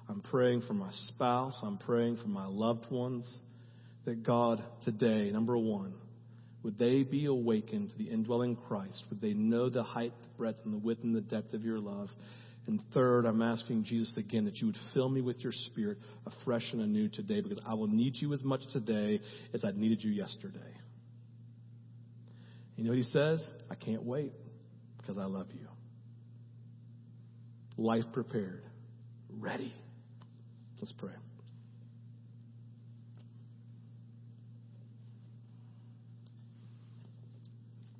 I'm 0.09 0.21
praying 0.21 0.61
for 0.61 0.73
my 0.73 0.91
spouse. 1.07 1.59
I'm 1.63 1.77
praying 1.77 2.17
for 2.17 2.27
my 2.27 2.47
loved 2.47 2.89
ones. 2.89 3.39
That 4.05 4.23
God, 4.23 4.63
today, 4.83 5.29
number 5.31 5.57
one, 5.57 5.93
would 6.63 6.79
they 6.79 7.03
be 7.03 7.25
awakened 7.25 7.91
to 7.91 7.97
the 7.97 8.09
indwelling 8.09 8.55
Christ? 8.55 9.03
Would 9.09 9.21
they 9.21 9.33
know 9.33 9.69
the 9.69 9.83
height, 9.83 10.13
the 10.21 10.37
breadth, 10.37 10.59
and 10.65 10.73
the 10.73 10.79
width 10.79 11.03
and 11.03 11.15
the 11.15 11.21
depth 11.21 11.53
of 11.53 11.63
your 11.63 11.79
love? 11.79 12.09
And 12.67 12.81
third, 12.93 13.25
I'm 13.25 13.41
asking 13.41 13.85
Jesus 13.85 14.15
again 14.17 14.45
that 14.45 14.57
you 14.57 14.67
would 14.67 14.77
fill 14.93 15.09
me 15.09 15.21
with 15.21 15.39
your 15.39 15.51
spirit 15.51 15.97
afresh 16.25 16.67
and 16.71 16.81
anew 16.81 17.09
today 17.09 17.41
because 17.41 17.59
I 17.65 17.73
will 17.73 17.87
need 17.87 18.13
you 18.15 18.33
as 18.33 18.43
much 18.43 18.61
today 18.71 19.19
as 19.53 19.65
I 19.65 19.71
needed 19.71 20.03
you 20.03 20.11
yesterday. 20.11 20.59
You 22.75 22.83
know 22.83 22.91
what 22.91 22.97
he 22.97 23.03
says? 23.03 23.51
I 23.69 23.75
can't 23.75 24.03
wait 24.03 24.33
because 24.97 25.17
I 25.17 25.25
love 25.25 25.47
you. 25.53 25.67
Life 27.77 28.05
prepared, 28.13 28.63
ready. 29.39 29.73
Let's 30.79 30.93
pray. 30.93 31.11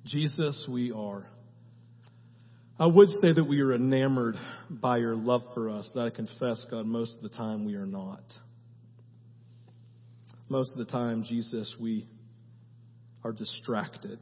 Jesus, 0.04 0.66
we 0.68 0.92
are. 0.92 1.26
I 2.82 2.86
would 2.86 3.10
say 3.10 3.32
that 3.32 3.44
we 3.44 3.60
are 3.60 3.72
enamored 3.72 4.34
by 4.68 4.96
your 4.96 5.14
love 5.14 5.42
for 5.54 5.70
us, 5.70 5.88
but 5.94 6.00
I 6.00 6.10
confess, 6.10 6.66
God, 6.68 6.84
most 6.84 7.14
of 7.14 7.22
the 7.22 7.28
time 7.28 7.64
we 7.64 7.76
are 7.76 7.86
not. 7.86 8.24
Most 10.48 10.72
of 10.72 10.78
the 10.78 10.90
time, 10.90 11.22
Jesus, 11.22 11.72
we 11.80 12.08
are 13.22 13.30
distracted. 13.30 14.18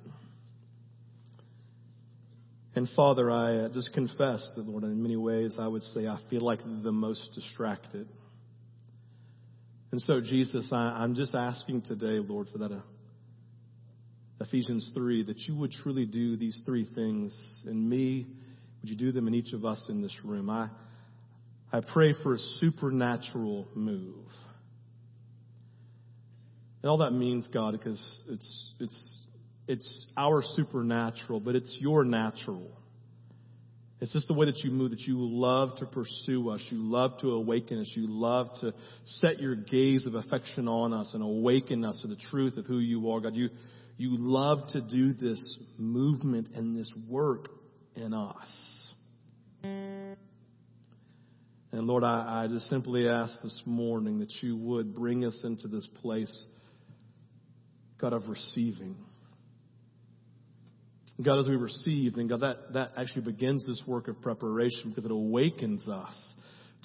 And 2.74 2.86
Father, 2.94 3.30
I 3.30 3.56
uh, 3.56 3.68
just 3.70 3.94
confess 3.94 4.46
that, 4.54 4.66
Lord, 4.66 4.84
in 4.84 5.02
many 5.02 5.16
ways, 5.16 5.56
I 5.58 5.66
would 5.66 5.82
say 5.82 6.06
I 6.06 6.20
feel 6.28 6.42
like 6.42 6.58
the 6.62 6.92
most 6.92 7.30
distracted. 7.34 8.10
And 9.90 10.02
so, 10.02 10.20
Jesus, 10.20 10.68
I, 10.70 11.02
am 11.02 11.14
just 11.14 11.34
asking 11.34 11.80
today, 11.80 12.22
Lord, 12.22 12.48
for 12.52 12.58
that 12.58 12.72
uh, 12.72 12.80
Ephesians 14.38 14.90
3, 14.92 15.24
that 15.24 15.38
you 15.48 15.56
would 15.56 15.72
truly 15.72 16.04
do 16.04 16.36
these 16.36 16.60
three 16.66 16.86
things 16.94 17.34
in 17.64 17.88
me. 17.88 18.26
Would 18.80 18.90
you 18.90 18.96
do 18.96 19.12
them 19.12 19.28
in 19.28 19.34
each 19.34 19.52
of 19.52 19.64
us 19.64 19.86
in 19.88 20.00
this 20.02 20.14
room? 20.24 20.48
I, 20.48 20.68
I 21.72 21.80
pray 21.80 22.14
for 22.22 22.34
a 22.34 22.38
supernatural 22.38 23.68
move. 23.74 24.26
And 26.82 26.90
all 26.90 26.98
that 26.98 27.10
means, 27.12 27.46
God, 27.52 27.72
because 27.72 28.22
it's, 28.28 28.72
it's, 28.80 29.20
it's 29.68 30.06
our 30.16 30.42
supernatural, 30.42 31.40
but 31.40 31.54
it's 31.54 31.76
your 31.78 32.04
natural. 32.04 32.70
It's 34.00 34.14
just 34.14 34.28
the 34.28 34.34
way 34.34 34.46
that 34.46 34.64
you 34.64 34.70
move, 34.70 34.92
that 34.92 35.00
you 35.00 35.16
love 35.18 35.76
to 35.76 35.86
pursue 35.86 36.48
us. 36.48 36.64
You 36.70 36.78
love 36.78 37.18
to 37.20 37.32
awaken 37.32 37.80
us. 37.82 37.92
You 37.94 38.06
love 38.08 38.48
to 38.62 38.72
set 39.04 39.40
your 39.40 39.54
gaze 39.54 40.06
of 40.06 40.14
affection 40.14 40.68
on 40.68 40.94
us 40.94 41.10
and 41.12 41.22
awaken 41.22 41.84
us 41.84 42.00
to 42.00 42.08
the 42.08 42.16
truth 42.16 42.56
of 42.56 42.64
who 42.64 42.78
you 42.78 43.10
are, 43.10 43.20
God. 43.20 43.36
You, 43.36 43.50
you 43.98 44.16
love 44.16 44.70
to 44.72 44.80
do 44.80 45.12
this 45.12 45.58
movement 45.76 46.48
and 46.54 46.74
this 46.74 46.90
work 47.06 47.48
in 47.96 48.14
us. 48.14 48.94
And 51.72 51.86
Lord, 51.86 52.02
I, 52.02 52.44
I 52.44 52.46
just 52.48 52.68
simply 52.68 53.08
ask 53.08 53.40
this 53.42 53.62
morning 53.64 54.18
that 54.18 54.32
you 54.42 54.56
would 54.56 54.94
bring 54.94 55.24
us 55.24 55.40
into 55.44 55.68
this 55.68 55.86
place, 56.00 56.46
God, 58.00 58.12
of 58.12 58.28
receiving. 58.28 58.96
God, 61.22 61.38
as 61.38 61.48
we 61.48 61.56
receive, 61.56 62.16
then 62.16 62.26
God, 62.28 62.40
that, 62.40 62.72
that 62.72 62.92
actually 62.96 63.22
begins 63.22 63.64
this 63.66 63.82
work 63.86 64.08
of 64.08 64.20
preparation 64.20 64.88
because 64.88 65.04
it 65.04 65.10
awakens 65.10 65.88
us 65.88 66.34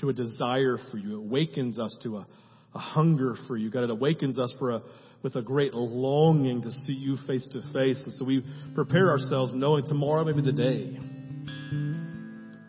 to 0.01 0.09
a 0.09 0.13
desire 0.13 0.77
for 0.91 0.97
you. 0.97 1.13
It 1.13 1.25
awakens 1.25 1.79
us 1.79 1.97
to 2.03 2.17
a, 2.17 2.27
a 2.75 2.79
hunger 2.79 3.35
for 3.47 3.55
you. 3.55 3.71
God, 3.71 3.85
it 3.85 3.89
awakens 3.89 4.37
us 4.37 4.53
for 4.59 4.71
a, 4.71 4.81
with 5.23 5.35
a 5.35 5.41
great 5.41 5.73
longing 5.73 6.61
to 6.61 6.71
see 6.71 6.93
you 6.93 7.17
face 7.27 7.47
to 7.51 7.61
face. 7.73 8.01
And 8.03 8.13
so 8.13 8.25
we 8.25 8.43
prepare 8.73 9.09
ourselves 9.09 9.51
knowing 9.55 9.85
tomorrow 9.85 10.23
may 10.23 10.33
be 10.33 10.41
the 10.41 10.51
day. 10.51 10.97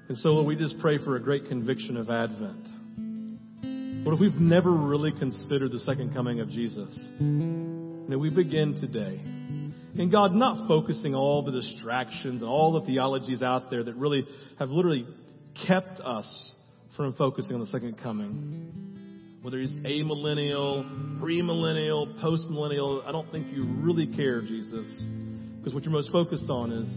And 0.08 0.16
so 0.18 0.42
we 0.42 0.56
just 0.56 0.78
pray 0.78 0.98
for 0.98 1.16
a 1.16 1.20
great 1.20 1.48
conviction 1.48 1.96
of 1.96 2.08
Advent. 2.08 2.68
What 4.06 4.14
if 4.14 4.20
we've 4.20 4.40
never 4.40 4.70
really 4.70 5.10
considered 5.10 5.72
the 5.72 5.80
second 5.80 6.14
coming 6.14 6.40
of 6.40 6.48
Jesus? 6.48 6.96
That 7.18 8.18
we 8.18 8.30
begin 8.30 8.76
today. 8.80 9.20
And 10.00 10.12
God, 10.12 10.32
not 10.32 10.68
focusing 10.68 11.14
all 11.14 11.42
the 11.42 11.50
distractions 11.50 12.40
and 12.40 12.48
all 12.48 12.78
the 12.78 12.86
theologies 12.86 13.42
out 13.42 13.68
there 13.70 13.82
that 13.82 13.96
really 13.96 14.26
have 14.58 14.68
literally 14.68 15.06
kept 15.66 16.00
us 16.00 16.52
from 16.96 17.14
focusing 17.14 17.54
on 17.54 17.60
the 17.60 17.66
second 17.66 17.98
coming 18.00 18.95
whether 19.46 19.60
he's 19.60 19.76
amillennial, 19.76 21.20
premillennial, 21.20 22.20
postmillennial, 22.20 23.06
I 23.06 23.12
don't 23.12 23.30
think 23.30 23.46
you 23.54 23.64
really 23.78 24.08
care, 24.08 24.40
Jesus. 24.40 25.04
Because 25.58 25.72
what 25.72 25.84
you're 25.84 25.92
most 25.92 26.10
focused 26.10 26.50
on 26.50 26.72
is 26.72 26.90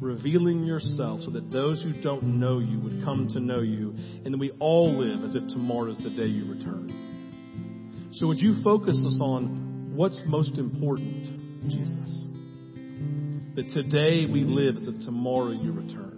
revealing 0.00 0.64
yourself 0.64 1.22
so 1.22 1.32
that 1.32 1.50
those 1.50 1.82
who 1.82 2.00
don't 2.02 2.38
know 2.38 2.60
you 2.60 2.78
would 2.78 3.04
come 3.04 3.26
to 3.32 3.40
know 3.40 3.62
you, 3.62 3.96
and 4.24 4.32
that 4.32 4.38
we 4.38 4.52
all 4.60 4.96
live 4.96 5.24
as 5.24 5.34
if 5.34 5.42
tomorrow 5.48 5.90
is 5.90 5.98
the 5.98 6.10
day 6.10 6.26
you 6.26 6.48
return. 6.52 8.10
So 8.12 8.28
would 8.28 8.38
you 8.38 8.62
focus 8.62 9.02
us 9.04 9.18
on 9.20 9.94
what's 9.96 10.20
most 10.24 10.56
important, 10.56 11.68
Jesus? 11.68 12.26
That 13.56 13.72
today 13.72 14.30
we 14.32 14.42
live 14.44 14.76
as 14.76 14.86
if 14.86 15.04
tomorrow 15.04 15.50
you 15.50 15.72
return 15.72 16.08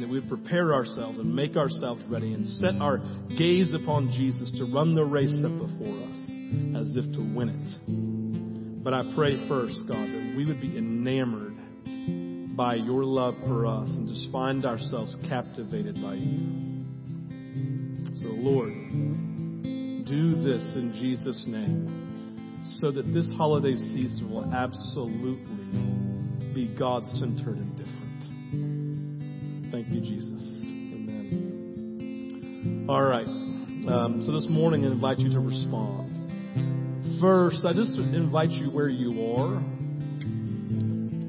that 0.00 0.08
we 0.08 0.20
prepare 0.20 0.72
ourselves 0.72 1.18
and 1.18 1.34
make 1.34 1.56
ourselves 1.56 2.02
ready 2.08 2.32
and 2.32 2.46
set 2.46 2.74
our 2.80 2.98
gaze 3.38 3.72
upon 3.74 4.10
Jesus 4.12 4.50
to 4.58 4.64
run 4.72 4.94
the 4.94 5.04
race 5.04 5.30
set 5.30 5.42
before 5.42 5.98
us 6.08 6.30
as 6.76 6.96
if 6.96 7.04
to 7.14 7.20
win 7.20 7.48
it. 7.48 8.82
But 8.82 8.94
I 8.94 9.02
pray 9.14 9.46
first, 9.48 9.78
God, 9.86 10.08
that 10.08 10.34
we 10.36 10.46
would 10.46 10.60
be 10.60 10.76
enamored 10.76 11.56
by 12.56 12.74
your 12.76 13.04
love 13.04 13.34
for 13.46 13.66
us 13.66 13.88
and 13.88 14.08
just 14.08 14.30
find 14.32 14.64
ourselves 14.64 15.14
captivated 15.28 16.00
by 16.02 16.14
you. 16.14 16.84
So, 18.14 18.28
Lord, 18.28 18.72
do 20.06 20.42
this 20.42 20.74
in 20.74 20.92
Jesus' 20.98 21.44
name 21.46 22.08
so 22.80 22.90
that 22.90 23.12
this 23.12 23.30
holiday 23.36 23.76
season 23.76 24.30
will 24.30 24.50
absolutely 24.52 25.44
be 26.54 26.66
God 26.78 27.06
centered 27.06 27.58
and 27.58 27.76
different. 27.76 29.70
Thank 29.72 29.88
you, 29.88 30.00
Jesus. 30.00 30.59
All 32.90 33.04
right. 33.04 33.24
Um, 33.24 34.20
so 34.26 34.32
this 34.32 34.48
morning, 34.50 34.84
I 34.84 34.88
invite 34.88 35.20
you 35.20 35.30
to 35.30 35.38
respond. 35.38 36.10
First, 37.20 37.64
I 37.64 37.72
just 37.72 37.96
invite 37.96 38.50
you 38.50 38.66
where 38.66 38.88
you 38.88 39.10
are 39.30 39.60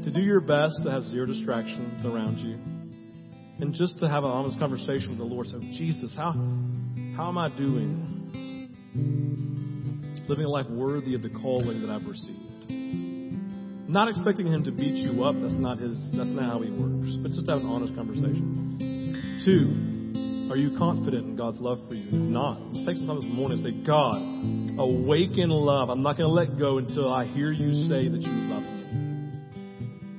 to 0.04 0.12
do 0.12 0.22
your 0.22 0.42
best 0.42 0.80
to 0.82 0.90
have 0.90 1.04
zero 1.04 1.28
distractions 1.28 2.04
around 2.04 2.40
you 2.40 2.58
and 3.64 3.76
just 3.76 4.00
to 4.00 4.10
have 4.10 4.24
an 4.24 4.32
honest 4.32 4.58
conversation 4.58 5.10
with 5.10 5.20
the 5.20 5.24
Lord. 5.24 5.46
So, 5.50 5.60
Jesus, 5.60 6.16
how, 6.18 6.32
how 7.16 7.28
am 7.30 7.38
I 7.38 7.56
doing? 7.56 8.68
Living 10.28 10.46
a 10.46 10.50
life 10.50 10.68
worthy 10.68 11.14
of 11.14 11.22
the 11.22 11.30
calling 11.30 11.80
that 11.82 11.92
I've 11.92 12.08
received. 12.08 12.72
Not 13.88 14.10
expecting 14.10 14.48
him 14.48 14.64
to 14.64 14.72
beat 14.72 14.98
you 14.98 15.24
up. 15.24 15.36
That's 15.40 15.54
not 15.54 15.78
his, 15.78 15.96
that's 16.18 16.32
not 16.32 16.44
how 16.44 16.62
he 16.64 16.72
works. 16.72 17.18
But 17.22 17.34
just 17.34 17.48
have 17.48 17.60
an 17.60 17.68
honest 17.68 17.94
conversation. 17.94 19.38
Two, 19.46 19.91
are 20.52 20.58
you 20.58 20.78
confident 20.78 21.26
in 21.26 21.36
God's 21.38 21.62
love 21.62 21.80
for 21.88 21.94
you? 21.96 22.08
If 22.08 22.14
not, 22.14 22.74
just 22.74 22.86
take 22.86 22.98
some 22.98 23.08
time 23.08 23.16
this 23.16 23.26
morning 23.32 23.64
and 23.64 23.72
say, 23.72 23.88
God, 23.88 24.20
awaken 24.84 25.50
love. 25.50 25.90
I'm 25.90 26.04
not 26.04 26.18
going 26.18 26.28
to 26.28 26.34
let 26.34 26.60
go 26.60 26.78
until 26.78 27.12
I 27.12 27.24
hear 27.26 27.54
you 27.54 27.88
say 27.88 28.10
that 28.10 28.22
you 28.22 28.32
love 28.52 28.64
me. 28.64 28.82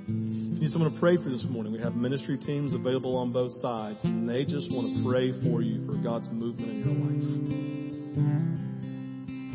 If 0.08 0.56
you 0.56 0.60
need 0.62 0.70
someone 0.70 0.90
to 0.90 0.98
pray 0.98 1.18
for 1.18 1.28
this 1.28 1.44
morning, 1.44 1.72
we 1.72 1.80
have 1.80 1.94
ministry 1.96 2.38
teams 2.38 2.72
available 2.72 3.14
on 3.16 3.30
both 3.30 3.52
sides, 3.60 3.98
and 4.04 4.26
they 4.26 4.44
just 4.44 4.72
want 4.72 4.96
to 4.96 5.04
pray 5.04 5.32
for 5.44 5.60
you 5.60 5.84
for 5.84 6.00
God's 6.02 6.28
movement 6.30 6.70
in 6.70 6.80
your 6.80 6.96
life 6.96 7.12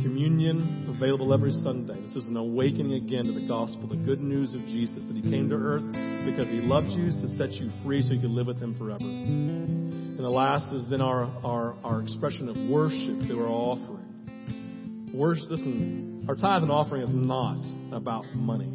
communion 0.03 0.93
available 0.95 1.33
every 1.33 1.51
Sunday. 1.51 1.99
This 2.01 2.15
is 2.15 2.27
an 2.27 2.37
awakening 2.37 2.93
again 2.93 3.25
to 3.25 3.33
the 3.33 3.47
gospel, 3.47 3.87
the 3.87 3.95
good 3.95 4.21
news 4.21 4.53
of 4.53 4.61
Jesus, 4.61 5.05
that 5.05 5.15
he 5.15 5.21
came 5.21 5.49
to 5.49 5.55
earth 5.55 5.83
because 6.25 6.47
he 6.47 6.61
loved 6.61 6.87
you 6.87 7.07
to 7.07 7.27
set 7.35 7.51
you 7.53 7.69
free 7.83 8.01
so 8.01 8.13
you 8.13 8.21
could 8.21 8.29
live 8.29 8.47
with 8.47 8.61
him 8.61 8.77
forever. 8.77 9.76
And 10.17 10.25
the 10.25 10.29
last 10.29 10.73
is 10.73 10.89
then 10.89 10.99
our, 10.99 11.25
our, 11.45 11.75
our 11.83 12.01
expression 12.01 12.49
of 12.49 12.55
worship 12.71 13.27
that 13.27 13.37
we're 13.37 13.47
offering. 13.47 15.11
Worship, 15.13 15.45
listen, 15.47 16.25
our 16.27 16.33
tithe 16.33 16.63
and 16.63 16.71
offering 16.71 17.03
is 17.03 17.11
not 17.13 17.63
about 17.93 18.25
money. 18.33 18.73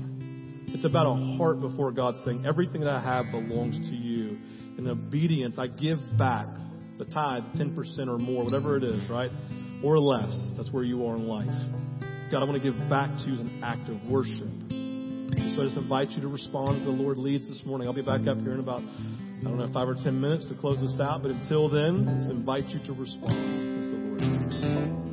It's 0.68 0.84
about 0.84 1.06
a 1.06 1.36
heart 1.36 1.60
before 1.60 1.90
God 1.90 2.14
saying, 2.24 2.46
everything 2.46 2.82
that 2.82 2.90
I 2.90 3.00
have 3.00 3.32
belongs 3.32 3.76
to 3.76 3.96
you. 3.96 4.38
In 4.78 4.86
obedience, 4.86 5.56
I 5.58 5.66
give 5.66 5.98
back 6.16 6.46
the 6.98 7.06
tithe, 7.06 7.42
10% 7.56 8.06
or 8.06 8.18
more, 8.18 8.44
whatever 8.44 8.76
it 8.76 8.84
is, 8.84 9.02
right? 9.10 9.30
Or 9.82 9.98
less. 9.98 10.32
That's 10.56 10.70
where 10.70 10.84
you 10.84 11.04
are 11.06 11.16
in 11.16 11.26
life. 11.26 11.50
God, 12.30 12.40
I 12.40 12.44
want 12.44 12.62
to 12.62 12.72
give 12.72 12.78
back 12.88 13.10
to 13.18 13.24
you 13.26 13.34
as 13.34 13.40
an 13.40 13.60
act 13.64 13.88
of 13.90 14.00
worship. 14.08 14.48
So 15.52 15.60
I 15.60 15.64
just 15.66 15.76
invite 15.76 16.10
you 16.10 16.22
to 16.22 16.28
respond 16.28 16.78
as 16.78 16.84
the 16.84 16.90
Lord 16.90 17.18
leads 17.18 17.48
this 17.48 17.62
morning. 17.66 17.88
I'll 17.88 17.94
be 17.94 18.00
back 18.00 18.26
up 18.26 18.38
here 18.38 18.52
in 18.52 18.60
about, 18.60 18.80
I 19.42 19.48
don't 19.48 19.58
know, 19.58 19.68
five 19.72 19.88
or 19.88 19.94
ten 19.94 20.20
minutes 20.20 20.44
to 20.46 20.54
close 20.54 20.80
this 20.80 21.00
out. 21.00 21.22
But 21.22 21.32
until 21.32 21.68
then, 21.68 22.06
let's 22.06 22.30
invite 22.30 22.68
you 22.68 22.78
to 22.86 22.92
respond 22.92 23.84
as 23.84 23.90
the 23.90 23.96
Lord 23.96 24.20
leads. 24.20 25.11